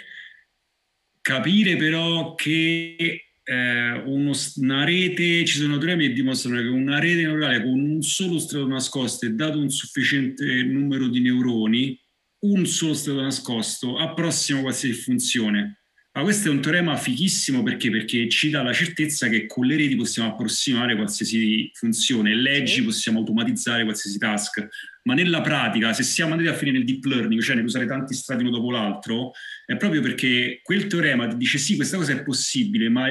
Capire 1.21 1.77
però 1.77 2.35
che 2.35 3.23
eh, 3.41 3.91
uno, 4.03 4.31
una 4.55 4.83
rete, 4.83 5.45
ci 5.45 5.59
sono 5.59 5.77
teoremi 5.77 6.07
che 6.07 6.13
dimostrano 6.13 6.59
che 6.59 6.67
una 6.67 6.99
rete 6.99 7.21
neurale 7.21 7.63
con 7.63 7.79
un 7.79 8.01
solo 8.01 8.37
strato 8.37 8.67
nascosto 8.67 9.25
e 9.25 9.29
dato 9.29 9.59
un 9.59 9.69
sufficiente 9.69 10.43
numero 10.63 11.07
di 11.07 11.21
neuroni, 11.21 11.97
un 12.41 12.65
solo 12.65 12.93
strato 12.93 13.21
nascosto 13.21 13.97
approssima 13.97 14.61
qualsiasi 14.61 14.99
funzione. 14.99 15.81
Ma 16.13 16.23
questo 16.23 16.49
è 16.49 16.51
un 16.51 16.59
teorema 16.59 16.97
fighissimo 16.97 17.63
perché? 17.63 17.89
Perché 17.89 18.27
ci 18.27 18.49
dà 18.49 18.61
la 18.61 18.73
certezza 18.73 19.29
che 19.29 19.45
con 19.45 19.65
le 19.65 19.77
reti 19.77 19.95
possiamo 19.95 20.29
approssimare 20.29 20.95
qualsiasi 20.95 21.71
funzione, 21.73 22.35
leggi 22.35 22.83
possiamo 22.83 23.19
automatizzare 23.19 23.85
qualsiasi 23.85 24.17
task, 24.17 24.67
ma 25.03 25.13
nella 25.13 25.39
pratica, 25.39 25.93
se 25.93 26.03
siamo 26.03 26.33
andati 26.33 26.49
a 26.49 26.53
finire 26.53 26.79
nel 26.79 26.85
deep 26.85 27.05
learning, 27.05 27.41
cioè 27.41 27.55
nell'usare 27.55 27.85
tanti 27.85 28.13
strati 28.13 28.41
uno 28.41 28.51
dopo 28.51 28.71
l'altro, 28.71 29.31
è 29.65 29.77
proprio 29.77 30.01
perché 30.01 30.59
quel 30.63 30.87
teorema 30.87 31.27
ti 31.27 31.37
dice 31.37 31.57
sì, 31.57 31.77
questa 31.77 31.95
cosa 31.95 32.11
è 32.11 32.23
possibile, 32.23 32.89
ma 32.89 33.07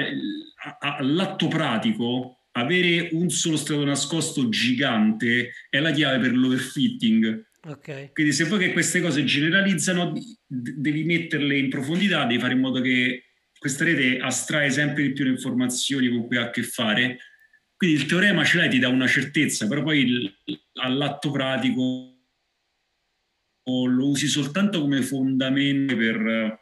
all'atto 0.81 1.49
pratico 1.49 2.41
avere 2.53 3.09
un 3.13 3.31
solo 3.31 3.57
strato 3.57 3.83
nascosto 3.83 4.49
gigante 4.51 5.53
è 5.71 5.79
la 5.79 5.91
chiave 5.91 6.19
per 6.19 6.37
l'overfitting 6.37 7.49
Okay. 7.63 8.11
Quindi 8.13 8.33
se 8.33 8.45
vuoi 8.45 8.59
che 8.59 8.73
queste 8.73 9.01
cose 9.01 9.25
generalizzano, 9.25 10.15
devi 10.47 11.05
metterle 11.05 11.59
in 11.59 11.69
profondità, 11.69 12.25
devi 12.25 12.41
fare 12.41 12.55
in 12.55 12.61
modo 12.61 12.81
che 12.81 13.25
questa 13.59 13.85
rete 13.85 14.19
astrae 14.19 14.71
sempre 14.71 15.03
di 15.03 15.13
più 15.13 15.25
le 15.25 15.33
informazioni 15.33 16.09
con 16.09 16.27
cui 16.27 16.39
ha 16.39 16.45
a 16.45 16.51
che 16.51 16.63
fare. 16.63 17.19
Quindi 17.77 17.97
il 17.97 18.07
teorema 18.07 18.45
ce 18.45 18.57
l'hai, 18.57 18.71
ti 18.71 18.79
dà 18.79 18.89
una 18.89 19.07
certezza, 19.07 19.67
però 19.67 19.83
poi 19.83 20.01
il, 20.01 20.35
all'atto 20.81 21.31
pratico 21.31 22.17
lo 23.65 24.09
usi 24.09 24.27
soltanto 24.27 24.81
come 24.81 25.03
fondamento 25.03 25.95
per, 25.95 26.59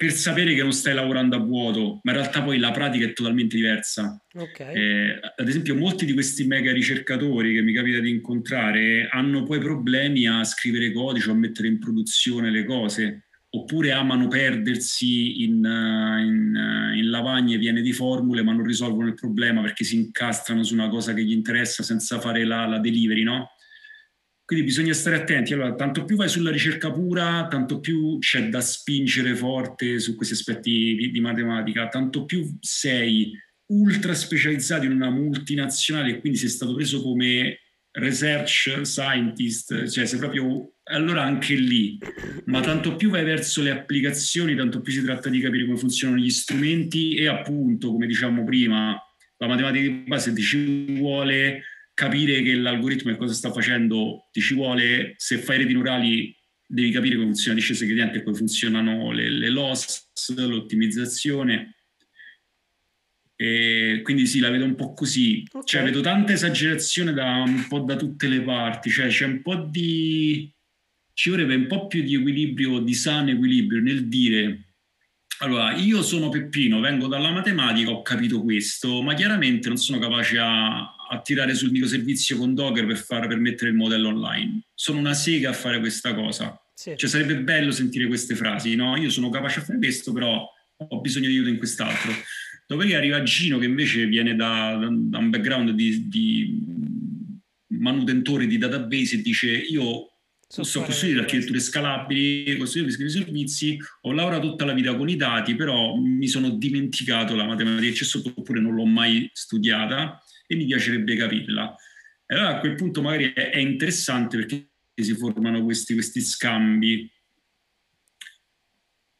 per, 0.00 0.12
sapere 0.12 0.54
che 0.54 0.62
non 0.62 0.72
stai 0.72 0.94
lavorando 0.94 1.36
a 1.36 1.40
vuoto, 1.40 2.00
ma 2.04 2.12
in 2.12 2.18
realtà 2.18 2.42
poi 2.42 2.58
la 2.58 2.70
pratica 2.70 3.04
è 3.04 3.12
totalmente 3.12 3.56
diversa. 3.56 4.18
Okay. 4.32 4.74
Eh, 4.74 5.20
ad 5.36 5.46
esempio, 5.46 5.76
molti 5.76 6.06
di 6.06 6.14
questi 6.14 6.46
mega 6.46 6.72
ricercatori 6.72 7.52
che 7.52 7.60
mi 7.60 7.74
capita 7.74 7.98
di 7.98 8.08
incontrare 8.08 9.08
hanno 9.10 9.42
poi 9.42 9.58
problemi 9.58 10.26
a 10.26 10.42
scrivere 10.44 10.90
codice 10.90 11.28
o 11.28 11.34
a 11.34 11.36
mettere 11.36 11.68
in 11.68 11.78
produzione 11.78 12.50
le 12.50 12.64
cose 12.64 13.24
oppure 13.52 13.92
amano 13.92 14.28
perdersi 14.28 15.42
in, 15.42 15.56
in, 15.56 16.94
in, 16.96 17.10
lavagne 17.10 17.58
piene 17.58 17.82
di 17.82 17.92
formule 17.92 18.44
ma 18.44 18.52
non 18.52 18.64
risolvono 18.64 19.08
il 19.08 19.14
problema 19.14 19.60
perché 19.60 19.82
si 19.82 19.96
incastrano 19.96 20.62
su 20.62 20.72
una 20.72 20.88
cosa 20.88 21.12
che 21.14 21.24
gli 21.24 21.32
interessa 21.32 21.82
senza 21.82 22.20
fare 22.20 22.44
la, 22.44 22.66
la 22.66 22.78
delivery, 22.78 23.24
no? 23.24 23.48
Quindi 24.50 24.66
bisogna 24.66 24.94
stare 24.94 25.14
attenti. 25.14 25.52
Allora, 25.52 25.76
tanto 25.76 26.04
più 26.04 26.16
vai 26.16 26.28
sulla 26.28 26.50
ricerca 26.50 26.90
pura, 26.90 27.46
tanto 27.48 27.78
più 27.78 28.18
c'è 28.18 28.48
da 28.48 28.60
spingere 28.60 29.36
forte 29.36 30.00
su 30.00 30.16
questi 30.16 30.34
aspetti 30.34 30.96
di, 30.96 31.10
di 31.12 31.20
matematica, 31.20 31.86
tanto 31.86 32.24
più 32.24 32.44
sei 32.58 33.30
ultra 33.66 34.12
specializzato 34.12 34.86
in 34.86 34.90
una 34.90 35.08
multinazionale 35.08 36.10
e 36.10 36.18
quindi 36.18 36.36
sei 36.36 36.48
stato 36.48 36.74
preso 36.74 37.00
come 37.00 37.60
research 37.92 38.80
scientist, 38.82 39.86
cioè 39.88 40.04
sei 40.04 40.18
proprio 40.18 40.72
allora 40.82 41.22
anche 41.22 41.54
lì, 41.54 41.96
ma 42.46 42.60
tanto 42.60 42.96
più 42.96 43.10
vai 43.10 43.22
verso 43.22 43.62
le 43.62 43.70
applicazioni, 43.70 44.56
tanto 44.56 44.80
più 44.80 44.92
si 44.92 45.04
tratta 45.04 45.28
di 45.28 45.38
capire 45.38 45.64
come 45.64 45.78
funzionano 45.78 46.20
gli 46.20 46.28
strumenti 46.28 47.14
e 47.14 47.28
appunto, 47.28 47.92
come 47.92 48.08
diciamo 48.08 48.42
prima, 48.42 49.00
la 49.36 49.46
matematica 49.46 49.86
di 49.86 50.02
base 50.08 50.32
ti 50.32 50.42
ci 50.42 50.98
vuole 50.98 51.62
capire 52.00 52.40
che 52.40 52.54
l'algoritmo 52.54 53.10
e 53.10 53.16
cosa 53.18 53.34
sta 53.34 53.52
facendo, 53.52 54.30
ti 54.32 54.40
ci 54.40 54.54
vuole, 54.54 55.12
se 55.18 55.36
fai 55.36 55.58
reti 55.58 55.74
neurali 55.74 56.34
devi 56.66 56.90
capire 56.92 57.16
come 57.16 57.26
funziona 57.26 57.52
la 57.52 57.60
discesa 57.60 57.84
gradiente 57.84 58.18
e 58.18 58.22
come 58.22 58.36
funzionano 58.38 59.10
le, 59.12 59.28
le 59.28 59.50
loss, 59.50 60.08
l'ottimizzazione. 60.34 61.74
E 63.36 64.00
quindi 64.02 64.24
sì, 64.26 64.38
la 64.38 64.48
vedo 64.48 64.64
un 64.64 64.76
po' 64.76 64.94
così. 64.94 65.44
Okay. 65.46 65.62
Cioè, 65.62 65.82
vedo 65.82 66.00
tanta 66.00 66.32
esagerazione 66.32 67.12
da 67.12 67.42
un 67.46 67.66
po' 67.68 67.80
da 67.80 67.96
tutte 67.96 68.28
le 68.28 68.40
parti. 68.40 68.88
Cioè, 68.88 69.08
c'è 69.08 69.26
un 69.26 69.42
po' 69.42 69.56
di. 69.56 70.50
Ci 71.12 71.28
vorrebbe 71.28 71.54
un 71.54 71.66
po' 71.66 71.86
più 71.86 72.02
di 72.02 72.14
equilibrio, 72.14 72.78
di 72.78 72.94
sano 72.94 73.30
equilibrio 73.30 73.82
nel 73.82 74.08
dire. 74.08 74.68
Allora, 75.40 75.74
io 75.74 76.02
sono 76.02 76.30
Peppino, 76.30 76.80
vengo 76.80 77.08
dalla 77.08 77.30
matematica, 77.30 77.90
ho 77.90 78.02
capito 78.02 78.42
questo, 78.42 79.02
ma 79.02 79.14
chiaramente 79.14 79.68
non 79.68 79.78
sono 79.78 79.98
capace 79.98 80.38
a, 80.38 80.94
a 81.12 81.20
tirare 81.20 81.54
sul 81.54 81.72
microservizio 81.72 82.36
con 82.36 82.54
Docker 82.54 82.86
per, 82.86 82.96
far, 82.96 83.26
per 83.26 83.38
mettere 83.38 83.70
il 83.70 83.76
modello 83.76 84.08
online. 84.08 84.62
Sono 84.74 85.00
una 85.00 85.14
sega 85.14 85.50
a 85.50 85.52
fare 85.52 85.80
questa 85.80 86.14
cosa. 86.14 86.56
Sì. 86.72 86.94
Cioè 86.96 87.10
sarebbe 87.10 87.36
bello 87.40 87.72
sentire 87.72 88.06
queste 88.06 88.36
frasi, 88.36 88.76
no? 88.76 88.96
Io 88.96 89.10
sono 89.10 89.28
capace 89.28 89.58
a 89.58 89.62
fare 89.62 89.78
questo, 89.78 90.12
però 90.12 90.48
ho 90.76 91.00
bisogno 91.00 91.26
di 91.26 91.34
aiuto 91.34 91.48
in 91.48 91.58
quest'altro. 91.58 92.12
Dopodiché 92.66 92.94
arriva 92.94 93.22
Gino 93.24 93.58
che 93.58 93.64
invece 93.66 94.06
viene 94.06 94.36
da, 94.36 94.78
da 94.88 95.18
un 95.18 95.30
background 95.30 95.70
di, 95.70 96.08
di, 96.08 96.64
manutentore 97.78 98.46
di 98.46 98.58
database 98.58 99.16
e 99.16 99.22
dice 99.22 99.50
io 99.50 100.12
so, 100.46 100.62
so 100.62 100.82
costruire 100.82 101.20
architetture 101.20 101.58
scalabili, 101.58 102.56
costruire 102.56 102.90
servizi, 103.10 103.76
ho 104.02 104.12
lavorato 104.12 104.50
tutta 104.50 104.64
la 104.64 104.72
vita 104.72 104.94
con 104.94 105.08
i 105.08 105.16
dati, 105.16 105.56
però 105.56 105.96
mi 105.96 106.28
sono 106.28 106.50
dimenticato 106.50 107.34
la 107.34 107.44
matematica 107.44 108.04
sotto 108.04 108.32
oppure 108.34 108.60
non 108.60 108.74
l'ho 108.74 108.86
mai 108.86 109.28
studiata 109.32 110.22
e 110.50 110.56
mi 110.56 110.66
piacerebbe 110.66 111.14
capirla. 111.14 111.76
E 112.26 112.34
allora 112.34 112.56
a 112.56 112.58
quel 112.58 112.74
punto 112.74 113.02
magari 113.02 113.32
è, 113.32 113.50
è 113.50 113.58
interessante 113.58 114.36
perché 114.36 114.68
si 114.96 115.14
formano 115.14 115.62
questi, 115.62 115.94
questi 115.94 116.20
scambi. 116.20 117.08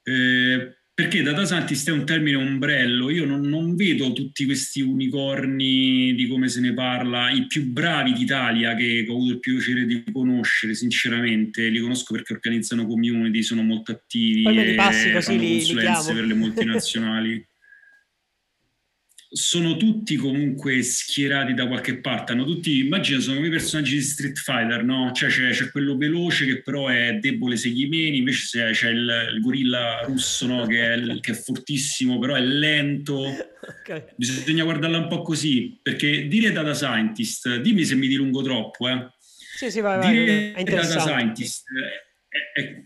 Eh, 0.02 0.74
perché 0.92 1.22
data 1.22 1.46
scientist 1.46 1.88
è 1.88 1.92
un 1.92 2.04
termine 2.04 2.36
ombrello, 2.36 3.10
io 3.10 3.24
non, 3.24 3.42
non, 3.42 3.76
vedo 3.76 4.12
tutti 4.12 4.44
questi 4.44 4.80
unicorni 4.80 6.14
di 6.14 6.26
come 6.26 6.48
se 6.48 6.60
ne 6.60 6.74
parla, 6.74 7.30
i 7.30 7.46
più 7.46 7.70
bravi 7.70 8.12
d'Italia 8.12 8.74
che 8.74 9.06
ho 9.08 9.14
avuto 9.14 9.32
il 9.32 9.38
piacere 9.38 9.86
di 9.86 10.02
conoscere, 10.12 10.74
sinceramente, 10.74 11.68
li 11.68 11.78
conosco 11.78 12.12
perché 12.12 12.34
organizzano 12.34 12.86
community, 12.86 13.42
sono 13.42 13.62
molto 13.62 13.92
attivi 13.92 14.42
Poi 14.42 14.64
li 14.64 14.74
passi 14.74 15.12
così 15.12 15.38
li, 15.38 15.64
li 15.64 15.74
per 15.74 16.24
le 16.24 16.34
multinazionali. 16.34 17.46
Sono 19.32 19.76
tutti 19.76 20.16
comunque 20.16 20.82
schierati 20.82 21.54
da 21.54 21.68
qualche 21.68 21.98
parte, 21.98 22.32
hanno 22.32 22.44
tutti, 22.44 22.80
immagino, 22.80 23.20
sono 23.20 23.36
come 23.36 23.46
i 23.46 23.50
personaggi 23.50 23.94
di 23.94 24.02
Street 24.02 24.36
Fighter, 24.36 24.82
no? 24.82 25.12
Cioè 25.12 25.28
c'è, 25.30 25.50
c'è 25.50 25.70
quello 25.70 25.96
veloce 25.96 26.46
che 26.46 26.62
però 26.62 26.88
è 26.88 27.14
debole 27.14 27.56
se 27.56 27.68
gli 27.68 27.88
meni, 27.88 28.18
invece 28.18 28.58
c'è, 28.58 28.70
c'è 28.72 28.90
il, 28.90 29.30
il, 29.34 29.40
gorilla 29.40 30.00
russo, 30.04 30.46
no? 30.46 30.66
Che 30.66 30.94
è, 30.94 31.20
che 31.20 31.30
è, 31.30 31.34
fortissimo, 31.34 32.18
però 32.18 32.34
è 32.34 32.40
lento. 32.40 33.24
Okay. 33.60 34.04
Bisogna 34.16 34.64
guardarla 34.64 34.96
un 34.96 35.08
po' 35.08 35.20
così, 35.20 35.78
perché 35.82 36.26
dire 36.26 36.50
data 36.50 36.72
scientist, 36.72 37.60
dimmi 37.60 37.84
se 37.84 37.94
mi 37.94 38.08
dilungo 38.08 38.42
troppo, 38.42 38.88
eh. 38.88 39.12
Sì, 39.54 39.70
sì, 39.70 39.80
vai, 39.80 40.10
dire 40.10 40.52
vai, 40.52 40.64
data 40.64 40.98
scientist 40.98 41.64
è, 42.28 42.60
è, 42.60 42.82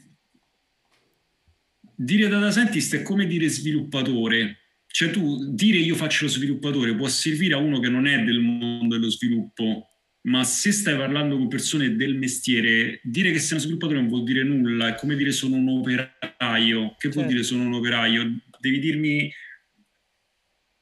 dire 1.94 2.28
data 2.28 2.50
scientist 2.50 2.96
è 2.96 3.02
come 3.02 3.26
dire 3.26 3.48
sviluppatore 3.48 4.63
cioè 4.94 5.10
tu 5.10 5.52
dire 5.52 5.78
io 5.78 5.96
faccio 5.96 6.26
lo 6.26 6.30
sviluppatore 6.30 6.94
può 6.94 7.08
servire 7.08 7.54
a 7.54 7.56
uno 7.56 7.80
che 7.80 7.88
non 7.88 8.06
è 8.06 8.22
del 8.22 8.38
mondo 8.38 8.94
dello 8.94 9.10
sviluppo, 9.10 9.88
ma 10.28 10.44
se 10.44 10.70
stai 10.70 10.96
parlando 10.96 11.36
con 11.36 11.48
persone 11.48 11.96
del 11.96 12.14
mestiere, 12.14 13.00
dire 13.02 13.32
che 13.32 13.40
sei 13.40 13.54
uno 13.54 13.62
sviluppatore 13.62 13.98
non 13.98 14.08
vuol 14.08 14.22
dire 14.22 14.44
nulla, 14.44 14.86
è 14.86 14.94
come 14.94 15.16
dire 15.16 15.32
sono 15.32 15.56
un 15.56 15.68
operaio. 15.68 16.90
Che 16.90 17.08
certo. 17.08 17.18
vuol 17.18 17.26
dire 17.26 17.42
sono 17.42 17.64
un 17.64 17.72
operaio? 17.72 18.38
Devi 18.60 18.78
dirmi 18.78 19.32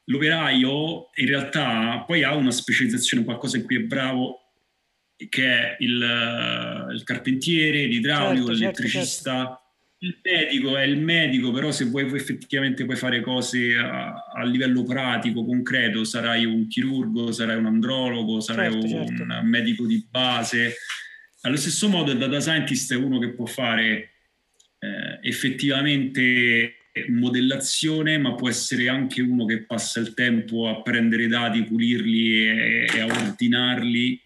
l'operaio 0.03 1.09
in 1.15 1.25
realtà 1.25 2.03
poi 2.05 2.21
ha 2.21 2.35
una 2.35 2.51
specializzazione, 2.51 3.23
qualcosa 3.23 3.57
in 3.57 3.63
cui 3.63 3.77
è 3.77 3.81
bravo, 3.81 4.41
che 5.27 5.43
è 5.43 5.75
il, 5.79 6.91
il 6.93 7.01
carpentiere, 7.03 7.87
l'idraulico, 7.87 8.53
certo, 8.53 8.59
certo 8.59 8.81
l'elettricista. 8.81 9.33
Certo, 9.33 9.62
il 10.03 10.19
medico 10.21 10.77
è 10.77 10.83
il 10.83 10.99
medico, 10.99 11.51
però 11.51 11.71
se 11.71 11.85
vuoi 11.85 12.13
effettivamente 12.13 12.83
puoi 12.83 12.97
fare 12.97 13.21
cose 13.21 13.75
a, 13.77 14.25
a, 14.33 14.43
livello 14.43 14.83
pratico, 14.83 15.45
concreto, 15.45 16.03
sarai 16.03 16.43
un 16.45 16.67
chirurgo, 16.67 17.31
sarai 17.31 17.57
un 17.57 17.67
andrologo, 17.67 18.41
sarai 18.41 18.71
certo, 18.71 18.97
un 18.97 19.07
certo. 19.07 19.41
medico 19.43 19.85
di 19.85 20.05
base. 20.09 20.75
Allo 21.41 21.55
stesso 21.55 21.87
modo 21.87 22.11
il 22.11 22.17
data 22.17 22.41
scientist 22.41 22.91
è 22.91 22.97
uno 22.97 23.17
che 23.17 23.29
può 23.29 23.45
fare 23.45 24.11
eh, 24.79 25.19
effettivamente 25.21 26.75
modellazione, 27.07 28.17
ma 28.17 28.35
può 28.35 28.49
essere 28.49 28.89
anche 28.89 29.21
uno 29.21 29.45
che 29.45 29.63
passa 29.63 30.01
il 30.01 30.13
tempo 30.13 30.67
a 30.67 30.81
prendere 30.81 31.23
i 31.23 31.27
dati, 31.27 31.63
pulirli 31.63 32.45
e, 32.45 32.87
e 32.93 32.99
a 32.99 33.05
ordinarli 33.05 34.22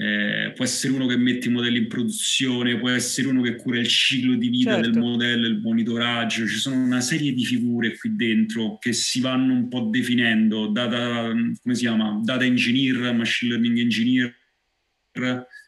eh, 0.00 0.52
può 0.54 0.64
essere 0.64 0.92
uno 0.92 1.06
che 1.06 1.16
mette 1.16 1.48
i 1.48 1.50
modelli 1.50 1.78
in 1.78 1.88
produzione, 1.88 2.78
può 2.78 2.88
essere 2.88 3.26
uno 3.26 3.42
che 3.42 3.56
cura 3.56 3.80
il 3.80 3.88
ciclo 3.88 4.36
di 4.36 4.48
vita 4.48 4.74
certo. 4.74 4.90
del 4.90 5.00
modello, 5.00 5.48
il 5.48 5.58
monitoraggio, 5.58 6.46
ci 6.46 6.58
sono 6.58 6.76
una 6.76 7.00
serie 7.00 7.32
di 7.32 7.44
figure 7.44 7.96
qui 7.98 8.14
dentro 8.14 8.78
che 8.78 8.92
si 8.92 9.20
vanno 9.20 9.52
un 9.52 9.66
po' 9.66 9.88
definendo, 9.90 10.68
data, 10.68 11.30
come 11.30 11.74
si 11.74 11.80
chiama? 11.80 12.20
Data 12.22 12.44
engineer, 12.44 13.12
machine 13.12 13.50
learning 13.50 13.78
engineer, 13.78 14.36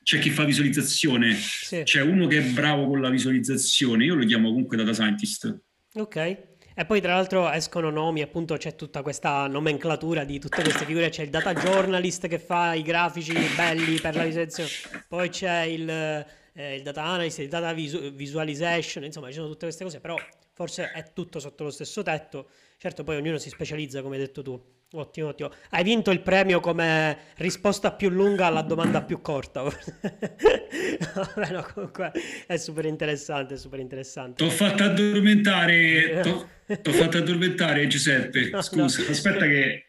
c'è 0.05 0.21
chi 0.21 0.31
fa 0.31 0.45
visualizzazione, 0.45 1.35
sì. 1.35 1.83
c'è 1.83 2.01
uno 2.01 2.29
che 2.29 2.39
è 2.39 2.51
bravo 2.53 2.87
con 2.87 3.01
la 3.01 3.11
visualizzazione, 3.11 4.05
io 4.05 4.15
lo 4.15 4.25
chiamo 4.25 4.51
comunque 4.51 4.77
data 4.77 4.93
scientist. 4.93 5.61
Ok. 5.95 6.50
E 6.75 6.85
poi 6.85 7.01
tra 7.01 7.15
l'altro 7.15 7.51
escono 7.51 7.91
nomi, 7.91 8.23
appunto 8.23 8.57
c'è 8.57 8.77
tutta 8.77 9.03
questa 9.03 9.47
nomenclatura 9.49 10.25
di 10.25 10.39
tutte 10.39 10.63
queste 10.63 10.85
figure, 10.85 11.09
c'è 11.09 11.25
il 11.25 11.31
data 11.31 11.53
journalist 11.53 12.29
che 12.29 12.39
fa 12.39 12.75
i 12.75 12.83
grafici 12.83 13.35
belli 13.57 13.99
per 14.01 14.15
la 14.15 14.25
visualizzazione, 14.25 15.03
poi 15.09 15.29
c'è 15.29 15.63
il, 15.63 15.91
eh, 15.91 16.77
il 16.77 16.83
data 16.83 17.03
analyst, 17.03 17.41
il 17.41 17.49
data 17.49 17.73
visu- 17.73 18.13
visualization, 18.13 19.05
insomma 19.05 19.27
ci 19.29 19.35
sono 19.35 19.49
tutte 19.49 19.67
queste 19.67 19.85
cose, 19.85 20.01
però 20.01 20.17
forse 20.53 20.93
è 20.93 21.13
tutto 21.13 21.41
sotto 21.41 21.65
lo 21.65 21.71
stesso 21.71 22.03
tetto, 22.03 22.49
certo 22.79 23.03
poi 23.03 23.17
ognuno 23.17 23.39
si 23.39 23.49
specializza 23.49 24.01
come 24.01 24.15
hai 24.17 24.23
detto 24.23 24.43
tu. 24.43 24.80
Ottimo, 24.93 25.29
ottimo. 25.29 25.53
Hai 25.69 25.85
vinto 25.85 26.11
il 26.11 26.21
premio 26.21 26.59
come 26.59 27.17
risposta 27.37 27.93
più 27.93 28.09
lunga 28.09 28.47
alla 28.47 28.63
domanda 28.63 29.03
più 29.03 29.21
corta. 29.21 29.63
Vabbè, 29.63 31.53
no, 31.53 31.65
comunque 31.73 32.11
è 32.45 32.57
super 32.57 32.87
interessante, 32.87 33.57
super 33.57 33.79
interessante. 33.79 34.43
T'ho 34.43 34.51
fatto 34.51 34.83
addormentare, 34.83 36.19
t'ho, 36.67 36.77
t'ho 36.83 36.93
fatto 36.93 37.19
addormentare 37.19 37.87
Giuseppe. 37.87 38.51
Scusa, 38.61 39.03
no. 39.03 39.09
aspetta 39.11 39.47
che 39.47 39.85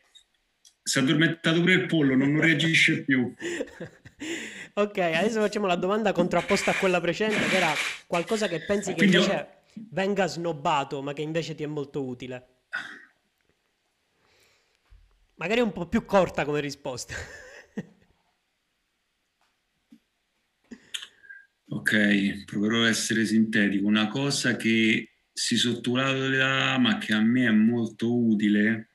si 0.83 0.99
è 0.99 1.01
addormentato 1.01 1.59
pure 1.61 1.73
il 1.73 1.85
pollo, 1.87 2.15
non, 2.15 2.33
non 2.33 2.41
reagisce 2.41 3.03
più. 3.03 3.33
ok, 4.73 4.97
adesso 4.99 5.39
facciamo 5.39 5.65
la 5.65 5.77
domanda 5.77 6.11
contrapposta 6.11 6.69
a 6.69 6.75
quella 6.75 7.01
precedente, 7.01 7.47
che 7.47 7.57
era 7.57 7.73
qualcosa 8.05 8.47
che 8.47 8.63
pensi 8.65 8.93
che 8.93 9.05
invece 9.05 9.33
ho... 9.33 9.47
venga 9.89 10.27
snobbato, 10.27 11.01
ma 11.01 11.13
che 11.13 11.23
invece 11.23 11.55
ti 11.55 11.63
è 11.63 11.67
molto 11.67 12.05
utile. 12.05 12.45
Magari 15.41 15.61
un 15.61 15.71
po' 15.71 15.87
più 15.87 16.05
corta 16.05 16.45
come 16.45 16.59
risposta. 16.59 17.15
Ok, 21.69 22.43
proverò 22.43 22.83
a 22.83 22.89
essere 22.89 23.25
sintetico. 23.25 23.87
Una 23.87 24.07
cosa 24.07 24.55
che 24.55 25.13
si 25.33 25.55
sottovaluta 25.55 26.77
ma 26.77 26.99
che 26.99 27.13
a 27.13 27.21
me 27.21 27.47
è 27.47 27.51
molto 27.51 28.15
utile. 28.15 28.89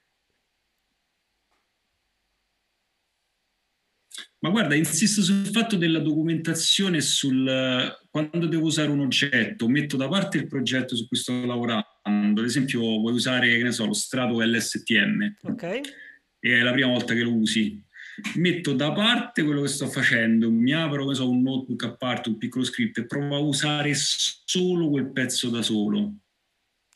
Ma 4.38 4.50
guarda, 4.50 4.76
insisto 4.76 5.22
sul 5.22 5.46
fatto 5.46 5.76
della 5.76 5.98
documentazione 5.98 7.00
sul 7.00 7.96
quando 8.08 8.46
devo 8.46 8.66
usare 8.66 8.90
un 8.90 9.00
oggetto, 9.00 9.66
metto 9.66 9.96
da 9.96 10.06
parte 10.06 10.36
il 10.36 10.46
progetto 10.46 10.94
su 10.94 11.08
cui 11.08 11.16
sto 11.16 11.44
lavorando. 11.44 11.88
Ad 12.02 12.44
esempio, 12.44 12.78
vuoi 13.00 13.14
usare, 13.14 13.56
che 13.56 13.64
ne 13.64 13.72
so, 13.72 13.84
lo 13.84 13.94
strato 13.94 14.40
LSTM. 14.40 15.38
Ok. 15.42 15.80
E 16.46 16.58
è 16.58 16.62
la 16.62 16.72
prima 16.72 16.88
volta 16.88 17.14
che 17.14 17.22
lo 17.22 17.34
usi 17.34 17.82
metto 18.36 18.72
da 18.72 18.92
parte 18.92 19.42
quello 19.42 19.62
che 19.62 19.68
sto 19.68 19.88
facendo, 19.88 20.50
mi 20.50 20.72
apro 20.72 21.12
so, 21.12 21.28
un 21.28 21.42
notebook 21.42 21.84
a 21.84 21.96
parte, 21.96 22.28
un 22.28 22.38
piccolo 22.38 22.64
script 22.64 22.98
e 22.98 23.06
provo 23.06 23.36
a 23.36 23.38
usare 23.38 23.92
solo 23.94 24.88
quel 24.88 25.12
pezzo 25.12 25.50
da 25.50 25.62
solo. 25.62 26.14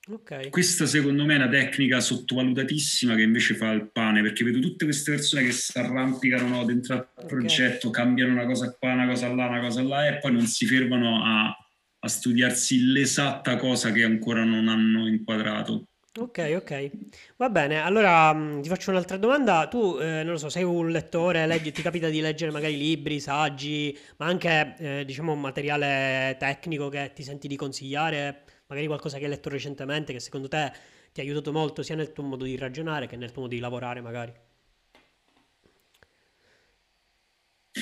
Okay. 0.09 0.49
Questa 0.49 0.87
secondo 0.87 1.25
me 1.25 1.35
è 1.35 1.37
una 1.37 1.49
tecnica 1.49 2.01
sottovalutatissima 2.01 3.15
che 3.15 3.23
invece 3.23 3.55
fa 3.55 3.71
il 3.71 3.91
pane, 3.93 4.23
perché 4.23 4.45
vedo 4.45 4.59
tutte 4.59 4.85
queste 4.85 5.13
persone 5.13 5.45
che 5.45 5.53
si 5.53 5.77
arrampicano 5.79 6.49
no, 6.49 6.65
dentro 6.65 6.95
al 6.95 7.09
okay. 7.15 7.27
progetto, 7.27 7.91
cambiano 7.91 8.33
una 8.33 8.47
cosa 8.47 8.75
qua, 8.77 8.93
una 8.93 9.07
cosa 9.07 9.33
là, 9.33 9.47
una 9.47 9.61
cosa 9.61 9.83
là 9.83 10.09
e 10.09 10.19
poi 10.19 10.33
non 10.33 10.47
si 10.47 10.67
fermano 10.67 11.23
a, 11.23 11.55
a 11.99 12.09
studiarsi 12.09 12.87
l'esatta 12.87 13.57
cosa 13.57 13.93
che 13.93 14.03
ancora 14.03 14.43
non 14.43 14.69
hanno 14.69 15.07
inquadrato. 15.07 15.90
Ok, 16.19 16.39
ok. 16.57 16.91
Va 17.37 17.49
bene, 17.51 17.81
allora 17.81 18.33
mh, 18.33 18.57
mm, 18.59 18.61
ti 18.63 18.69
faccio 18.69 18.91
un'altra 18.91 19.17
domanda. 19.17 19.69
Tu, 19.69 19.97
eh, 20.01 20.23
non 20.25 20.33
lo 20.33 20.39
so, 20.39 20.49
sei 20.49 20.65
un 20.65 20.91
lettore, 20.91 21.47
leggi, 21.47 21.71
ti 21.71 21.83
capita 21.83 22.09
di 22.09 22.21
leggere 22.21 22.51
magari 22.51 22.77
libri, 22.77 23.21
saggi, 23.21 23.97
ma 24.17 24.27
anche, 24.27 24.75
eh, 24.79 25.05
diciamo, 25.05 25.37
materiale 25.37 26.37
tecnico 26.39 26.89
che 26.89 27.13
ti 27.15 27.23
senti 27.23 27.47
di 27.47 27.55
consigliare, 27.55 28.43
magari 28.67 28.89
qualcosa 28.89 29.19
che 29.19 29.25
hai 29.25 29.31
letto 29.31 29.49
recentemente 29.51 30.13
che 30.13 30.19
secondo 30.21 30.49
te 30.49 30.73
ti 31.13 31.21
ha 31.21 31.23
aiutato 31.23 31.53
molto 31.53 31.83
sia 31.85 31.95
nel 31.95 32.13
tuo 32.13 32.25
modo 32.25 32.45
di 32.45 32.57
ragionare 32.57 33.07
che 33.07 33.17
nel 33.17 33.31
tuo 33.31 33.43
modo 33.43 33.55
di 33.55 33.61
lavorare, 33.61 34.01
magari. 34.01 34.33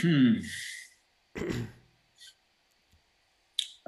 Hmm. 0.03 0.41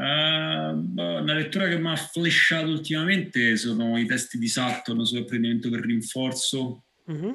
Una 0.03 1.35
lettura 1.35 1.69
che 1.69 1.79
mi 1.79 1.91
ha 1.91 1.97
flashato 1.97 2.71
ultimamente 2.71 3.57
sono 3.57 3.99
i 3.99 4.07
testi 4.07 4.39
di 4.39 4.49
Sutton 4.49 5.05
sull'apprendimento 5.05 5.69
per 5.69 5.81
rinforzo. 5.81 6.85
Mm-hmm. 7.11 7.35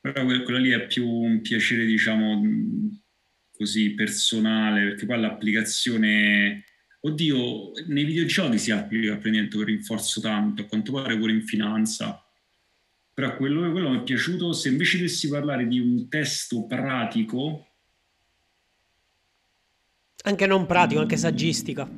Però 0.00 0.24
quella 0.24 0.58
lì 0.58 0.70
è 0.70 0.86
più 0.86 1.06
un 1.06 1.42
piacere, 1.42 1.84
diciamo, 1.84 2.42
così 3.52 3.90
personale, 3.90 4.84
perché 4.84 5.04
poi 5.06 5.20
l'applicazione... 5.20 6.64
Oddio, 7.00 7.72
nei 7.86 8.04
videogiochi 8.04 8.58
si 8.58 8.70
applica 8.70 9.10
l'apprendimento 9.12 9.58
per 9.58 9.66
rinforzo 9.68 10.20
tanto, 10.20 10.62
a 10.62 10.64
quanto 10.64 10.92
pare 10.92 11.16
pure 11.16 11.32
in 11.32 11.42
finanza. 11.42 12.24
Però 13.14 13.36
quello, 13.36 13.70
quello 13.70 13.90
mi 13.90 13.98
è 13.98 14.02
piaciuto, 14.02 14.52
se 14.52 14.68
invece 14.70 14.96
dovessi 14.96 15.28
parlare 15.28 15.68
di 15.68 15.78
un 15.78 16.08
testo 16.08 16.66
pratico, 16.66 17.67
anche 20.24 20.46
non 20.46 20.66
pratico, 20.66 21.00
anche 21.00 21.16
saggistica. 21.16 21.88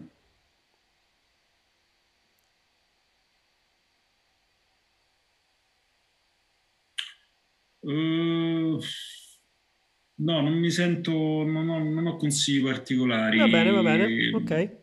Uh, 7.83 8.79
no, 10.17 10.41
non 10.41 10.53
mi 10.53 10.71
sento, 10.71 11.13
non 11.13 11.69
ho, 11.69 11.79
non 11.83 12.07
ho, 12.07 12.17
consigli 12.17 12.63
particolari. 12.63 13.39
Va 13.39 13.49
bene, 13.49 13.71
va 13.71 13.83
bene, 13.83 14.31
ok. 14.35 14.79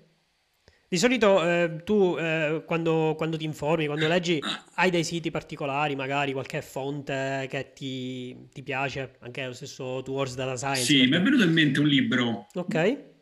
Di 0.90 0.98
solito 0.98 1.44
eh, 1.44 1.82
tu 1.84 2.16
eh, 2.18 2.64
quando, 2.66 3.14
quando, 3.18 3.36
ti 3.36 3.44
informi, 3.44 3.88
quando 3.88 4.08
leggi, 4.08 4.40
hai 4.76 4.90
dei 4.90 5.04
siti 5.04 5.32
particolari, 5.32 5.96
magari 5.96 6.32
qualche 6.32 6.62
fonte 6.62 7.46
che 7.50 7.74
ti, 7.74 8.48
ti 8.54 8.64
piace, 8.64 9.18
anche 9.20 9.46
lo 9.46 9.54
stesso 9.54 10.02
Towards 10.02 10.36
Data 10.36 10.56
Science. 10.56 10.84
Sì, 10.84 11.00
perché... 11.00 11.10
mi 11.10 11.18
è 11.18 11.22
venuto 11.24 11.44
in 11.44 11.52
mente 11.52 11.80
un 11.82 11.88
libro. 11.88 12.48
Ok. 12.54 13.16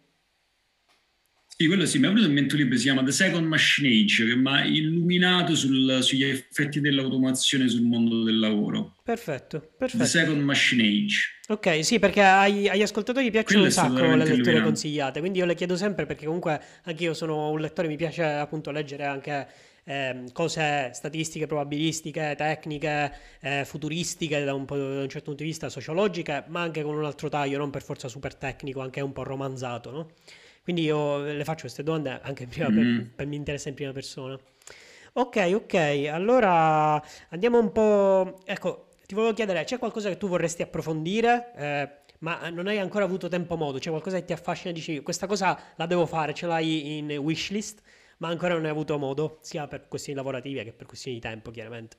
Sì, 1.57 1.67
quello 1.67 1.85
sì, 1.85 1.99
mi 1.99 2.07
è 2.07 2.09
venuto 2.09 2.27
in 2.27 2.33
mente 2.33 2.53
un 2.55 2.59
libro, 2.59 2.75
si 2.75 2.83
chiama 2.83 3.01
The 3.01 3.13
Second 3.13 3.47
Machine 3.47 3.87
Age, 3.87 4.25
che 4.25 4.35
mi 4.35 4.49
ha 4.49 4.65
illuminato 4.65 5.55
sul, 5.55 5.99
sugli 6.01 6.25
effetti 6.25 6.81
dell'automazione 6.81 7.69
sul 7.69 7.83
mondo 7.83 8.23
del 8.23 8.39
lavoro. 8.39 8.95
Perfetto, 9.01 9.59
perfetto. 9.77 10.03
The 10.03 10.09
Second 10.09 10.41
Machine 10.41 10.83
Age. 10.83 11.17
Ok, 11.47 11.85
sì, 11.85 11.97
perché 11.97 12.21
ai, 12.21 12.67
agli 12.67 12.81
ascoltatori 12.81 13.31
piacciono 13.31 13.63
un 13.63 13.71
sacco 13.71 14.01
le 14.01 14.17
letture 14.17 14.33
illuminato. 14.33 14.65
consigliate, 14.65 15.19
quindi 15.21 15.39
io 15.39 15.45
le 15.45 15.55
chiedo 15.55 15.77
sempre 15.77 16.05
perché 16.05 16.25
comunque 16.25 16.59
anche 16.83 17.03
io 17.05 17.13
sono 17.13 17.49
un 17.49 17.61
lettore, 17.61 17.87
mi 17.87 17.95
piace 17.95 18.23
appunto 18.23 18.71
leggere 18.71 19.05
anche 19.05 19.47
eh, 19.85 20.25
cose 20.33 20.91
statistiche, 20.93 21.45
probabilistiche, 21.45 22.33
tecniche, 22.35 23.13
eh, 23.39 23.63
futuristiche 23.63 24.43
da 24.43 24.53
un, 24.53 24.65
da 24.65 24.75
un, 24.75 25.07
certo 25.07 25.27
punto 25.27 25.43
di 25.43 25.49
vista, 25.49 25.69
sociologiche, 25.69 26.43
ma 26.47 26.59
anche 26.59 26.81
con 26.81 26.97
un 26.97 27.05
altro 27.05 27.29
taglio, 27.29 27.57
non 27.57 27.69
per 27.69 27.81
forza 27.81 28.09
super 28.09 28.35
tecnico, 28.35 28.81
anche 28.81 28.99
un 28.99 29.13
po' 29.13 29.23
romanzato, 29.23 29.91
no? 29.91 30.11
Quindi 30.65 30.81
io 30.81 31.19
le 31.21 31.43
faccio 31.43 31.61
queste 31.61 31.83
domande 31.83 32.19
anche 32.23 32.47
prima 32.47 32.71
mm. 32.71 32.75
per, 32.75 33.11
per 33.17 33.27
mi 33.27 33.35
interessa 33.35 33.69
in 33.69 33.75
prima 33.75 33.91
persona. 33.91 34.35
Ok, 35.13 35.51
ok, 35.53 35.73
allora 36.11 36.99
andiamo 37.29 37.59
un 37.59 37.71
po'... 37.71 38.41
Ecco, 38.45 38.89
ti 39.05 39.13
volevo 39.13 39.35
chiedere, 39.35 39.63
c'è 39.63 39.77
qualcosa 39.77 40.09
che 40.09 40.17
tu 40.17 40.27
vorresti 40.27 40.63
approfondire, 40.63 41.53
eh, 41.55 41.89
ma 42.21 42.49
non 42.49 42.65
hai 42.65 42.79
ancora 42.79 43.05
avuto 43.05 43.27
tempo 43.27 43.55
modo? 43.57 43.77
C'è 43.77 43.91
qualcosa 43.91 44.17
che 44.17 44.25
ti 44.25 44.33
affascina 44.33 44.71
e 44.71 44.73
dici 44.73 45.01
questa 45.01 45.27
cosa 45.27 45.73
la 45.75 45.85
devo 45.85 46.07
fare, 46.07 46.33
ce 46.33 46.47
l'hai 46.47 46.97
in 46.97 47.11
wishlist, 47.11 47.83
ma 48.17 48.29
ancora 48.29 48.55
non 48.55 48.65
hai 48.65 48.71
avuto 48.71 48.97
modo, 48.97 49.37
sia 49.43 49.67
per 49.67 49.87
questioni 49.87 50.17
lavorative 50.17 50.63
che 50.63 50.73
per 50.73 50.87
questioni 50.87 51.17
di 51.17 51.21
tempo, 51.21 51.51
chiaramente. 51.51 51.97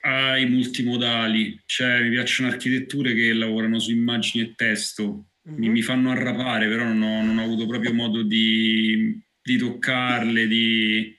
Ah, 0.00 0.38
i 0.38 0.46
multimodali, 0.46 1.60
cioè 1.66 2.00
mi 2.00 2.08
piacciono 2.08 2.48
architetture 2.48 3.12
che 3.12 3.34
lavorano 3.34 3.78
su 3.78 3.90
immagini 3.90 4.44
e 4.44 4.54
testo 4.54 5.26
mm-hmm. 5.48 5.58
mi, 5.58 5.68
mi, 5.68 5.82
fanno 5.82 6.10
arrapare, 6.10 6.68
però 6.68 6.84
non 6.84 7.02
ho, 7.02 7.22
non 7.22 7.38
ho 7.38 7.42
avuto 7.42 7.66
proprio 7.66 7.92
modo 7.92 8.22
di, 8.22 9.20
di 9.42 9.56
toccarle, 9.56 10.46
di... 10.46 11.16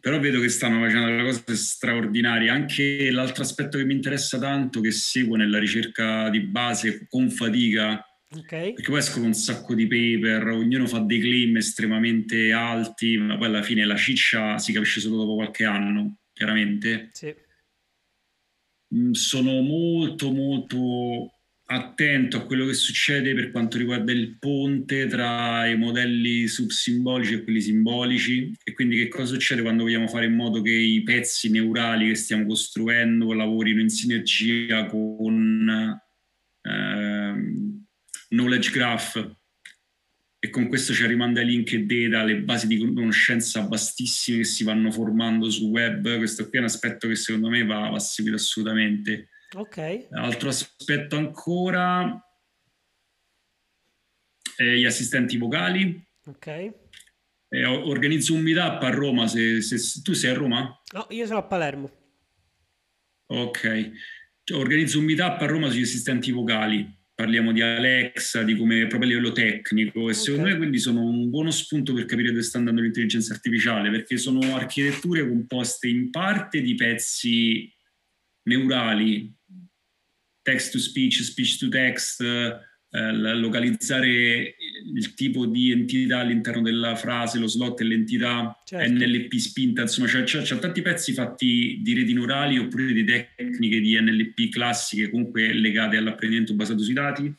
però 0.00 0.18
vedo 0.20 0.40
che 0.40 0.48
stanno 0.48 0.80
facendo 0.80 1.06
delle 1.06 1.22
cose 1.22 1.56
straordinarie. 1.56 2.48
Anche 2.48 3.10
l'altro 3.10 3.42
aspetto 3.42 3.78
che 3.78 3.84
mi 3.84 3.94
interessa 3.94 4.38
tanto, 4.38 4.80
che 4.80 4.90
seguo 4.90 5.36
nella 5.36 5.58
ricerca 5.58 6.28
di 6.30 6.40
base 6.40 7.06
con 7.08 7.30
fatica, 7.30 8.04
Okay. 8.34 8.72
Perché 8.72 8.90
poi 8.90 8.98
escono 8.98 9.26
un 9.26 9.34
sacco 9.34 9.74
di 9.74 9.86
paper, 9.86 10.48
ognuno 10.48 10.86
fa 10.86 11.00
dei 11.00 11.20
claim 11.20 11.56
estremamente 11.58 12.52
alti, 12.52 13.18
ma 13.18 13.36
poi 13.36 13.48
alla 13.48 13.62
fine 13.62 13.84
la 13.84 13.96
ciccia 13.96 14.58
si 14.58 14.72
capisce 14.72 15.00
solo 15.00 15.16
dopo 15.16 15.34
qualche 15.34 15.64
anno, 15.64 16.16
chiaramente. 16.32 17.10
Sì. 17.12 17.34
Mm, 18.94 19.12
sono 19.12 19.60
molto, 19.60 20.32
molto 20.32 21.40
attento 21.74 22.36
a 22.36 22.44
quello 22.44 22.66
che 22.66 22.74
succede 22.74 23.34
per 23.34 23.50
quanto 23.50 23.78
riguarda 23.78 24.12
il 24.12 24.38
ponte 24.38 25.06
tra 25.06 25.66
i 25.66 25.76
modelli 25.76 26.46
subsimbolici 26.46 27.34
e 27.34 27.42
quelli 27.42 27.60
simbolici 27.60 28.52
e 28.62 28.72
quindi 28.72 28.96
che 28.96 29.08
cosa 29.08 29.32
succede 29.32 29.62
quando 29.62 29.84
vogliamo 29.84 30.06
fare 30.06 30.26
in 30.26 30.34
modo 30.34 30.60
che 30.62 30.70
i 30.70 31.02
pezzi 31.02 31.50
neurali 31.50 32.08
che 32.08 32.14
stiamo 32.14 32.46
costruendo 32.46 33.32
lavorino 33.32 33.80
in 33.80 33.88
sinergia 33.88 34.86
con 34.86 36.00
ehm, 36.62 37.84
knowledge 38.28 38.70
graph 38.70 39.36
e 40.44 40.50
con 40.50 40.66
questo 40.66 40.92
ci 40.92 41.06
rimanda 41.06 41.40
link 41.40 41.72
e 41.72 41.84
data, 41.84 42.24
le 42.24 42.40
basi 42.40 42.66
di 42.66 42.76
conoscenza 42.76 43.60
vastissime 43.60 44.38
che 44.38 44.44
si 44.44 44.64
vanno 44.64 44.90
formando 44.90 45.48
sul 45.48 45.70
web. 45.70 46.16
Questo 46.16 46.48
qui 46.48 46.58
è 46.58 46.60
un 46.60 46.66
aspetto 46.66 47.06
che 47.06 47.14
secondo 47.14 47.48
me 47.48 47.64
va, 47.64 47.90
va 47.90 47.98
seguito 48.00 48.38
assolutamente. 48.38 49.28
Ok. 49.54 50.08
Altro 50.10 50.48
aspetto 50.48 51.16
ancora, 51.16 52.22
eh, 54.56 54.78
gli 54.78 54.84
assistenti 54.84 55.36
vocali. 55.36 56.02
Ok. 56.26 56.46
Eh, 57.48 57.64
organizzo 57.66 58.32
un 58.32 58.40
meetup 58.40 58.82
a 58.82 58.90
Roma, 58.90 59.26
se, 59.26 59.60
se, 59.60 59.76
se, 59.76 60.00
tu 60.00 60.14
sei 60.14 60.30
a 60.30 60.34
Roma? 60.34 60.82
No, 60.94 61.06
io 61.10 61.26
sono 61.26 61.40
a 61.40 61.44
Palermo. 61.44 61.90
Ok. 63.26 63.92
Organizzo 64.52 64.98
un 64.98 65.04
meetup 65.04 65.40
a 65.40 65.46
Roma 65.46 65.68
sugli 65.68 65.82
assistenti 65.82 66.30
vocali. 66.30 67.00
Parliamo 67.14 67.52
di 67.52 67.60
Alexa, 67.60 68.42
di 68.42 68.56
come 68.56 68.86
proprio 68.86 69.10
a 69.10 69.12
livello 69.12 69.32
tecnico 69.32 69.98
e 69.98 70.02
okay. 70.02 70.14
secondo 70.14 70.48
me 70.48 70.56
quindi 70.56 70.78
sono 70.78 71.04
un 71.04 71.28
buono 71.28 71.50
spunto 71.50 71.92
per 71.92 72.06
capire 72.06 72.30
dove 72.30 72.42
sta 72.42 72.56
andando 72.56 72.80
l'intelligenza 72.80 73.34
artificiale 73.34 73.90
perché 73.90 74.16
sono 74.16 74.56
architetture 74.56 75.28
composte 75.28 75.88
in 75.88 76.10
parte 76.10 76.62
di 76.62 76.74
pezzi 76.74 77.70
neurali 78.44 79.32
text 80.42 80.72
to 80.72 80.78
speech, 80.78 81.22
speech 81.22 81.58
to 81.58 81.68
text, 81.68 82.20
eh, 82.20 83.12
localizzare 83.12 84.54
il 84.94 85.14
tipo 85.14 85.46
di 85.46 85.70
entità 85.70 86.18
all'interno 86.18 86.60
della 86.60 86.94
frase, 86.94 87.38
lo 87.38 87.46
slot 87.46 87.80
e 87.80 87.84
l'entità, 87.84 88.54
certo. 88.64 88.92
NLP 88.92 89.34
spinta, 89.36 89.82
insomma 89.82 90.08
c'è, 90.08 90.24
c'è, 90.24 90.42
c'è, 90.42 90.58
tanti 90.58 90.82
pezzi 90.82 91.14
fatti 91.14 91.80
di 91.82 91.94
reti 91.94 92.12
neurali 92.12 92.58
oppure 92.58 92.92
di 92.92 93.04
tecniche 93.04 93.80
di 93.80 93.98
NLP 93.98 94.50
classiche 94.50 95.08
comunque 95.08 95.54
legate 95.54 95.96
all'apprendimento 95.96 96.54
basato 96.54 96.82
sui 96.82 96.92
dati 96.92 97.34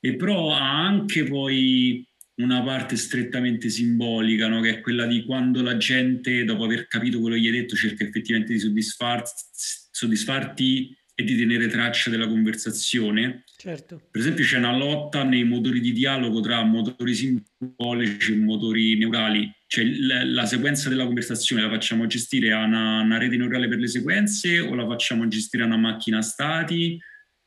e 0.00 0.16
però 0.16 0.52
ha 0.52 0.84
anche 0.84 1.24
poi 1.24 2.04
una 2.36 2.62
parte 2.62 2.96
strettamente 2.96 3.68
simbolica, 3.70 4.48
no? 4.48 4.60
che 4.60 4.70
è 4.70 4.80
quella 4.80 5.06
di 5.06 5.24
quando 5.24 5.62
la 5.62 5.76
gente, 5.76 6.44
dopo 6.44 6.64
aver 6.64 6.86
capito 6.86 7.20
quello 7.20 7.36
che 7.36 7.42
gli 7.42 7.46
hai 7.46 7.60
detto, 7.60 7.76
cerca 7.76 8.04
effettivamente 8.04 8.52
di 8.52 8.58
soddisfar- 8.58 9.32
soddisfarti 9.52 10.94
e 11.18 11.24
di 11.24 11.34
tenere 11.34 11.66
traccia 11.66 12.10
della 12.10 12.28
conversazione. 12.28 13.44
Certo. 13.56 14.02
Per 14.10 14.20
esempio 14.20 14.44
c'è 14.44 14.58
una 14.58 14.76
lotta 14.76 15.24
nei 15.24 15.44
motori 15.44 15.80
di 15.80 15.92
dialogo 15.92 16.40
tra 16.40 16.62
motori 16.62 17.14
simbolici 17.14 18.34
e 18.34 18.36
motori 18.36 18.98
neurali, 18.98 19.50
cioè 19.66 19.84
la, 19.84 20.24
la 20.24 20.44
sequenza 20.44 20.90
della 20.90 21.06
conversazione 21.06 21.62
la 21.62 21.70
facciamo 21.70 22.06
gestire 22.06 22.52
a 22.52 22.64
una, 22.64 23.00
una, 23.00 23.16
rete 23.16 23.36
neurale 23.38 23.66
per 23.66 23.78
le 23.78 23.88
sequenze 23.88 24.60
o 24.60 24.74
la 24.74 24.86
facciamo 24.86 25.26
gestire 25.26 25.62
a 25.62 25.66
una 25.66 25.78
macchina 25.78 26.20
stati 26.20 27.00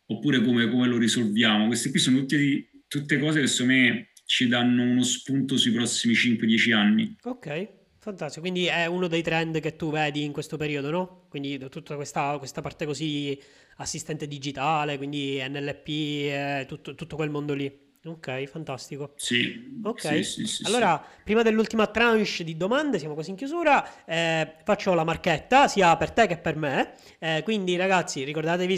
oppure 0.08 0.42
come, 0.42 0.68
come 0.68 0.88
lo 0.88 0.98
risolviamo? 0.98 1.68
Queste 1.68 1.92
qui 1.92 2.00
sono 2.00 2.18
tutte, 2.22 2.70
tutte 2.88 3.20
cose 3.20 3.42
che 3.42 3.48
secondo 3.48 3.74
me 3.74 4.10
ci 4.26 4.48
danno 4.48 4.82
uno 4.82 5.04
spunto 5.04 5.58
sui 5.58 5.72
prossimi 5.72 6.16
5-10 6.16 6.74
anni. 6.74 7.16
Ok, 7.22 7.70
fantastico. 8.00 8.42
Quindi 8.42 8.66
è 8.66 8.86
uno 8.86 9.08
dei 9.08 9.22
trend 9.22 9.60
che 9.60 9.76
tu 9.76 9.92
vedi 9.92 10.24
in 10.24 10.32
questo 10.32 10.58
periodo, 10.58 10.90
no? 10.90 11.26
Quindi 11.30 11.58
tutta 11.70 11.96
questa, 11.96 12.38
questa 12.38 12.62
parte 12.62 12.86
così 12.86 13.40
assistente 13.78 14.28
digitale, 14.28 14.98
quindi 14.98 15.42
NLP, 15.48 15.88
eh, 15.88 16.66
tutto, 16.68 16.96
tutto 16.96 17.16
quel 17.16 17.30
mondo 17.30 17.54
lì. 17.54 17.88
Ok, 18.06 18.46
fantastico. 18.46 19.12
Sì. 19.18 19.78
Ok, 19.84 20.24
sì, 20.24 20.46
sì, 20.46 20.64
allora 20.66 21.04
prima 21.22 21.42
dell'ultima 21.42 21.86
tranche 21.88 22.46
di 22.46 22.56
domande, 22.56 22.98
siamo 22.98 23.14
quasi 23.14 23.32
in 23.32 23.36
chiusura, 23.36 24.06
eh, 24.06 24.56
faccio 24.64 24.94
la 24.94 25.04
marchetta 25.04 25.68
sia 25.68 25.98
per 25.98 26.12
te 26.12 26.26
che 26.26 26.38
per 26.38 26.56
me. 26.56 26.94
Eh, 27.20 27.42
quindi 27.44 27.76
ragazzi, 27.76 28.24
ricordatevi 28.24 28.74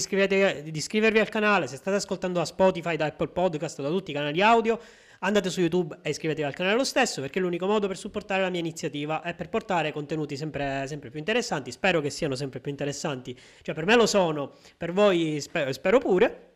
di 0.64 0.78
iscrivervi 0.78 1.20
al 1.20 1.30
canale, 1.30 1.68
se 1.68 1.76
state 1.76 1.98
ascoltando 1.98 2.40
da 2.40 2.46
Spotify, 2.46 2.96
da 2.96 3.06
Apple 3.06 3.28
Podcast, 3.28 3.80
da 3.84 3.90
tutti 3.90 4.10
i 4.10 4.14
canali 4.16 4.42
audio, 4.42 4.80
andate 5.24 5.50
su 5.50 5.60
YouTube 5.60 6.00
e 6.02 6.10
iscrivetevi 6.10 6.48
al 6.48 6.54
canale 6.54 6.76
lo 6.76 6.84
stesso 6.84 7.22
perché 7.22 7.40
è 7.40 7.42
l'unico 7.42 7.68
modo 7.68 7.88
per 7.88 7.98
supportare 7.98 8.42
la 8.42 8.50
mia 8.50 8.60
iniziativa 8.60 9.22
e 9.24 9.34
per 9.34 9.50
portare 9.50 9.92
contenuti 9.92 10.36
sempre, 10.36 10.86
sempre 10.88 11.10
più 11.10 11.20
interessanti. 11.20 11.72
Spero 11.72 12.02
che 12.02 12.10
siano 12.10 12.36
sempre 12.36 12.60
più 12.60 12.72
interessanti, 12.72 13.38
cioè 13.62 13.76
per 13.76 13.86
me 13.86 13.96
lo 13.96 14.06
sono, 14.06 14.54
per 14.78 14.92
voi 14.92 15.40
spero, 15.42 15.72
spero 15.74 16.00
pure. 16.00 16.48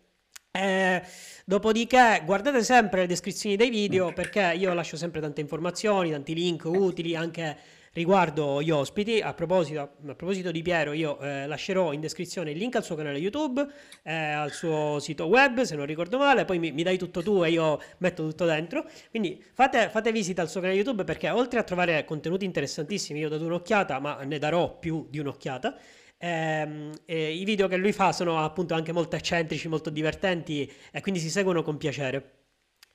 Eh, 0.52 1.04
dopodiché 1.44 2.22
guardate 2.24 2.64
sempre 2.64 3.02
le 3.02 3.08
descrizioni 3.08 3.58
dei 3.58 3.70
video 3.70 4.14
perché 4.14 4.54
io 4.58 4.74
lascio 4.74 4.96
sempre 4.96 5.20
tante 5.20 5.42
informazioni, 5.42 6.12
tanti 6.12 6.34
link 6.34 6.64
utili 6.64 7.14
anche 7.14 7.58
riguardo 7.96 8.62
gli 8.62 8.70
ospiti. 8.70 9.20
A 9.22 9.34
proposito, 9.34 9.80
a 9.80 10.16
proposito 10.16 10.52
di 10.52 10.62
Piero, 10.62 10.92
io 10.92 11.18
eh, 11.20 11.48
lascerò 11.48 11.94
in 11.94 12.02
descrizione 12.02 12.52
il 12.52 12.58
link 12.58 12.76
al 12.76 12.84
suo 12.84 12.96
canale 12.96 13.18
YouTube, 13.18 13.66
eh, 14.04 14.14
al 14.14 14.52
suo 14.52 15.00
sito 15.00 15.26
web, 15.26 15.62
se 15.62 15.76
non 15.76 15.86
ricordo 15.86 16.18
male, 16.18 16.46
poi 16.46 16.60
mi, 16.60 16.72
mi, 16.72 16.84
dai 16.84 16.98
tutto 16.98 17.24
tu 17.24 17.44
e 17.44 17.52
io 17.52 17.82
metto 18.00 18.28
tutto 18.28 18.46
dentro. 18.46 18.86
Quindi 19.10 19.42
fate, 19.54 19.90
fate, 19.90 20.12
visita 20.12 20.42
al 20.42 20.50
suo 20.50 20.60
canale 20.60 20.78
YouTube 20.78 21.04
perché 21.06 21.30
oltre 21.30 21.60
a 21.60 21.64
trovare 21.64 22.04
contenuti 22.06 22.46
interessantissimi, 22.46 23.20
io 23.20 23.28
ho 23.28 23.30
dato 23.30 23.46
un'occhiata, 23.46 24.00
ma 24.00 24.22
ne 24.24 24.38
darò 24.38 24.78
più 24.78 25.08
di 25.10 25.20
un'occhiata. 25.20 25.78
Eh, 26.18 26.92
eh, 27.06 27.34
I 27.34 27.44
video 27.46 27.68
che 27.68 27.78
lui 27.78 27.94
fa 27.94 28.12
sono 28.12 28.44
appunto 28.44 28.74
anche 28.74 28.92
molto 28.92 29.16
eccentrici, 29.16 29.68
molto 29.70 29.90
divertenti 29.90 30.70
e 30.92 31.02
quindi 31.02 31.20
si 31.20 31.30
seguono 31.30 31.64
con 31.64 31.78
piacere. 31.78 32.45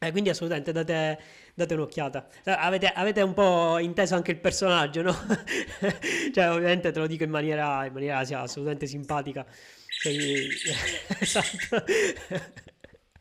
Eh, 0.03 0.13
quindi 0.13 0.31
assolutamente 0.31 0.73
date, 0.73 1.21
date 1.53 1.75
un'occhiata. 1.75 2.27
Eh, 2.45 2.53
avete, 2.53 2.87
avete, 2.87 3.21
un 3.21 3.35
po' 3.35 3.77
inteso 3.79 4.15
anche 4.15 4.31
il 4.31 4.39
personaggio, 4.39 5.03
no? 5.03 5.13
cioè, 6.33 6.51
ovviamente 6.51 6.91
te 6.91 6.99
lo 6.99 7.07
dico 7.07 7.25
in 7.25 7.29
maniera, 7.31 7.85
in 7.85 7.93
maniera 7.93 8.25
sì, 8.25 8.33
assolutamente 8.33 8.87
simpatica. 8.87 9.45
Quindi, 10.01 10.49
esatto. 11.21 11.85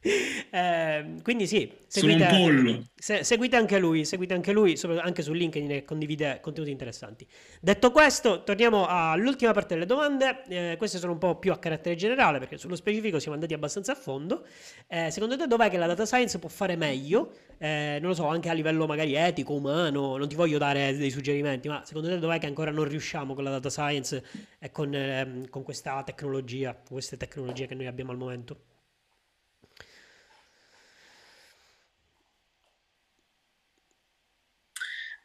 Eh, 0.01 1.15
quindi 1.21 1.45
sì, 1.45 1.71
seguite, 1.87 2.89
se, 2.95 3.23
seguite, 3.23 3.57
anche 3.57 3.77
lui, 3.79 4.05
seguite 4.05 4.33
anche 4.33 4.51
lui, 4.53 4.79
anche 5.01 5.21
su 5.21 5.33
LinkedIn 5.33 5.71
e 5.71 5.83
condivide 5.83 6.39
contenuti 6.41 6.71
interessanti. 6.71 7.27
Detto 7.59 7.91
questo, 7.91 8.43
torniamo 8.43 8.87
all'ultima 8.87 9.51
parte 9.51 9.73
delle 9.73 9.85
domande. 9.85 10.43
Eh, 10.47 10.75
queste 10.77 10.97
sono 10.97 11.11
un 11.11 11.17
po' 11.17 11.37
più 11.37 11.51
a 11.51 11.59
carattere 11.59 11.95
generale 11.95 12.39
perché 12.39 12.57
sullo 12.57 12.75
specifico 12.75 13.19
siamo 13.19 13.35
andati 13.35 13.53
abbastanza 13.53 13.91
a 13.91 13.95
fondo. 13.95 14.45
Eh, 14.87 15.11
secondo 15.11 15.35
te 15.37 15.47
dov'è 15.47 15.69
che 15.69 15.77
la 15.77 15.87
data 15.87 16.05
science 16.05 16.39
può 16.39 16.49
fare 16.49 16.75
meglio? 16.75 17.33
Eh, 17.57 17.97
non 17.99 18.09
lo 18.09 18.15
so, 18.15 18.25
anche 18.27 18.49
a 18.49 18.53
livello 18.53 18.87
magari 18.87 19.15
etico, 19.15 19.53
umano, 19.53 20.15
non 20.15 20.29
ti 20.29 20.35
voglio 20.35 20.57
dare 20.57 20.95
dei 20.95 21.11
suggerimenti, 21.11 21.67
ma 21.67 21.83
secondo 21.85 22.07
te 22.07 22.17
dov'è 22.19 22.39
che 22.39 22.45
ancora 22.45 22.71
non 22.71 22.85
riusciamo 22.85 23.33
con 23.33 23.43
la 23.43 23.49
data 23.51 23.69
science 23.69 24.23
e 24.59 24.71
con, 24.71 24.93
ehm, 24.93 25.49
con 25.49 25.63
questa 25.63 26.01
tecnologia, 26.03 26.73
con 26.73 26.93
queste 26.93 27.17
tecnologie 27.17 27.67
che 27.67 27.75
noi 27.75 27.87
abbiamo 27.87 28.11
al 28.11 28.17
momento? 28.17 28.78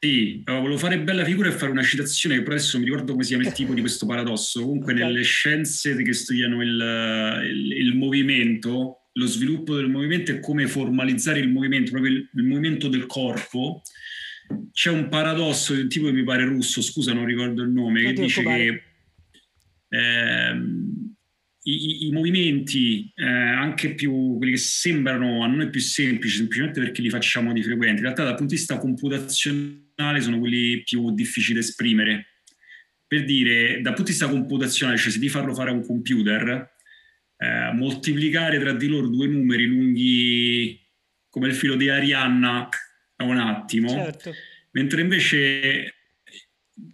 Sì, 0.04 0.42
volevo 0.44 0.76
fare 0.76 1.00
bella 1.00 1.24
figura 1.24 1.48
e 1.48 1.52
fare 1.52 1.72
una 1.72 1.82
citazione 1.82 2.34
che 2.34 2.42
però 2.42 2.56
adesso 2.56 2.78
mi 2.78 2.84
ricordo 2.84 3.12
come 3.12 3.22
si 3.22 3.30
chiama 3.30 3.48
il 3.48 3.54
tipo 3.54 3.72
di 3.72 3.80
questo 3.80 4.04
paradosso. 4.04 4.60
Comunque 4.60 4.92
okay. 4.92 5.06
nelle 5.06 5.22
scienze 5.22 5.96
che 5.96 6.12
studiano 6.12 6.60
il, 6.60 7.42
il, 7.42 7.72
il, 7.72 7.96
movimento, 7.96 9.08
lo 9.14 9.26
sviluppo 9.26 9.74
del 9.74 9.88
movimento 9.88 10.30
e 10.30 10.40
come 10.40 10.66
formalizzare 10.66 11.38
il 11.38 11.48
movimento, 11.48 11.92
proprio 11.92 12.12
il, 12.12 12.28
il, 12.34 12.42
movimento 12.42 12.88
del 12.88 13.06
corpo, 13.06 13.80
c'è 14.72 14.90
un 14.90 15.08
paradosso 15.08 15.72
di 15.72 15.80
un 15.80 15.88
tipo 15.88 16.04
che 16.04 16.12
mi 16.12 16.22
pare 16.22 16.44
russo, 16.44 16.82
scusa 16.82 17.14
non 17.14 17.24
ricordo 17.24 17.62
il 17.62 17.70
nome, 17.70 18.02
non 18.02 18.12
che 18.12 18.20
dice 18.20 18.42
che 18.42 18.82
eh, 19.88 20.60
i, 21.66 22.06
i, 22.06 22.10
movimenti, 22.10 23.10
eh, 23.14 23.24
anche 23.24 23.94
più 23.94 24.36
quelli 24.36 24.52
che 24.52 24.58
sembrano 24.58 25.42
a 25.42 25.46
noi 25.46 25.70
più 25.70 25.80
semplici, 25.80 26.36
semplicemente 26.36 26.80
perché 26.80 27.00
li 27.00 27.08
facciamo 27.08 27.52
di 27.52 27.62
frequente, 27.62 27.96
in 27.96 28.02
realtà 28.02 28.22
dal 28.22 28.34
punto 28.34 28.52
di 28.52 28.58
vista 28.58 28.78
computazionale 28.78 30.20
sono 30.20 30.38
quelli 30.38 30.82
più 30.82 31.12
difficili 31.14 31.54
da 31.54 31.60
esprimere. 31.60 32.26
Per 33.06 33.24
dire, 33.24 33.80
dal 33.80 33.94
punto 33.94 34.10
di 34.10 34.10
vista 34.10 34.28
computazionale, 34.28 34.98
cioè 34.98 35.12
se 35.12 35.18
di 35.18 35.28
farlo 35.28 35.54
fare 35.54 35.70
a 35.70 35.72
un 35.72 35.86
computer, 35.86 36.74
eh, 37.36 37.72
moltiplicare 37.72 38.58
tra 38.58 38.72
di 38.72 38.86
loro 38.86 39.08
due 39.08 39.26
numeri 39.26 39.64
lunghi 39.66 40.80
come 41.30 41.48
il 41.48 41.54
filo 41.54 41.76
di 41.76 41.88
Arianna 41.88 42.68
a 43.16 43.24
un 43.24 43.38
attimo, 43.38 43.88
certo. 43.88 44.32
mentre 44.72 45.00
invece 45.00 45.94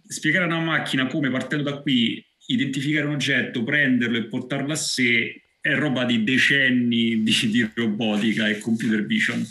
spiegare 0.07 0.45
a 0.45 0.47
una 0.47 0.59
macchina 0.59 1.07
come 1.07 1.29
partendo 1.29 1.69
da 1.69 1.79
qui 1.79 2.23
identificare 2.53 3.05
un 3.05 3.13
oggetto, 3.13 3.63
prenderlo 3.63 4.17
e 4.17 4.25
portarlo 4.25 4.71
a 4.71 4.75
sé 4.75 5.41
è 5.59 5.73
roba 5.75 6.05
di 6.05 6.23
decenni 6.23 7.21
di, 7.21 7.49
di 7.49 7.69
robotica 7.73 8.47
e 8.47 8.57
computer 8.57 9.05
vision. 9.05 9.45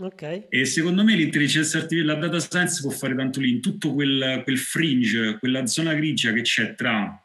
Okay. 0.00 0.46
E 0.48 0.64
secondo 0.64 1.02
me 1.02 1.16
l'intelligenza 1.16 1.78
artificiale, 1.78 2.14
la 2.14 2.26
data 2.26 2.38
science 2.38 2.80
può 2.80 2.90
fare 2.90 3.16
tanto 3.16 3.40
lì, 3.40 3.50
in 3.50 3.60
tutto 3.60 3.92
quel, 3.92 4.42
quel 4.44 4.58
fringe, 4.58 5.38
quella 5.38 5.66
zona 5.66 5.94
grigia 5.94 6.32
che 6.32 6.42
c'è 6.42 6.74
tra 6.76 7.20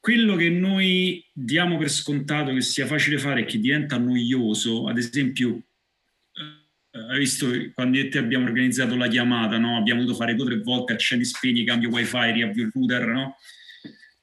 quello 0.00 0.34
che 0.34 0.48
noi 0.48 1.22
diamo 1.30 1.76
per 1.76 1.90
scontato 1.90 2.54
che 2.54 2.62
sia 2.62 2.86
facile 2.86 3.18
fare 3.18 3.42
e 3.42 3.44
che 3.44 3.60
diventa 3.60 3.98
noioso, 3.98 4.88
ad 4.88 4.96
esempio, 4.96 5.60
eh, 6.32 6.98
hai 6.98 7.18
visto 7.18 7.48
quando 7.74 7.98
io 7.98 8.04
e 8.04 8.08
te 8.08 8.16
abbiamo 8.16 8.46
organizzato 8.46 8.96
la 8.96 9.08
chiamata, 9.08 9.58
no? 9.58 9.76
abbiamo 9.76 10.00
dovuto 10.00 10.16
fare 10.16 10.34
due 10.34 10.46
o 10.46 10.48
tre 10.48 10.58
volte 10.60 10.94
accendi, 10.94 11.26
spegni, 11.26 11.64
cambio 11.64 11.90
wifi, 11.90 12.32
riavvio 12.32 12.64
il 12.64 12.70
router, 12.72 13.06
no? 13.08 13.36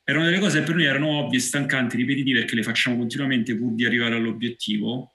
Erano 0.09 0.23
delle 0.23 0.39
cose 0.39 0.59
che 0.59 0.65
per 0.65 0.75
noi 0.75 0.85
erano 0.85 1.07
ovvie, 1.07 1.37
stancanti, 1.37 1.97
ripetitive 1.97 2.39
perché 2.39 2.55
le 2.55 2.63
facciamo 2.63 2.95
continuamente 2.95 3.57
pur 3.57 3.73
di 3.73 3.83
arrivare 3.83 4.15
all'obiettivo 4.15 5.11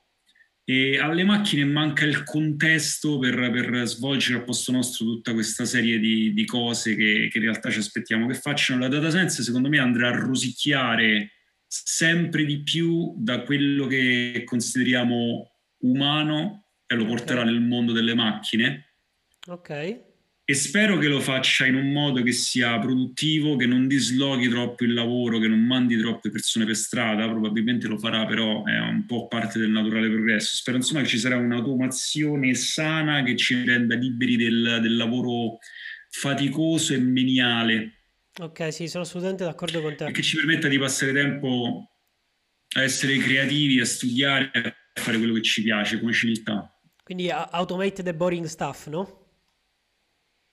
e 0.64 0.98
alle 0.98 1.24
macchine 1.24 1.64
manca 1.64 2.04
il 2.04 2.24
contesto 2.24 3.18
per, 3.18 3.34
per, 3.50 3.86
svolgere 3.86 4.40
al 4.40 4.44
posto 4.44 4.70
nostro 4.70 5.06
tutta 5.06 5.32
questa 5.32 5.64
serie 5.64 5.98
di, 5.98 6.34
di 6.34 6.44
cose 6.44 6.94
che, 6.94 7.30
che, 7.32 7.38
in 7.38 7.44
realtà 7.44 7.70
ci 7.70 7.78
aspettiamo 7.78 8.26
che 8.26 8.34
facciano. 8.34 8.80
La 8.80 8.88
data 8.88 9.08
science 9.08 9.42
secondo 9.42 9.70
me 9.70 9.78
andrà 9.78 10.08
a 10.08 10.18
rosicchiare 10.18 11.30
sempre 11.66 12.44
di 12.44 12.62
più 12.62 13.14
da 13.16 13.44
quello 13.44 13.86
che 13.86 14.42
consideriamo 14.44 15.52
umano 15.84 16.66
e 16.86 16.94
lo 16.96 17.06
porterà 17.06 17.44
nel 17.44 17.62
mondo 17.62 17.92
delle 17.92 18.14
macchine. 18.14 18.96
Ok 19.46 20.10
e 20.52 20.54
spero 20.54 20.98
che 20.98 21.08
lo 21.08 21.18
faccia 21.18 21.64
in 21.64 21.76
un 21.76 21.92
modo 21.92 22.22
che 22.22 22.32
sia 22.32 22.78
produttivo, 22.78 23.56
che 23.56 23.64
non 23.64 23.88
disloghi 23.88 24.50
troppo 24.50 24.84
il 24.84 24.92
lavoro, 24.92 25.38
che 25.38 25.48
non 25.48 25.64
mandi 25.64 25.96
troppe 25.96 26.28
persone 26.28 26.66
per 26.66 26.76
strada, 26.76 27.26
probabilmente 27.26 27.88
lo 27.88 27.96
farà 27.96 28.26
però 28.26 28.62
è 28.66 28.78
un 28.78 29.06
po' 29.06 29.28
parte 29.28 29.58
del 29.58 29.70
naturale 29.70 30.10
progresso. 30.10 30.54
Spero 30.54 30.76
insomma 30.76 31.00
che 31.00 31.06
ci 31.06 31.18
sarà 31.18 31.38
un'automazione 31.38 32.54
sana 32.54 33.22
che 33.22 33.34
ci 33.34 33.64
renda 33.64 33.94
liberi 33.94 34.36
del, 34.36 34.80
del 34.82 34.94
lavoro 34.94 35.56
faticoso 36.10 36.92
e 36.92 36.98
meniale. 36.98 38.08
Ok, 38.38 38.70
sì, 38.74 38.88
sono 38.88 39.04
assolutamente 39.04 39.44
d'accordo 39.44 39.80
con 39.80 39.96
te. 39.96 40.04
E 40.04 40.12
che 40.12 40.20
ci 40.20 40.36
permetta 40.36 40.68
di 40.68 40.78
passare 40.78 41.14
tempo 41.14 41.92
a 42.74 42.82
essere 42.82 43.16
creativi, 43.16 43.80
a 43.80 43.86
studiare, 43.86 44.50
a 44.52 45.00
fare 45.00 45.16
quello 45.16 45.32
che 45.32 45.42
ci 45.42 45.62
piace 45.62 45.98
come 45.98 46.12
civiltà. 46.12 46.78
Quindi 47.02 47.30
automate 47.30 48.02
the 48.02 48.12
boring 48.12 48.44
stuff, 48.44 48.88
no? 48.88 49.21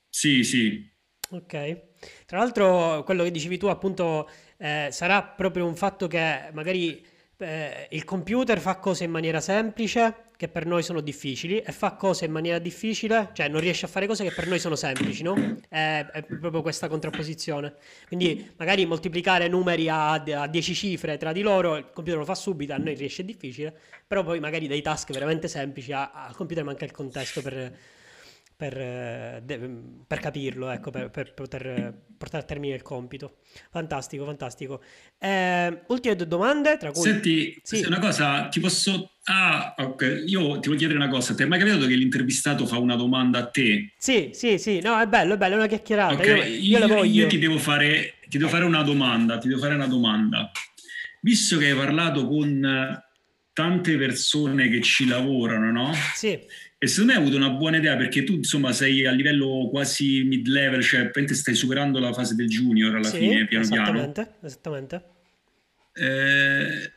Sì, 0.10 0.44
sì. 0.44 0.90
Ok. 1.32 1.82
Tra 2.26 2.40
l'altro, 2.40 3.04
quello 3.04 3.24
che 3.24 3.32
dicevi 3.32 3.58
tu, 3.58 3.68
appunto, 3.68 4.30
eh, 4.58 4.90
sarà 4.92 5.24
proprio 5.24 5.66
un 5.66 5.76
fatto 5.76 6.08
che 6.08 6.50
magari 6.54 7.06
eh, 7.38 7.88
il 7.92 8.04
computer 8.04 8.60
fa 8.60 8.78
cose 8.78 9.04
in 9.04 9.12
maniera 9.12 9.40
semplice 9.40 10.28
che 10.40 10.48
per 10.48 10.66
noi 10.66 10.84
sono 10.84 11.02
difficili 11.02 11.60
e 11.60 11.74
fa 11.74 11.96
cose 11.96 12.24
in 12.24 12.32
maniera 12.32 12.60
difficile, 12.60 13.32
cioè 13.34 13.50
non 13.50 13.60
riesce 13.60 13.86
a 13.86 13.90
fare 13.90 14.08
cose 14.08 14.24
che 14.24 14.32
per 14.32 14.48
noi 14.48 14.58
sono 14.58 14.78
semplici, 14.78 15.22
no? 15.22 15.36
È, 15.68 16.06
è 16.14 16.24
proprio 16.24 16.62
questa 16.62 16.88
contrapposizione. 16.88 17.74
Quindi 18.08 18.50
magari 18.56 18.86
moltiplicare 18.86 19.50
numeri 19.50 19.90
a, 19.90 20.12
a 20.14 20.48
10 20.48 20.74
cifre 20.74 21.18
tra 21.18 21.34
di 21.34 21.42
loro, 21.42 21.76
il 21.76 21.90
computer 21.92 22.20
lo 22.20 22.26
fa 22.26 22.36
subito, 22.36 22.72
a 22.72 22.78
noi 22.78 22.96
riesce 22.96 23.26
difficile, 23.26 23.76
però 24.08 24.24
poi 24.24 24.40
magari 24.40 24.68
dei 24.68 24.82
task 24.82 25.12
veramente 25.12 25.50
semplici, 25.50 25.92
al 25.92 26.34
computer 26.34 26.64
manca 26.64 26.86
il 26.86 26.92
contesto 26.92 27.42
per 27.42 27.78
per, 28.60 28.78
eh, 28.78 29.42
per 30.06 30.20
capirlo, 30.20 30.70
ecco, 30.70 30.92
per, 30.92 31.10
per, 31.12 31.34
poter 31.34 31.94
portare 32.18 32.44
a 32.44 32.46
termine 32.46 32.76
il 32.76 32.82
compito. 32.82 33.38
Fantastico, 33.72 34.26
fantastico. 34.26 34.84
Eh, 35.18 35.84
ultime 35.88 36.18
due 36.18 36.28
domande, 36.28 36.76
tra 36.76 36.92
cui... 36.92 37.02
Senti, 37.02 37.58
sì. 37.64 37.86
una 37.86 38.00
cosa, 38.00 38.50
ti 38.50 38.60
posso... 38.60 39.14
Ah, 39.24 39.76
ok, 39.78 40.24
io 40.26 40.60
ti 40.60 40.68
voglio 40.68 40.78
chiedere 40.80 41.00
una 41.00 41.08
cosa, 41.08 41.34
ti 41.36 41.44
è 41.44 41.46
mai 41.46 41.58
capitato 41.58 41.86
che 41.86 41.96
l'intervistato 41.96 42.66
fa 42.66 42.78
una 42.80 42.98
domanda 42.98 43.40
a 43.40 43.46
te? 43.46 43.94
Sì, 43.98 44.32
sì, 44.34 44.58
sì, 44.58 44.82
no, 44.82 45.00
è 45.00 45.08
bello, 45.08 45.36
è 45.36 45.38
bello, 45.38 45.54
è 45.54 45.58
una 45.60 45.68
chiacchierata. 45.68 46.16
Okay. 46.16 46.60
Io, 46.62 46.80
io, 46.80 46.86
io, 46.86 47.04
io, 47.06 47.28
ti 47.28 47.40
devo 47.40 47.60
fare, 47.60 48.16
ti 48.28 48.38
devo 48.38 48.50
fare 48.50 48.66
una 48.66 48.84
domanda, 48.84 49.38
ti 49.38 49.48
devo 49.48 49.62
fare 49.62 49.76
una 49.76 49.88
domanda. 49.88 50.52
Visto 51.22 51.58
che 51.58 51.70
hai 51.70 51.78
parlato 51.78 52.28
con 52.28 53.02
tante 53.54 53.98
persone 53.98 54.68
che 54.68 54.82
ci 54.82 55.08
lavorano, 55.08 55.72
no? 55.72 55.94
Sì 56.14 56.68
e 56.82 56.88
secondo 56.88 57.12
me 57.12 57.18
hai 57.18 57.24
avuto 57.26 57.38
una 57.38 57.50
buona 57.50 57.76
idea 57.76 57.98
perché 57.98 58.24
tu 58.24 58.36
insomma 58.36 58.72
sei 58.72 59.06
a 59.06 59.12
livello 59.12 59.68
quasi 59.70 60.24
mid 60.24 60.48
level, 60.48 60.82
cioè 60.82 61.12
stai 61.28 61.54
superando 61.54 62.00
la 62.00 62.14
fase 62.14 62.36
del 62.36 62.48
junior 62.48 62.96
alla 62.96 63.10
sì, 63.10 63.18
fine, 63.18 63.46
piano 63.48 63.66
esattamente, 63.66 64.24
piano. 64.24 64.38
Esattamente. 64.42 65.04
Eh, 65.94 66.92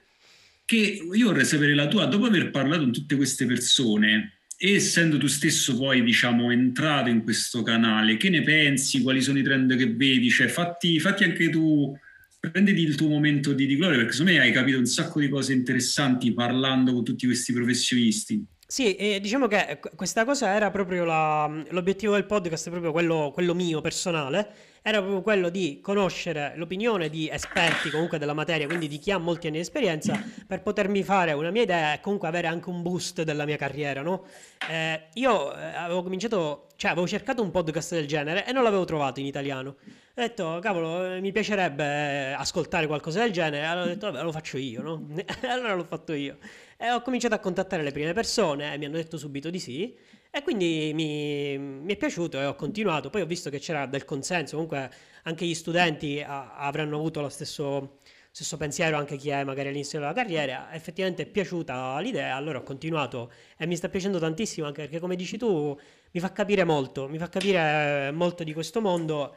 che 0.64 1.08
io 1.12 1.26
vorrei 1.26 1.44
sapere 1.44 1.74
la 1.74 1.88
tua, 1.88 2.06
dopo 2.06 2.26
aver 2.26 2.52
parlato 2.52 2.82
con 2.82 2.92
tutte 2.92 3.16
queste 3.16 3.44
persone, 3.44 4.38
e 4.56 4.74
essendo 4.74 5.18
tu 5.18 5.26
stesso 5.26 5.76
poi 5.76 6.04
diciamo 6.04 6.52
entrato 6.52 7.10
in 7.10 7.24
questo 7.24 7.64
canale, 7.64 8.16
che 8.16 8.30
ne 8.30 8.42
pensi? 8.42 9.02
Quali 9.02 9.20
sono 9.20 9.40
i 9.40 9.42
trend 9.42 9.76
che 9.76 9.88
vedi? 9.88 10.30
Cioè 10.30 10.46
fatti, 10.46 11.00
fatti 11.00 11.24
anche 11.24 11.50
tu, 11.50 11.92
prenditi 12.38 12.82
il 12.82 12.94
tuo 12.94 13.08
momento 13.08 13.52
di, 13.52 13.66
di 13.66 13.74
gloria 13.74 13.96
perché 13.96 14.12
secondo 14.12 14.30
me 14.30 14.38
hai 14.38 14.52
capito 14.52 14.78
un 14.78 14.86
sacco 14.86 15.18
di 15.18 15.28
cose 15.28 15.52
interessanti 15.52 16.32
parlando 16.32 16.92
con 16.92 17.02
tutti 17.02 17.26
questi 17.26 17.52
professionisti. 17.52 18.44
Sì, 18.72 18.96
e 18.96 19.20
diciamo 19.20 19.48
che 19.48 19.80
questa 19.94 20.24
cosa 20.24 20.54
era 20.54 20.70
proprio 20.70 21.04
la, 21.04 21.46
l'obiettivo 21.68 22.14
del 22.14 22.24
podcast, 22.24 22.70
proprio 22.70 22.90
quello, 22.90 23.30
quello 23.30 23.52
mio 23.52 23.82
personale, 23.82 24.50
era 24.80 25.00
proprio 25.00 25.20
quello 25.20 25.50
di 25.50 25.80
conoscere 25.82 26.54
l'opinione 26.56 27.10
di 27.10 27.28
esperti 27.28 27.90
comunque 27.90 28.16
della 28.16 28.32
materia, 28.32 28.66
quindi 28.66 28.88
di 28.88 28.96
chi 28.96 29.10
ha 29.10 29.18
molti 29.18 29.48
anni 29.48 29.56
di 29.56 29.62
esperienza, 29.62 30.18
per 30.46 30.62
potermi 30.62 31.02
fare 31.02 31.32
una 31.32 31.50
mia 31.50 31.64
idea 31.64 31.92
e 31.92 32.00
comunque 32.00 32.28
avere 32.28 32.46
anche 32.46 32.70
un 32.70 32.80
boost 32.80 33.24
della 33.24 33.44
mia 33.44 33.58
carriera, 33.58 34.00
no? 34.00 34.24
Eh, 34.66 35.08
io 35.12 35.54
eh, 35.54 35.64
avevo 35.74 36.02
cominciato, 36.02 36.68
cioè 36.76 36.92
avevo 36.92 37.06
cercato 37.06 37.42
un 37.42 37.50
podcast 37.50 37.92
del 37.92 38.06
genere 38.06 38.46
e 38.46 38.52
non 38.52 38.62
l'avevo 38.62 38.84
trovato 38.84 39.20
in 39.20 39.26
italiano. 39.26 39.76
Ho 40.14 40.20
detto, 40.20 40.60
cavolo, 40.62 41.12
eh, 41.12 41.20
mi 41.20 41.30
piacerebbe 41.30 42.32
ascoltare 42.32 42.86
qualcosa 42.86 43.20
del 43.20 43.32
genere, 43.32 43.66
allora 43.66 43.84
ho 43.84 43.88
detto, 43.88 44.10
vabbè, 44.10 44.24
lo 44.24 44.32
faccio 44.32 44.56
io, 44.56 44.80
no? 44.80 45.08
allora 45.46 45.74
l'ho 45.74 45.84
fatto 45.84 46.14
io. 46.14 46.38
E 46.82 46.90
ho 46.90 47.00
cominciato 47.00 47.36
a 47.36 47.38
contattare 47.38 47.84
le 47.84 47.92
prime 47.92 48.12
persone 48.12 48.74
e 48.74 48.76
mi 48.76 48.86
hanno 48.86 48.96
detto 48.96 49.16
subito 49.16 49.50
di 49.50 49.60
sì. 49.60 49.96
E 50.32 50.42
quindi 50.42 50.90
mi, 50.92 51.56
mi, 51.56 51.92
è 51.92 51.96
piaciuto 51.96 52.40
e 52.40 52.44
ho 52.44 52.56
continuato. 52.56 53.08
Poi 53.08 53.20
ho 53.20 53.26
visto 53.26 53.50
che 53.50 53.60
c'era 53.60 53.86
del 53.86 54.04
consenso. 54.04 54.56
Comunque 54.56 54.90
anche 55.22 55.46
gli 55.46 55.54
studenti 55.54 56.20
a, 56.20 56.56
avranno 56.56 56.96
avuto 56.96 57.20
lo 57.20 57.28
stesso, 57.28 57.98
stesso, 58.32 58.56
pensiero, 58.56 58.96
anche 58.96 59.14
chi 59.16 59.28
è 59.28 59.44
magari 59.44 59.68
all'inizio 59.68 60.00
della 60.00 60.12
carriera. 60.12 60.74
Effettivamente 60.74 61.22
è 61.22 61.26
piaciuta 61.26 62.00
l'idea, 62.00 62.34
allora 62.34 62.58
ho 62.58 62.62
continuato 62.64 63.30
e 63.56 63.64
mi 63.66 63.76
sta 63.76 63.88
piacendo 63.88 64.18
tantissimo 64.18 64.66
anche 64.66 64.82
perché 64.82 64.98
come 64.98 65.14
dici 65.14 65.38
tu 65.38 65.78
mi 66.10 66.20
fa 66.20 66.32
capire 66.32 66.64
molto, 66.64 67.06
mi 67.08 67.18
fa 67.18 67.28
capire 67.28 68.10
molto 68.10 68.42
di 68.42 68.52
questo 68.52 68.80
mondo 68.80 69.36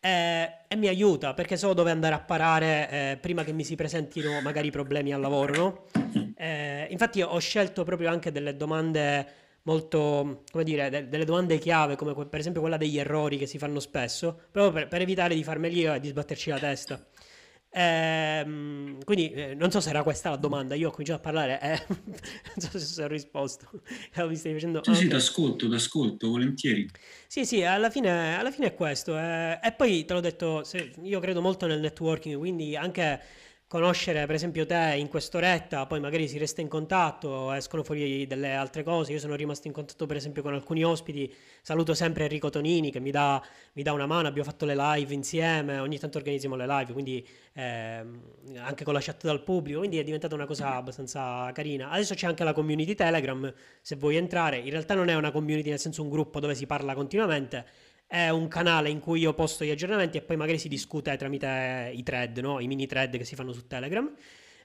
e, 0.00 0.50
e 0.66 0.76
mi 0.76 0.88
aiuta 0.88 1.34
perché 1.34 1.58
so 1.58 1.74
dove 1.74 1.90
andare 1.90 2.14
a 2.14 2.20
parare 2.20 2.88
eh, 2.90 3.18
prima 3.20 3.44
che 3.44 3.52
mi 3.52 3.64
si 3.64 3.74
presentino 3.74 4.40
magari 4.40 4.70
problemi 4.70 5.12
al 5.12 5.20
lavoro, 5.20 5.54
no? 5.54 6.05
Eh, 6.36 6.86
infatti 6.90 7.22
ho 7.22 7.38
scelto 7.38 7.82
proprio 7.84 8.10
anche 8.10 8.30
delle 8.30 8.56
domande 8.56 9.44
molto, 9.62 10.42
come 10.50 10.64
dire, 10.64 10.88
de- 10.90 11.08
delle 11.08 11.24
domande 11.24 11.58
chiave, 11.58 11.96
come 11.96 12.14
per 12.26 12.38
esempio 12.40 12.60
quella 12.60 12.76
degli 12.76 12.98
errori 12.98 13.36
che 13.36 13.46
si 13.46 13.58
fanno 13.58 13.80
spesso, 13.80 14.38
proprio 14.50 14.72
per, 14.72 14.88
per 14.88 15.00
evitare 15.00 15.34
di 15.34 15.42
farmeli 15.42 15.78
io 15.80 15.94
e 15.94 16.00
di 16.00 16.08
sbatterci 16.08 16.50
la 16.50 16.58
testa. 16.58 17.06
Ehm, 17.70 19.04
quindi 19.04 19.32
eh, 19.32 19.54
non 19.54 19.70
so 19.70 19.80
se 19.80 19.90
era 19.90 20.02
questa 20.02 20.30
la 20.30 20.36
domanda, 20.36 20.74
io 20.74 20.88
ho 20.88 20.90
cominciato 20.90 21.18
a 21.18 21.22
parlare 21.22 21.60
eh, 21.60 21.82
non 22.56 22.70
so 22.70 22.78
se 22.78 23.02
ho 23.02 23.08
risposto. 23.08 23.68
Mi 24.26 24.36
stai 24.36 24.52
facendo... 24.52 24.82
Sì, 24.82 24.90
okay. 24.90 25.02
sì, 25.02 25.08
ti 25.08 25.14
ascolto, 25.14 25.68
ti 25.68 25.74
ascolto, 25.74 26.28
volentieri. 26.28 26.88
Sì, 27.26 27.44
sì, 27.44 27.62
alla 27.64 27.90
fine, 27.90 28.38
alla 28.38 28.50
fine 28.50 28.68
è 28.68 28.74
questo. 28.74 29.18
Eh, 29.18 29.58
e 29.62 29.72
poi 29.72 30.04
te 30.04 30.14
l'ho 30.14 30.20
detto, 30.20 30.62
io 31.02 31.20
credo 31.20 31.42
molto 31.42 31.66
nel 31.66 31.80
networking, 31.80 32.38
quindi 32.38 32.76
anche 32.76 33.20
conoscere 33.68 34.26
per 34.26 34.36
esempio 34.36 34.64
te 34.64 34.94
in 34.96 35.08
quest'oretta, 35.08 35.86
poi 35.86 35.98
magari 35.98 36.28
si 36.28 36.38
resta 36.38 36.60
in 36.60 36.68
contatto, 36.68 37.50
escono 37.50 37.82
fuori 37.82 38.24
delle 38.26 38.54
altre 38.54 38.84
cose. 38.84 39.12
Io 39.12 39.18
sono 39.18 39.34
rimasto 39.34 39.66
in 39.66 39.72
contatto 39.72 40.06
per 40.06 40.16
esempio 40.16 40.42
con 40.42 40.54
alcuni 40.54 40.84
ospiti, 40.84 41.32
saluto 41.62 41.92
sempre 41.92 42.24
Enrico 42.24 42.48
Tonini 42.48 42.92
che 42.92 43.00
mi 43.00 43.10
dà, 43.10 43.42
mi 43.72 43.82
dà 43.82 43.92
una 43.92 44.06
mano, 44.06 44.28
abbiamo 44.28 44.48
fatto 44.48 44.66
le 44.66 44.76
live 44.76 45.12
insieme, 45.12 45.78
ogni 45.78 45.98
tanto 45.98 46.18
organizziamo 46.18 46.54
le 46.54 46.66
live, 46.66 46.92
quindi 46.92 47.26
ehm, 47.54 48.20
anche 48.58 48.84
con 48.84 48.94
la 48.94 49.00
chat 49.00 49.24
dal 49.24 49.42
pubblico, 49.42 49.78
quindi 49.78 49.98
è 49.98 50.04
diventata 50.04 50.34
una 50.36 50.46
cosa 50.46 50.74
abbastanza 50.76 51.50
carina. 51.52 51.90
Adesso 51.90 52.14
c'è 52.14 52.28
anche 52.28 52.44
la 52.44 52.52
community 52.52 52.94
Telegram, 52.94 53.52
se 53.80 53.96
vuoi 53.96 54.14
entrare, 54.14 54.58
in 54.58 54.70
realtà 54.70 54.94
non 54.94 55.08
è 55.08 55.14
una 55.14 55.32
community 55.32 55.70
nel 55.70 55.80
senso 55.80 56.02
un 56.02 56.10
gruppo 56.10 56.38
dove 56.38 56.54
si 56.54 56.66
parla 56.66 56.94
continuamente, 56.94 57.66
è 58.06 58.28
un 58.28 58.48
canale 58.48 58.88
in 58.88 59.00
cui 59.00 59.20
io 59.20 59.34
posto 59.34 59.64
gli 59.64 59.70
aggiornamenti 59.70 60.18
e 60.18 60.22
poi 60.22 60.36
magari 60.36 60.58
si 60.58 60.68
discute 60.68 61.16
tramite 61.16 61.90
i 61.94 62.02
thread, 62.02 62.38
no? 62.38 62.60
i 62.60 62.66
mini 62.66 62.86
thread 62.86 63.16
che 63.16 63.24
si 63.24 63.34
fanno 63.34 63.52
su 63.52 63.66
Telegram. 63.66 64.12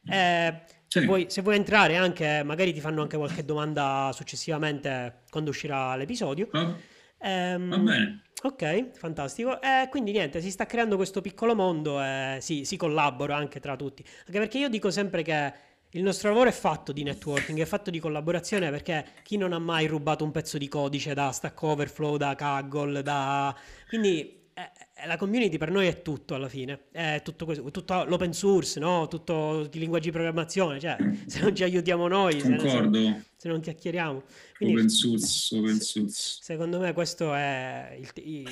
Eh, 0.08 0.62
sì. 0.88 1.00
se, 1.00 1.06
vuoi, 1.06 1.26
se, 1.30 1.42
vuoi, 1.42 1.56
entrare 1.56 1.96
anche, 1.96 2.42
magari 2.44 2.74
ti 2.74 2.80
fanno 2.80 3.02
anche 3.02 3.18
qualche 3.18 3.46
domanda 3.46 4.10
successivamente 4.14 5.22
quando 5.30 5.50
uscirà 5.50 5.96
l'episodio. 5.96 6.50
Va, 6.52 6.76
ehm, 7.20 7.70
va 7.70 7.78
bene. 7.78 8.24
Ok, 8.44 8.92
fantastico. 8.94 9.62
E 9.62 9.88
quindi 9.90 10.12
niente, 10.12 10.42
si 10.42 10.50
sta 10.50 10.66
creando 10.66 10.96
questo 10.96 11.22
piccolo 11.22 11.54
mondo 11.54 12.02
e 12.02 12.38
sì, 12.42 12.66
si 12.66 12.78
collabora 12.78 13.36
anche 13.36 13.60
tra 13.60 13.76
tutti. 13.76 14.04
Anche 14.26 14.40
perché 14.40 14.58
io 14.58 14.70
dico 14.70 14.90
sempre 14.90 15.22
che 15.22 15.54
il 15.92 16.04
nostro 16.04 16.30
lavoro 16.30 16.50
è 16.50 16.54
fatto 16.54 16.92
di 16.92 17.04
networking, 17.04 17.60
è 17.60 17.66
fatto 17.66 17.90
di 17.90 18.00
collaborazione 18.00 18.70
perché 18.70 19.06
chi 19.24 19.38
non 19.38 19.52
ha 19.52 19.60
mai 19.60 19.88
rubato 19.88 20.24
un 20.24 20.32
pezzo 20.32 20.58
di 20.58 20.68
codice 20.68 21.14
da 21.14 21.32
Stack 21.32 21.62
Overflow, 21.62 22.18
da 22.18 22.36
Kaggle, 22.36 23.02
da... 23.02 23.56
Quindi 23.90 24.40
eh, 24.54 24.72
eh, 24.94 25.08
la 25.08 25.18
community 25.18 25.58
per 25.58 25.70
noi 25.70 25.88
è 25.88 26.02
tutto 26.02 26.36
alla 26.36 26.48
fine, 26.48 26.88
è 26.92 27.22
tutto, 27.24 27.44
questo, 27.44 27.70
tutto 27.72 28.06
l'open 28.06 28.34
source, 28.34 28.80
no? 28.80 29.08
tutto 29.08 29.68
i 29.72 29.80
linguaggi 29.80 30.06
di 30.06 30.12
programmazione, 30.12 30.80
cioè 30.80 30.96
se 31.26 31.42
non 31.42 31.54
ci 31.56 31.64
aiutiamo 31.64 32.08
noi. 32.08 32.40
Se, 32.40 32.48
non, 32.48 33.24
se 33.36 33.48
non 33.50 33.60
chiacchieriamo. 33.60 34.24
Quindi, 34.56 34.76
open 34.76 34.90
source, 34.90 35.58
open 35.58 35.80
source. 35.80 36.38
Secondo 36.42 36.80
me 36.80 36.94
questo 36.94 37.34
è 37.34 37.98
il, 38.00 38.12
il, 38.24 38.50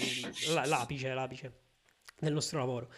l'apice, 0.65 1.13
l'apice 1.13 1.53
del 2.19 2.33
nostro 2.33 2.59
lavoro. 2.59 2.89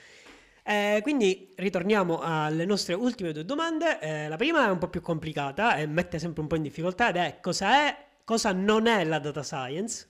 Eh, 0.64 1.00
quindi 1.02 1.52
ritorniamo 1.56 2.20
alle 2.20 2.66
nostre 2.66 2.94
ultime 2.94 3.32
due 3.32 3.46
domande. 3.46 4.00
Eh, 4.00 4.28
la 4.28 4.36
prima 4.38 4.68
è 4.68 4.70
un 4.70 4.78
po' 4.78 4.90
più 4.90 5.02
complicata 5.02 5.76
e 5.76 5.88
mette 5.88 6.20
sempre 6.20 6.42
un 6.42 6.48
po' 6.48 6.56
in 6.56 6.64
difficoltà 6.64 7.10
ed 7.10 7.16
è 7.16 7.40
cosa 7.42 7.88
è, 7.88 8.08
cosa 8.24 8.52
non 8.52 8.88
è 8.88 9.04
la 9.04 9.20
data 9.20 9.44
science? 9.44 10.08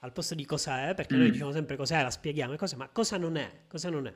Al 0.00 0.12
posto 0.12 0.34
di 0.34 0.44
cosa 0.44 0.88
è, 0.88 0.94
perché 0.94 1.14
mm. 1.14 1.18
noi 1.18 1.30
diciamo 1.30 1.52
sempre 1.52 1.76
cos'è, 1.76 2.02
la 2.02 2.10
spieghiamo, 2.10 2.56
cosa, 2.56 2.76
ma 2.76 2.88
cosa 2.88 3.16
non 3.16 3.36
è? 3.36 3.50
Cosa 3.68 3.88
non 3.88 4.06
è? 4.06 4.14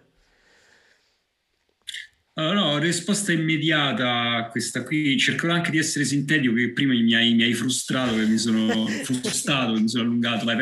Uh, 2.39 2.53
no, 2.53 2.79
risposta 2.79 3.33
immediata 3.33 4.37
a 4.37 4.49
questa 4.49 4.85
qui. 4.85 5.19
Cercherò 5.19 5.53
anche 5.53 5.73
di 5.73 5.79
essere 5.79 6.05
sintetico, 6.05 6.55
che 6.55 6.73
prima 6.73 6.93
mi 6.93 7.15
hai, 7.15 7.35
mi 7.35 7.43
hai 7.43 7.55
frustrato, 7.55 8.15
che 8.15 8.27
mi 8.27 8.39
sono 8.39 8.87
frustrato, 9.03 9.73
mi 9.73 9.89
sono 9.89 10.05
allungato. 10.05 10.47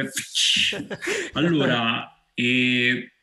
Allora, 1.35 2.27
eh, 2.33 3.16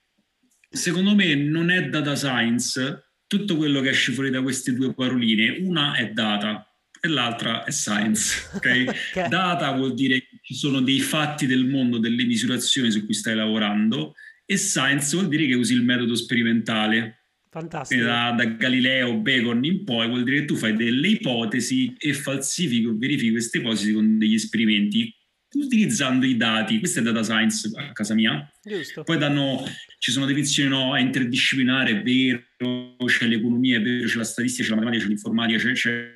secondo 0.74 1.14
me 1.14 1.36
non 1.36 1.70
è 1.70 1.88
data 1.88 2.16
science 2.16 3.12
tutto 3.28 3.56
quello 3.56 3.80
che 3.80 3.90
esce 3.90 4.12
fuori 4.12 4.32
da 4.32 4.42
queste 4.42 4.74
due 4.74 4.94
paroline. 4.94 5.60
Una 5.62 5.96
è 5.96 6.12
data 6.12 6.68
e 7.00 7.08
l'altra 7.08 7.64
è 7.64 7.72
science. 7.72 8.50
Okay? 8.56 8.86
okay. 8.90 9.30
Data 9.30 9.72
vuol 9.72 9.94
dire 9.94 10.20
che 10.20 10.40
ci 10.42 10.56
sono 10.56 10.82
dei 10.82 11.00
fatti 11.00 11.46
del 11.46 11.66
mondo, 11.66 12.00
delle 12.00 12.26
misurazioni 12.26 12.92
su 12.92 13.06
cui 13.06 13.14
stai 13.14 13.36
lavorando 13.36 14.14
e 14.46 14.58
science 14.58 15.16
vuol 15.16 15.30
dire 15.30 15.46
che 15.46 15.54
usi 15.54 15.74
il 15.74 15.84
metodo 15.84 16.16
sperimentale. 16.16 17.20
Fantastico. 17.50 18.04
Da, 18.04 18.32
da, 18.32 18.46
Galileo, 18.46 19.16
Bacon 19.18 19.64
in 19.64 19.84
poi 19.84 20.08
vuol 20.08 20.24
dire 20.24 20.40
che 20.40 20.46
tu 20.46 20.56
fai 20.56 20.76
delle 20.76 21.08
ipotesi 21.08 21.96
e 22.00 22.14
falsifichi 22.14 22.86
o 22.86 22.98
verifichi 22.98 23.32
queste 23.32 23.60
ipotesi 23.60 23.94
con 23.94 24.18
degli 24.18 24.34
esperimenti 24.34 25.14
utilizzando 25.54 26.26
i 26.26 26.38
dati. 26.38 26.80
Questa 26.80 27.00
è 27.00 27.04
data 27.04 27.24
science 27.24 27.70
a 27.76 27.92
casa 27.92 28.14
mia. 28.14 28.52
Giusto. 28.64 29.04
Poi 29.04 29.18
danno, 29.18 29.64
ci 30.00 30.12
sono 30.12 30.26
definizioni, 30.26 30.70
no, 30.70 30.96
è 30.96 31.02
interdisciplinare, 31.02 32.00
è 32.00 32.02
vero, 32.02 32.96
c'è 33.06 33.28
l'economia, 33.28 33.78
è 33.78 33.82
vero, 33.82 34.08
c'è 34.08 34.18
la 34.18 34.24
statistica, 34.24 34.64
c'è 34.64 34.70
la 34.70 34.76
matematica, 34.76 35.04
c'è 35.04 35.10
l'informatica, 35.10 35.58
c'è, 35.60 35.72
c'è, 35.74 36.16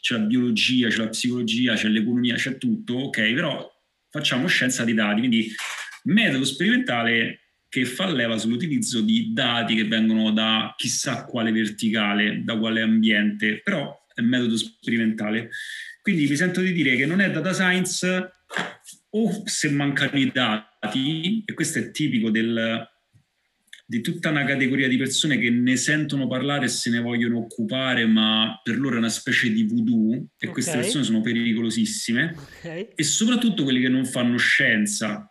c'è 0.00 0.14
la 0.16 0.24
biologia, 0.24 0.88
c'è 0.88 0.98
la 0.98 1.08
psicologia, 1.08 1.74
c'è 1.74 1.88
l'economia, 1.88 2.34
c'è 2.34 2.56
tutto, 2.58 2.94
ok, 2.94 3.32
però 3.32 3.70
facciamo 4.08 4.46
scienza 4.46 4.84
dei 4.84 4.94
dati, 4.94 5.18
quindi 5.18 5.52
metodo 6.04 6.44
sperimentale 6.44 7.40
che 7.68 7.84
fa 7.84 8.10
leva 8.10 8.36
sull'utilizzo 8.36 9.00
di 9.00 9.32
dati 9.32 9.76
che 9.76 9.84
vengono 9.84 10.32
da 10.32 10.74
chissà 10.76 11.24
quale 11.24 11.52
verticale, 11.52 12.42
da 12.42 12.58
quale 12.58 12.80
ambiente, 12.82 13.60
però 13.62 13.96
è 14.12 14.20
metodo 14.22 14.56
sperimentale. 14.56 15.50
Quindi 16.02 16.26
mi 16.28 16.34
sento 16.34 16.60
di 16.60 16.72
dire 16.72 16.96
che 16.96 17.06
non 17.06 17.20
è 17.20 17.30
data 17.30 17.52
science 17.52 18.39
o 19.10 19.42
se 19.44 19.70
mancano 19.70 20.18
i 20.18 20.30
dati, 20.32 21.42
e 21.44 21.52
questo 21.54 21.78
è 21.78 21.90
tipico 21.90 22.30
del, 22.30 22.88
di 23.86 24.00
tutta 24.00 24.30
una 24.30 24.44
categoria 24.44 24.88
di 24.88 24.96
persone 24.96 25.38
che 25.38 25.50
ne 25.50 25.76
sentono 25.76 26.26
parlare 26.26 26.66
e 26.66 26.68
se 26.68 26.90
ne 26.90 27.00
vogliono 27.00 27.38
occupare, 27.38 28.06
ma 28.06 28.60
per 28.62 28.78
loro 28.78 28.96
è 28.96 28.98
una 28.98 29.08
specie 29.08 29.50
di 29.50 29.64
voodoo, 29.64 30.14
e 30.14 30.26
okay. 30.36 30.50
queste 30.50 30.76
persone 30.76 31.04
sono 31.04 31.20
pericolosissime, 31.20 32.34
okay. 32.36 32.88
e 32.94 33.02
soprattutto 33.02 33.64
quelli 33.64 33.80
che 33.80 33.88
non 33.88 34.04
fanno 34.04 34.36
scienza, 34.36 35.30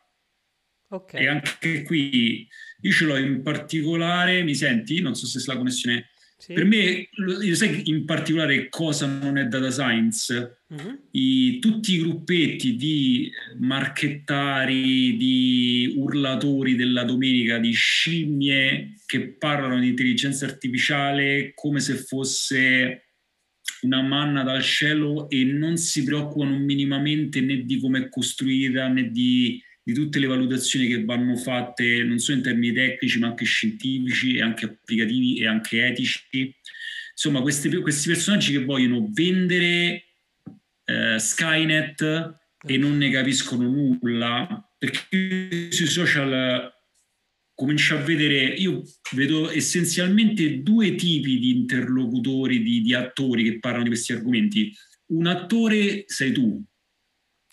Okay. 0.92 1.24
E 1.24 1.28
anche 1.28 1.84
qui 1.84 2.48
io 2.82 2.92
ce 2.92 3.06
l'ho 3.06 3.16
in 3.18 3.44
particolare, 3.44 4.42
mi 4.42 4.56
senti? 4.56 5.02
Non 5.02 5.16
so 5.16 5.28
se 5.28 5.40
la 5.46 5.56
connessione... 5.56 6.10
Sì. 6.40 6.54
Per 6.54 6.64
me, 6.64 7.10
io 7.42 7.54
sai 7.54 7.90
in 7.90 8.06
particolare 8.06 8.70
cosa 8.70 9.06
non 9.06 9.38
è 9.38 9.46
data 9.48 9.70
science? 9.70 10.62
Uh-huh. 10.68 11.08
I, 11.12 11.60
tutti 11.60 11.96
i 11.96 12.00
gruppetti 12.00 12.78
di 12.78 13.30
marchettari, 13.60 15.18
di 15.18 15.96
urlatori 15.98 16.78
della 16.78 17.04
domenica, 17.04 17.58
di 17.58 17.74
scimmie 17.74 18.94
che 19.06 19.34
parlano 19.34 19.82
di 19.82 19.90
intelligenza 19.90 20.46
artificiale 20.46 21.52
come 21.54 21.82
se 21.82 21.96
fosse 21.96 23.04
una 23.82 24.02
manna 24.02 24.42
dal 24.42 24.62
cielo 24.62 25.30
e 25.30 25.44
non 25.44 25.76
si 25.76 26.04
preoccupano 26.04 26.58
minimamente 26.58 27.42
né 27.42 27.66
di 27.66 27.80
come 27.82 28.06
è 28.06 28.10
costruita 28.10 28.88
né 28.88 29.12
di 29.12 29.62
di 29.84 29.94
tutte 29.94 30.20
le 30.20 30.28
valutazioni 30.28 30.88
che 30.88 31.04
vanno 31.04 31.36
fatte 31.36 32.04
non 32.04 32.20
solo 32.20 32.38
in 32.38 32.44
termini 32.44 32.74
tecnici 32.74 33.20
ma 33.20 33.28
anche 33.28 33.46
scientifici 33.46 34.36
e 34.36 34.42
anche 34.42 34.66
applicativi 34.66 35.40
e 35.40 35.48
anche 35.48 35.86
etici. 35.86 36.56
Insomma, 37.12 37.42
questi, 37.42 37.70
questi 37.78 38.08
personaggi 38.10 38.54
che 38.54 38.64
vogliono 38.64 39.10
vendere 39.12 40.06
eh, 40.86 41.20
Skynet 41.20 42.38
e 42.66 42.78
non 42.78 42.98
ne 42.98 43.10
capiscono 43.10 43.64
nulla 43.64 44.64
perché 44.78 45.72
sui 45.72 45.88
social 45.88 46.72
comincio 47.60 47.96
a 47.96 48.02
vedere, 48.02 48.54
io 48.54 48.82
vedo 49.12 49.52
essenzialmente 49.52 50.62
due 50.64 50.96
tipi 50.96 51.40
di 51.40 51.58
interlocutori, 51.58 52.64
di, 52.64 52.82
di 52.82 52.94
attori 52.94 53.44
che 53.44 53.60
parlano 53.60 53.84
di 53.84 53.90
questi 53.90 54.14
argomenti. 54.14 54.74
Un 55.08 55.28
attore 55.28 56.06
sei 56.08 56.32
tu, 56.32 56.64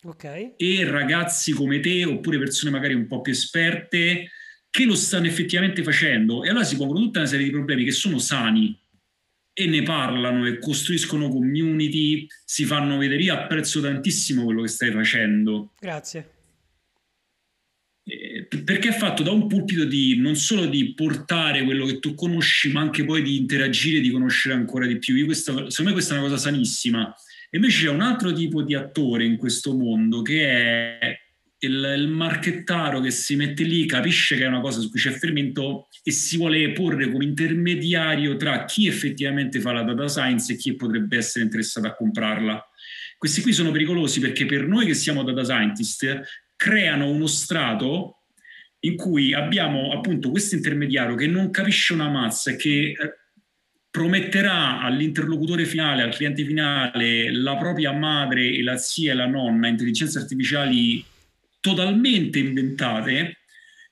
Okay. 0.07 0.53
E 0.55 0.89
ragazzi 0.89 1.51
come 1.51 1.81
te, 1.81 2.05
oppure 2.05 2.39
persone 2.39 2.71
magari 2.71 2.93
un 2.93 3.07
po' 3.07 3.19
più 3.19 3.33
esperte, 3.33 4.31
che 4.69 4.85
lo 4.85 4.95
stanno 4.95 5.25
effettivamente 5.25 5.83
facendo. 5.83 6.45
E 6.45 6.49
allora 6.49 6.63
si 6.63 6.77
pongono 6.77 7.01
tutta 7.01 7.19
una 7.19 7.27
serie 7.27 7.43
di 7.43 7.51
problemi 7.51 7.83
che 7.83 7.91
sono 7.91 8.17
sani 8.17 8.79
e 9.51 9.65
ne 9.65 9.83
parlano 9.83 10.45
e 10.45 10.59
costruiscono 10.59 11.27
community, 11.27 12.25
si 12.45 12.63
fanno 12.63 12.97
vedere. 12.97 13.21
Io 13.21 13.33
apprezzo 13.33 13.81
tantissimo 13.81 14.45
quello 14.45 14.61
che 14.61 14.69
stai 14.69 14.91
facendo. 14.91 15.73
Grazie. 15.77 16.31
perché 18.63 18.89
è 18.89 18.93
fatto 18.93 19.23
da 19.23 19.31
un 19.31 19.47
pulpito 19.47 19.83
di 19.83 20.15
non 20.17 20.37
solo 20.37 20.67
di 20.67 20.93
portare 20.93 21.65
quello 21.65 21.85
che 21.85 21.99
tu 21.99 22.15
conosci, 22.15 22.71
ma 22.71 22.79
anche 22.79 23.03
poi 23.03 23.21
di 23.21 23.35
interagire, 23.35 23.99
di 23.99 24.09
conoscere 24.09 24.55
ancora 24.55 24.85
di 24.85 24.99
più. 24.99 25.15
Io 25.15 25.25
questa, 25.25 25.51
secondo 25.51 25.83
me 25.83 25.91
questa 25.91 26.15
è 26.15 26.17
una 26.19 26.27
cosa 26.29 26.37
sanissima 26.37 27.13
Invece 27.51 27.85
c'è 27.85 27.89
un 27.89 28.01
altro 28.01 28.33
tipo 28.33 28.61
di 28.61 28.75
attore 28.75 29.25
in 29.25 29.37
questo 29.37 29.75
mondo 29.75 30.21
che 30.21 30.99
è 30.99 31.17
il, 31.59 31.95
il 31.97 32.07
marchettaro 32.07 32.99
che 32.99 33.09
si 33.09 33.35
mette 33.35 33.63
lì, 33.63 33.85
capisce 33.85 34.35
che 34.35 34.43
è 34.43 34.47
una 34.47 34.59
cosa 34.59 34.79
su 34.79 34.89
cui 34.89 34.99
c'è 34.99 35.11
fermento 35.11 35.87
e 36.03 36.11
si 36.11 36.37
vuole 36.37 36.71
porre 36.71 37.09
come 37.09 37.23
intermediario 37.23 38.35
tra 38.35 38.65
chi 38.65 38.87
effettivamente 38.87 39.59
fa 39.59 39.71
la 39.71 39.83
data 39.83 40.07
science 40.07 40.53
e 40.53 40.55
chi 40.55 40.75
potrebbe 40.75 41.17
essere 41.17 41.45
interessato 41.45 41.87
a 41.87 41.95
comprarla. 41.95 42.63
Questi 43.17 43.41
qui 43.41 43.53
sono 43.53 43.71
pericolosi 43.71 44.19
perché 44.19 44.45
per 44.45 44.67
noi 44.67 44.85
che 44.85 44.93
siamo 44.93 45.23
data 45.23 45.43
scientist 45.43 46.21
creano 46.55 47.09
uno 47.09 47.27
strato 47.27 48.23
in 48.81 48.95
cui 48.95 49.33
abbiamo 49.33 49.91
appunto 49.91 50.29
questo 50.29 50.55
intermediario 50.55 51.15
che 51.15 51.25
non 51.25 51.49
capisce 51.49 51.93
una 51.93 52.09
mazza 52.09 52.51
e 52.51 52.55
che 52.55 52.95
prometterà 53.89 54.79
all'interlocutore 54.81 55.65
finale, 55.65 56.03
al 56.03 56.13
cliente 56.13 56.45
finale, 56.45 57.31
la 57.31 57.57
propria 57.57 57.91
madre 57.91 58.49
e 58.49 58.61
la 58.61 58.77
zia 58.77 59.11
e 59.11 59.15
la 59.15 59.27
nonna, 59.27 59.67
intelligenze 59.67 60.19
artificiali 60.19 61.03
totalmente 61.59 62.39
inventate 62.39 63.37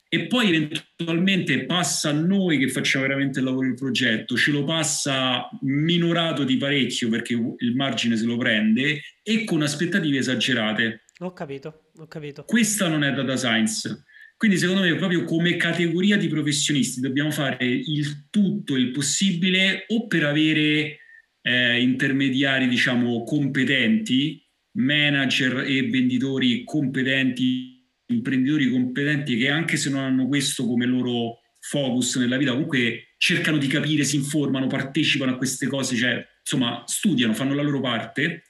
e 0.07 0.27
poi 0.27 0.47
eventualmente 0.47 1.65
passa 1.65 2.09
a 2.09 2.13
noi 2.13 2.57
che 2.57 2.69
facciamo 2.69 3.05
veramente 3.05 3.39
il 3.39 3.45
lavoro 3.45 3.67
del 3.67 3.75
progetto, 3.75 4.37
ce 4.37 4.51
lo 4.51 4.63
passa 4.63 5.49
minorato 5.61 6.43
di 6.43 6.57
parecchio 6.57 7.09
perché 7.09 7.33
il 7.33 7.75
margine 7.75 8.15
se 8.15 8.25
lo 8.25 8.37
prende 8.37 9.01
e 9.21 9.43
con 9.43 9.61
aspettative 9.61 10.19
esagerate. 10.19 11.03
Ho 11.19 11.33
capito, 11.33 11.89
ho 11.97 12.07
capito. 12.07 12.43
Questa 12.45 12.87
non 12.87 13.03
è 13.03 13.11
data 13.11 13.35
science. 13.35 14.05
Quindi 14.37 14.57
secondo 14.57 14.81
me 14.81 14.95
proprio 14.95 15.23
come 15.23 15.55
categoria 15.55 16.17
di 16.17 16.27
professionisti 16.27 16.99
dobbiamo 16.99 17.31
fare 17.31 17.65
il 17.65 18.27
tutto 18.29 18.75
il 18.75 18.91
possibile 18.91 19.85
o 19.87 20.07
per 20.07 20.25
avere 20.25 20.97
eh, 21.41 21.81
intermediari 21.81 22.67
diciamo 22.67 23.23
competenti, 23.23 24.43
manager 24.73 25.59
e 25.59 25.87
venditori 25.87 26.63
competenti, 26.65 27.81
imprenditori 28.07 28.69
competenti 28.69 29.37
che 29.37 29.49
anche 29.49 29.77
se 29.77 29.89
non 29.89 30.01
hanno 30.01 30.27
questo 30.27 30.65
come 30.65 30.85
loro 30.85 31.39
focus 31.59 32.17
nella 32.17 32.37
vita 32.37 32.51
comunque 32.51 33.15
cercano 33.17 33.57
di 33.57 33.67
capire, 33.67 34.03
si 34.03 34.17
informano, 34.17 34.67
partecipano 34.67 35.31
a 35.31 35.37
queste 35.37 35.67
cose, 35.67 35.95
cioè 35.95 36.23
insomma 36.41 36.83
studiano, 36.85 37.33
fanno 37.33 37.55
la 37.55 37.63
loro 37.63 37.79
parte 37.79 38.43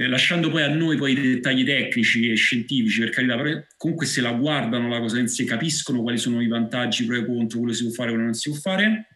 eh, 0.00 0.06
lasciando 0.06 0.48
poi 0.48 0.62
a 0.62 0.68
noi 0.68 0.96
poi 0.96 1.10
i 1.10 1.20
dettagli 1.20 1.64
tecnici 1.64 2.30
e 2.30 2.36
scientifici, 2.36 3.00
per 3.00 3.10
carità, 3.10 3.36
però 3.36 3.60
comunque 3.76 4.06
se 4.06 4.20
la 4.20 4.30
guardano 4.30 4.88
la 4.88 5.00
cosa 5.00 5.18
in 5.18 5.26
sé, 5.26 5.42
capiscono 5.42 6.02
quali 6.02 6.18
sono 6.18 6.40
i 6.40 6.46
vantaggi, 6.46 7.04
pro 7.04 7.16
e 7.16 7.26
contro, 7.26 7.58
quello 7.58 7.74
si 7.74 7.82
può 7.82 7.92
fare, 7.92 8.10
quello 8.10 8.24
non 8.26 8.34
si 8.34 8.48
può 8.50 8.58
fare, 8.60 9.08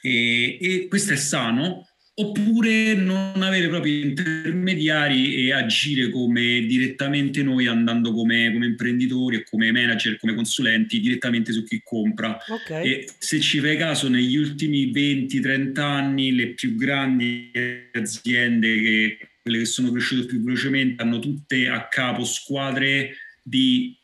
e, 0.00 0.56
e 0.58 0.86
questo 0.88 1.12
è 1.12 1.16
sano, 1.16 1.86
oppure 2.14 2.94
non 2.94 3.42
avere 3.42 3.68
proprio 3.68 4.02
intermediari 4.02 5.34
e 5.34 5.52
agire 5.52 6.08
come 6.08 6.64
direttamente 6.66 7.42
noi 7.42 7.66
andando 7.66 8.14
come, 8.14 8.50
come 8.52 8.66
imprenditori 8.66 9.36
e 9.36 9.44
come 9.44 9.70
manager, 9.70 10.18
come 10.18 10.34
consulenti 10.34 10.98
direttamente 10.98 11.52
su 11.52 11.62
chi 11.62 11.82
compra. 11.84 12.38
Okay. 12.48 13.04
Se 13.18 13.38
ci 13.40 13.60
fai 13.60 13.76
caso 13.76 14.08
negli 14.08 14.36
ultimi 14.36 14.90
20-30 14.90 15.78
anni 15.80 16.34
le 16.34 16.48
più 16.54 16.74
grandi 16.74 17.50
aziende 17.92 18.80
che 18.80 19.18
quelle 19.42 19.58
che 19.58 19.64
sono 19.64 19.90
cresciute 19.90 20.26
più 20.26 20.42
velocemente 20.42 21.02
hanno 21.02 21.18
tutte 21.18 21.68
a 21.68 21.88
capo 21.88 22.24
squadre 22.24 23.16
di 23.42 23.96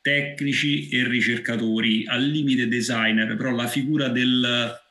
tecnici 0.00 0.88
e 0.88 1.08
ricercatori, 1.08 2.06
al 2.06 2.24
limite 2.24 2.68
designer, 2.68 3.36
però 3.36 3.50
la 3.50 3.66
figura 3.66 4.08
del 4.08 4.82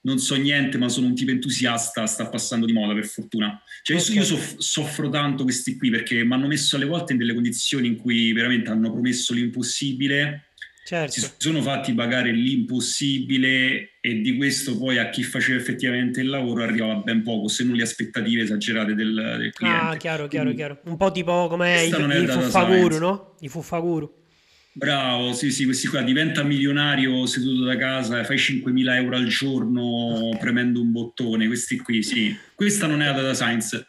non 0.00 0.18
so 0.18 0.36
niente 0.36 0.78
ma 0.78 0.88
sono 0.88 1.08
un 1.08 1.14
tipo 1.14 1.30
entusiasta 1.30 2.06
sta 2.06 2.28
passando 2.28 2.64
di 2.64 2.72
moda 2.72 2.94
per 2.94 3.06
fortuna. 3.06 3.60
Cioè 3.82 4.00
okay. 4.00 4.14
io 4.14 4.24
soff- 4.24 4.58
soffro 4.58 5.10
tanto 5.10 5.42
questi 5.42 5.76
qui 5.76 5.90
perché 5.90 6.24
mi 6.24 6.32
hanno 6.32 6.46
messo 6.46 6.76
alle 6.76 6.86
volte 6.86 7.12
in 7.12 7.18
delle 7.18 7.34
condizioni 7.34 7.88
in 7.88 7.96
cui 7.96 8.32
veramente 8.32 8.70
hanno 8.70 8.90
promesso 8.90 9.34
l'impossibile 9.34 10.47
Certo. 10.88 11.20
Si 11.20 11.32
sono 11.36 11.60
fatti 11.60 11.92
pagare 11.92 12.32
l'impossibile 12.32 13.98
e 14.00 14.20
di 14.22 14.38
questo 14.38 14.74
poi 14.78 14.96
a 14.96 15.10
chi 15.10 15.22
faceva 15.22 15.58
effettivamente 15.58 16.22
il 16.22 16.30
lavoro 16.30 16.62
arrivava 16.62 16.94
ben 16.94 17.22
poco, 17.22 17.46
se 17.48 17.62
non 17.62 17.76
le 17.76 17.82
aspettative 17.82 18.44
esagerate 18.44 18.94
del, 18.94 19.12
del 19.36 19.52
cliente. 19.52 19.84
Ah, 19.84 19.96
chiaro, 19.98 20.28
chiaro, 20.28 20.54
chiaro. 20.54 20.80
Un 20.84 20.96
po' 20.96 21.12
tipo 21.12 21.46
come 21.48 21.84
i, 21.84 21.88
i 21.88 22.26
fuffaguru, 22.26 22.96
no? 22.96 23.34
I 23.40 23.48
fuffaguru. 23.48 24.10
Bravo, 24.72 25.34
sì, 25.34 25.50
sì, 25.50 25.66
questi 25.66 25.88
qua 25.88 26.00
diventa 26.00 26.42
milionario 26.42 27.26
seduto 27.26 27.64
da 27.64 27.76
casa, 27.76 28.24
fai 28.24 28.38
5.000 28.38 28.94
euro 28.94 29.16
al 29.16 29.26
giorno 29.26 30.34
premendo 30.40 30.80
un 30.80 30.90
bottone, 30.90 31.48
questi 31.48 31.76
qui, 31.76 32.02
sì. 32.02 32.34
Questa 32.54 32.86
non 32.86 33.02
è 33.02 33.04
la 33.04 33.12
data 33.12 33.34
science. 33.34 33.88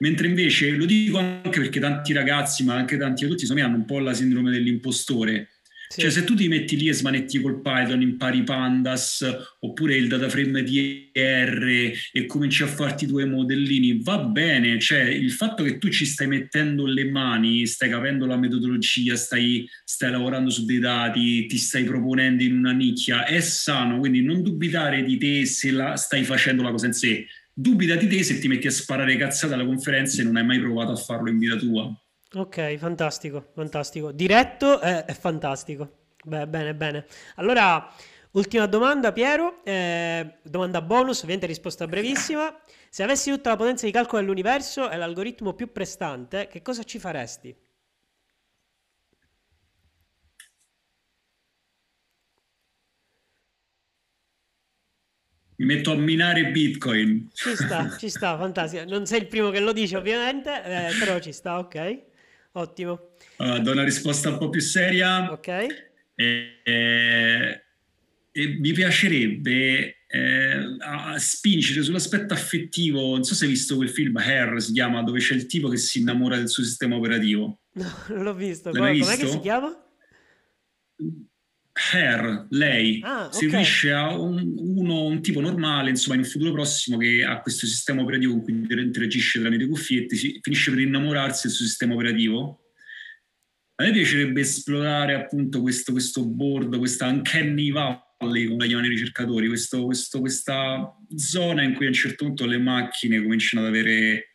Mentre 0.00 0.26
invece, 0.26 0.72
lo 0.72 0.86
dico 0.86 1.18
anche 1.18 1.60
perché 1.60 1.78
tanti 1.78 2.12
ragazzi, 2.12 2.64
ma 2.64 2.74
anche 2.74 2.96
tanti 2.96 3.22
adulti, 3.22 3.42
secondo 3.42 3.62
me 3.62 3.68
hanno 3.68 3.78
un 3.78 3.84
po' 3.84 4.00
la 4.00 4.12
sindrome 4.12 4.50
dell'impostore 4.50 5.51
Sì. 5.92 6.00
Cioè, 6.00 6.10
se 6.10 6.24
tu 6.24 6.34
ti 6.34 6.48
metti 6.48 6.78
lì 6.78 6.88
e 6.88 6.94
smanetti 6.94 7.38
col 7.38 7.60
Python, 7.60 8.00
impari 8.00 8.42
Pandas 8.44 9.26
oppure 9.58 9.94
il 9.94 10.08
dataframe 10.08 10.62
di 10.62 11.10
R 11.12 11.92
e 12.12 12.24
cominci 12.24 12.62
a 12.62 12.66
farti 12.66 13.04
i 13.04 13.08
tuoi 13.08 13.28
modellini, 13.28 14.00
va 14.02 14.20
bene. 14.20 14.80
Cioè, 14.80 15.02
il 15.02 15.30
fatto 15.32 15.62
che 15.62 15.76
tu 15.76 15.90
ci 15.90 16.06
stai 16.06 16.28
mettendo 16.28 16.86
le 16.86 17.10
mani, 17.10 17.66
stai 17.66 17.90
capendo 17.90 18.24
la 18.24 18.38
metodologia, 18.38 19.16
stai, 19.16 19.68
stai 19.84 20.10
lavorando 20.10 20.48
su 20.48 20.64
dei 20.64 20.78
dati, 20.78 21.44
ti 21.44 21.58
stai 21.58 21.84
proponendo 21.84 22.42
in 22.42 22.56
una 22.56 22.72
nicchia, 22.72 23.26
è 23.26 23.40
sano. 23.40 23.98
Quindi 23.98 24.22
non 24.22 24.42
dubitare 24.42 25.04
di 25.04 25.18
te 25.18 25.44
se 25.44 25.72
la, 25.72 25.96
stai 25.96 26.24
facendo 26.24 26.62
la 26.62 26.70
cosa 26.70 26.86
in 26.86 26.94
sé. 26.94 27.26
Dubita 27.52 27.96
di 27.96 28.06
te 28.06 28.22
se 28.22 28.38
ti 28.38 28.48
metti 28.48 28.66
a 28.66 28.70
sparare 28.70 29.14
cazzate 29.18 29.52
alla 29.52 29.66
conferenza 29.66 30.22
e 30.22 30.24
non 30.24 30.36
hai 30.36 30.44
mai 30.46 30.58
provato 30.58 30.92
a 30.92 30.96
farlo 30.96 31.28
in 31.28 31.36
vita 31.36 31.56
tua. 31.56 31.94
Ok, 32.34 32.76
fantastico, 32.76 33.50
fantastico. 33.54 34.10
Diretto 34.10 34.80
è, 34.80 35.04
è 35.04 35.12
fantastico. 35.12 36.14
Beh, 36.24 36.46
bene, 36.46 36.74
bene. 36.74 37.06
Allora, 37.36 37.92
ultima 38.32 38.66
domanda, 38.66 39.12
Piero. 39.12 39.62
Eh, 39.64 40.38
domanda 40.42 40.80
bonus, 40.80 41.18
ovviamente 41.18 41.46
risposta 41.46 41.86
brevissima. 41.86 42.58
Se 42.88 43.02
avessi 43.02 43.30
tutta 43.30 43.50
la 43.50 43.56
potenza 43.56 43.84
di 43.84 43.92
calcolo 43.92 44.22
dell'universo 44.22 44.88
e 44.90 44.96
l'algoritmo 44.96 45.52
più 45.54 45.72
prestante, 45.72 46.48
che 46.48 46.62
cosa 46.62 46.84
ci 46.84 46.98
faresti? 46.98 47.54
Mi 55.56 55.66
metto 55.66 55.92
a 55.92 55.96
minare 55.96 56.50
Bitcoin. 56.50 57.30
Ci 57.32 57.54
sta, 57.56 57.94
ci 57.98 58.08
sta, 58.08 58.36
fantastico. 58.38 58.84
Non 58.84 59.06
sei 59.06 59.20
il 59.20 59.26
primo 59.28 59.50
che 59.50 59.60
lo 59.60 59.72
dice, 59.72 59.96
ovviamente, 59.96 60.62
eh, 60.64 60.94
però 60.98 61.18
ci 61.20 61.32
sta, 61.32 61.58
ok. 61.58 62.10
Ottimo. 62.52 63.14
Uh, 63.38 63.58
do 63.60 63.72
una 63.72 63.84
risposta 63.84 64.28
un 64.28 64.38
po' 64.38 64.50
più 64.50 64.60
seria. 64.60 65.30
Ok. 65.32 65.48
E, 66.14 66.60
e, 66.62 67.64
e 68.30 68.46
mi 68.58 68.72
piacerebbe 68.72 69.96
eh, 70.06 70.78
spingere 71.16 71.82
sull'aspetto 71.82 72.34
affettivo. 72.34 73.00
Non 73.00 73.24
so 73.24 73.34
se 73.34 73.44
hai 73.44 73.50
visto 73.50 73.76
quel 73.76 73.88
film 73.88 74.16
Hair, 74.16 74.60
si 74.60 74.72
chiama, 74.72 75.02
dove 75.02 75.18
c'è 75.18 75.34
il 75.34 75.46
tipo 75.46 75.68
che 75.68 75.78
si 75.78 76.00
innamora 76.00 76.36
del 76.36 76.48
suo 76.48 76.62
sistema 76.62 76.96
operativo. 76.96 77.60
No, 77.72 77.90
non 78.08 78.22
l'ho 78.24 78.34
visto. 78.34 78.70
L'hai 78.70 78.78
Com'è 78.78 78.92
visto? 78.92 79.24
che 79.24 79.30
si 79.30 79.40
chiama? 79.40 79.74
Hair, 81.74 82.48
lei, 82.50 83.00
ah, 83.02 83.30
si 83.32 83.46
okay. 83.46 83.56
unisce 83.56 83.92
a 83.92 84.14
un, 84.18 84.54
uno, 84.58 85.04
un 85.04 85.22
tipo 85.22 85.40
normale, 85.40 85.88
insomma, 85.88 86.16
in 86.16 86.22
un 86.22 86.28
futuro 86.28 86.52
prossimo 86.52 86.98
che 86.98 87.24
ha 87.24 87.40
questo 87.40 87.66
sistema 87.66 88.02
operativo 88.02 88.32
con 88.32 88.42
cui 88.42 88.52
interagisce 88.52 89.40
tramite 89.40 89.66
cuffiette, 89.66 90.14
si, 90.14 90.38
finisce 90.42 90.70
per 90.70 90.80
innamorarsi 90.80 91.46
del 91.46 91.56
suo 91.56 91.64
sistema 91.64 91.94
operativo. 91.94 92.60
A 93.76 93.84
me 93.84 93.92
piacerebbe 93.92 94.40
esplorare 94.40 95.14
appunto 95.14 95.62
questo, 95.62 95.92
questo 95.92 96.26
board, 96.26 96.76
questa 96.76 97.06
uncanny 97.06 97.72
valley, 97.72 98.46
come 98.46 98.58
la 98.58 98.66
chiamano 98.66 98.86
i 98.86 98.90
ricercatori, 98.90 99.48
questo, 99.48 99.86
questo, 99.86 100.20
questa 100.20 100.94
zona 101.16 101.62
in 101.62 101.74
cui 101.74 101.86
a 101.86 101.88
un 101.88 101.94
certo 101.94 102.26
punto 102.26 102.44
le 102.44 102.58
macchine 102.58 103.22
cominciano 103.22 103.64
ad 103.64 103.70
avere 103.70 104.34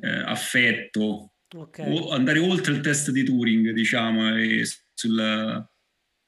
eh, 0.00 0.08
affetto, 0.08 1.32
okay. 1.52 1.92
o 1.92 2.10
andare 2.10 2.38
oltre 2.38 2.74
il 2.74 2.80
test 2.80 3.10
di 3.10 3.24
Turing, 3.24 3.72
diciamo, 3.72 4.36
e 4.36 4.62
sul 4.94 5.68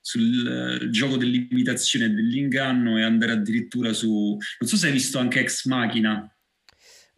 sul 0.06 0.78
uh, 0.80 0.88
gioco 0.88 1.16
dell'imitazione 1.16 2.04
e 2.04 2.10
dell'inganno 2.10 2.96
e 2.96 3.02
andare 3.02 3.32
addirittura 3.32 3.92
su... 3.92 4.36
Non 4.60 4.68
so 4.68 4.76
se 4.76 4.86
hai 4.86 4.92
visto 4.92 5.18
anche 5.18 5.40
Ex 5.40 5.66
Machina. 5.66 6.32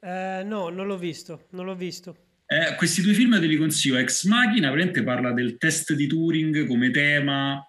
Eh, 0.01 0.43
no, 0.43 0.71
non 0.71 0.87
l'ho 0.87 0.97
visto, 0.97 1.49
non 1.51 1.67
l'ho 1.67 1.75
visto. 1.75 2.17
Eh, 2.47 2.77
questi 2.77 3.03
due 3.03 3.13
film 3.13 3.39
te 3.39 3.45
li 3.45 3.59
consiglio. 3.59 3.99
Ex 3.99 4.25
Machina 4.25 4.71
veramente 4.71 5.03
parla 5.03 5.35
del 5.35 5.59
test 5.59 5.93
di 5.93 6.07
Turing 6.07 6.67
come 6.67 6.91
tema, 6.91 7.63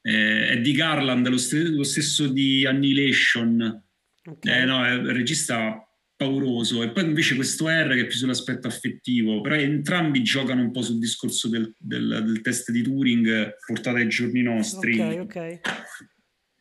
eh, 0.00 0.48
è 0.48 0.60
di 0.62 0.72
Garland, 0.72 1.28
lo, 1.28 1.36
st- 1.36 1.68
lo 1.74 1.84
stesso 1.84 2.26
di 2.26 2.64
Annihilation. 2.64 3.84
Okay. 4.24 4.62
Eh, 4.62 4.64
no, 4.64 4.86
è 4.86 4.92
il 4.92 5.12
regista 5.12 5.85
pauroso. 6.16 6.82
E 6.82 6.90
poi 6.90 7.04
invece 7.04 7.34
questo 7.34 7.68
R 7.68 7.94
che 7.94 8.00
è 8.00 8.06
più 8.06 8.16
sull'aspetto 8.16 8.66
affettivo 8.66 9.40
però 9.40 9.54
entrambi 9.54 10.22
giocano 10.22 10.62
un 10.62 10.72
po' 10.72 10.82
sul 10.82 10.98
discorso 10.98 11.48
del, 11.48 11.72
del, 11.78 12.22
del 12.24 12.40
test 12.40 12.70
di 12.70 12.82
Turing 12.82 13.54
portato 13.66 13.96
ai 13.98 14.08
giorni 14.08 14.42
nostri. 14.42 14.98
Ok 14.98 15.20
ok. 15.20 15.60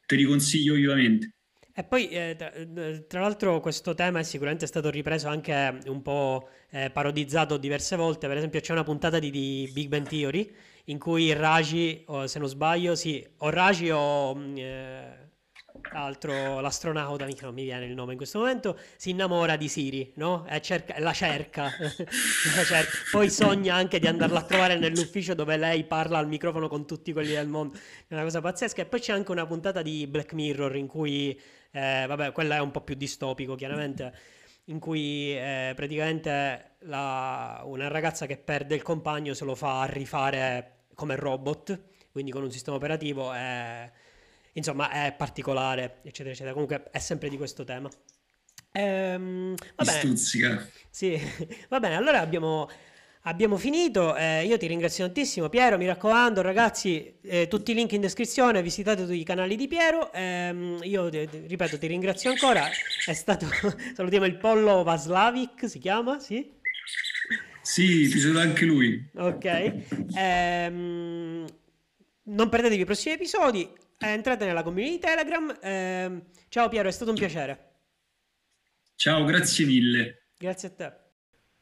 Te 0.05 0.15
li 0.15 0.23
consiglio 0.23 0.75
vivamente. 0.75 1.31
E 1.77 1.83
poi, 1.83 2.07
eh, 2.07 2.37
tra, 3.05 3.19
l'altro, 3.19 3.59
questo 3.59 3.93
tema 3.95 4.19
è 4.19 4.23
sicuramente 4.23 4.65
stato 4.65 4.89
ripreso 4.89 5.27
anche 5.27 5.77
un 5.87 6.01
po' 6.01 6.47
eh, 6.69 6.89
parodizzato 6.89 7.57
diverse 7.57 7.97
volte. 7.97 8.27
Per 8.27 8.37
esempio, 8.37 8.61
c'è 8.61 8.71
una 8.71 8.85
puntata 8.85 9.19
di, 9.19 9.29
di 9.29 9.69
Big 9.73 9.89
Bang 9.89 10.07
Theory 10.07 10.49
in 10.85 10.99
cui 10.99 11.33
Raji, 11.33 12.03
o, 12.05 12.27
se 12.27 12.39
non 12.39 12.47
sbaglio, 12.47 12.95
sì, 12.95 13.25
o 13.39 13.49
Raji 13.49 13.89
o 13.89 14.35
mm, 14.35 14.57
eh, 14.57 15.24
altro 15.91 16.59
l'astronauta, 16.59 17.25
non 17.41 17.53
mi 17.53 17.63
viene 17.63 17.85
il 17.85 17.93
nome 17.93 18.11
in 18.11 18.17
questo 18.17 18.39
momento, 18.39 18.77
si 18.95 19.11
innamora 19.11 19.55
di 19.55 19.67
Siri, 19.67 20.13
no? 20.15 20.45
E 20.47 20.61
cerca, 20.61 20.99
la, 20.99 21.13
cerca. 21.13 21.63
la 22.55 22.63
cerca. 22.63 22.91
Poi 23.11 23.29
sogna 23.29 23.75
anche 23.75 23.99
di 23.99 24.07
andarla 24.07 24.39
a 24.39 24.43
trovare 24.43 24.77
nell'ufficio 24.77 25.33
dove 25.33 25.57
lei 25.57 25.83
parla 25.83 26.17
al 26.17 26.27
microfono 26.27 26.67
con 26.67 26.85
tutti 26.85 27.13
quelli 27.13 27.33
del 27.33 27.47
mondo. 27.47 27.77
È 28.07 28.13
una 28.13 28.23
cosa 28.23 28.41
pazzesca. 28.41 28.81
E 28.81 28.85
poi 28.85 28.99
c'è 28.99 29.13
anche 29.13 29.31
una 29.31 29.45
puntata 29.45 29.81
di 29.81 30.07
Black 30.07 30.33
Mirror 30.33 30.75
in 30.75 30.87
cui, 30.87 31.39
eh, 31.71 32.05
vabbè, 32.07 32.31
quella 32.31 32.55
è 32.55 32.59
un 32.59 32.71
po' 32.71 32.81
più 32.81 32.95
distopico, 32.95 33.55
chiaramente, 33.55 34.13
in 34.65 34.79
cui 34.79 35.35
eh, 35.35 35.73
praticamente 35.75 36.77
la, 36.79 37.61
una 37.65 37.87
ragazza 37.87 38.25
che 38.25 38.37
perde 38.37 38.75
il 38.75 38.81
compagno 38.81 39.33
se 39.33 39.45
lo 39.45 39.55
fa 39.55 39.85
rifare 39.85 40.83
come 40.93 41.15
robot, 41.15 41.79
quindi 42.11 42.31
con 42.31 42.43
un 42.43 42.51
sistema 42.51 42.77
operativo. 42.77 43.33
Eh, 43.33 43.91
insomma 44.55 44.89
è 44.89 45.13
particolare, 45.13 45.99
eccetera, 46.03 46.31
eccetera. 46.31 46.51
Comunque 46.51 46.89
è 46.91 46.99
sempre 46.99 47.29
di 47.29 47.37
questo 47.37 47.63
tema. 47.63 47.89
Ehm, 48.71 49.55
va 49.75 49.83
bene. 49.83 49.99
Stuzzica. 49.99 50.69
Sì, 50.89 51.19
va 51.69 51.79
bene, 51.79 51.95
allora 51.95 52.19
abbiamo, 52.19 52.69
abbiamo 53.23 53.57
finito. 53.57 54.15
Eh, 54.15 54.45
io 54.45 54.57
ti 54.57 54.67
ringrazio 54.67 55.05
tantissimo, 55.05 55.49
Piero. 55.49 55.77
Mi 55.77 55.85
raccomando, 55.85 56.41
ragazzi, 56.41 57.19
eh, 57.21 57.47
tutti 57.47 57.71
i 57.71 57.73
link 57.73 57.91
in 57.93 58.01
descrizione, 58.01 58.61
visitate 58.61 59.03
tutti 59.03 59.19
i 59.19 59.23
canali 59.23 59.55
di 59.55 59.67
Piero. 59.67 60.11
Eh, 60.11 60.77
io 60.81 61.07
ripeto, 61.09 61.77
ti 61.77 61.87
ringrazio 61.87 62.29
ancora. 62.29 62.67
È 63.05 63.13
stato, 63.13 63.45
salutiamo 63.95 64.25
il 64.25 64.37
pollo 64.37 64.83
Vaslavic, 64.83 65.69
si 65.69 65.79
chiama, 65.79 66.19
sì? 66.19 66.53
Sì, 67.61 68.09
ti 68.09 68.19
saluto 68.19 68.39
anche 68.39 68.65
lui. 68.65 69.09
Ok. 69.15 69.73
Ehm, 70.15 71.45
non 72.23 72.49
perdetevi 72.49 72.81
i 72.81 72.85
prossimi 72.85 73.15
episodi. 73.15 73.67
Eh, 73.97 74.07
entrate 74.07 74.45
nella 74.45 74.63
community 74.63 74.99
Telegram. 74.99 75.57
Eh, 75.61 76.21
ciao 76.49 76.69
Piero, 76.69 76.87
è 76.87 76.91
stato 76.91 77.11
un 77.11 77.17
piacere. 77.17 77.71
Ciao, 78.95 79.23
grazie 79.23 79.65
mille. 79.65 80.29
Grazie 80.37 80.67
a 80.67 80.71
te. 80.71 81.03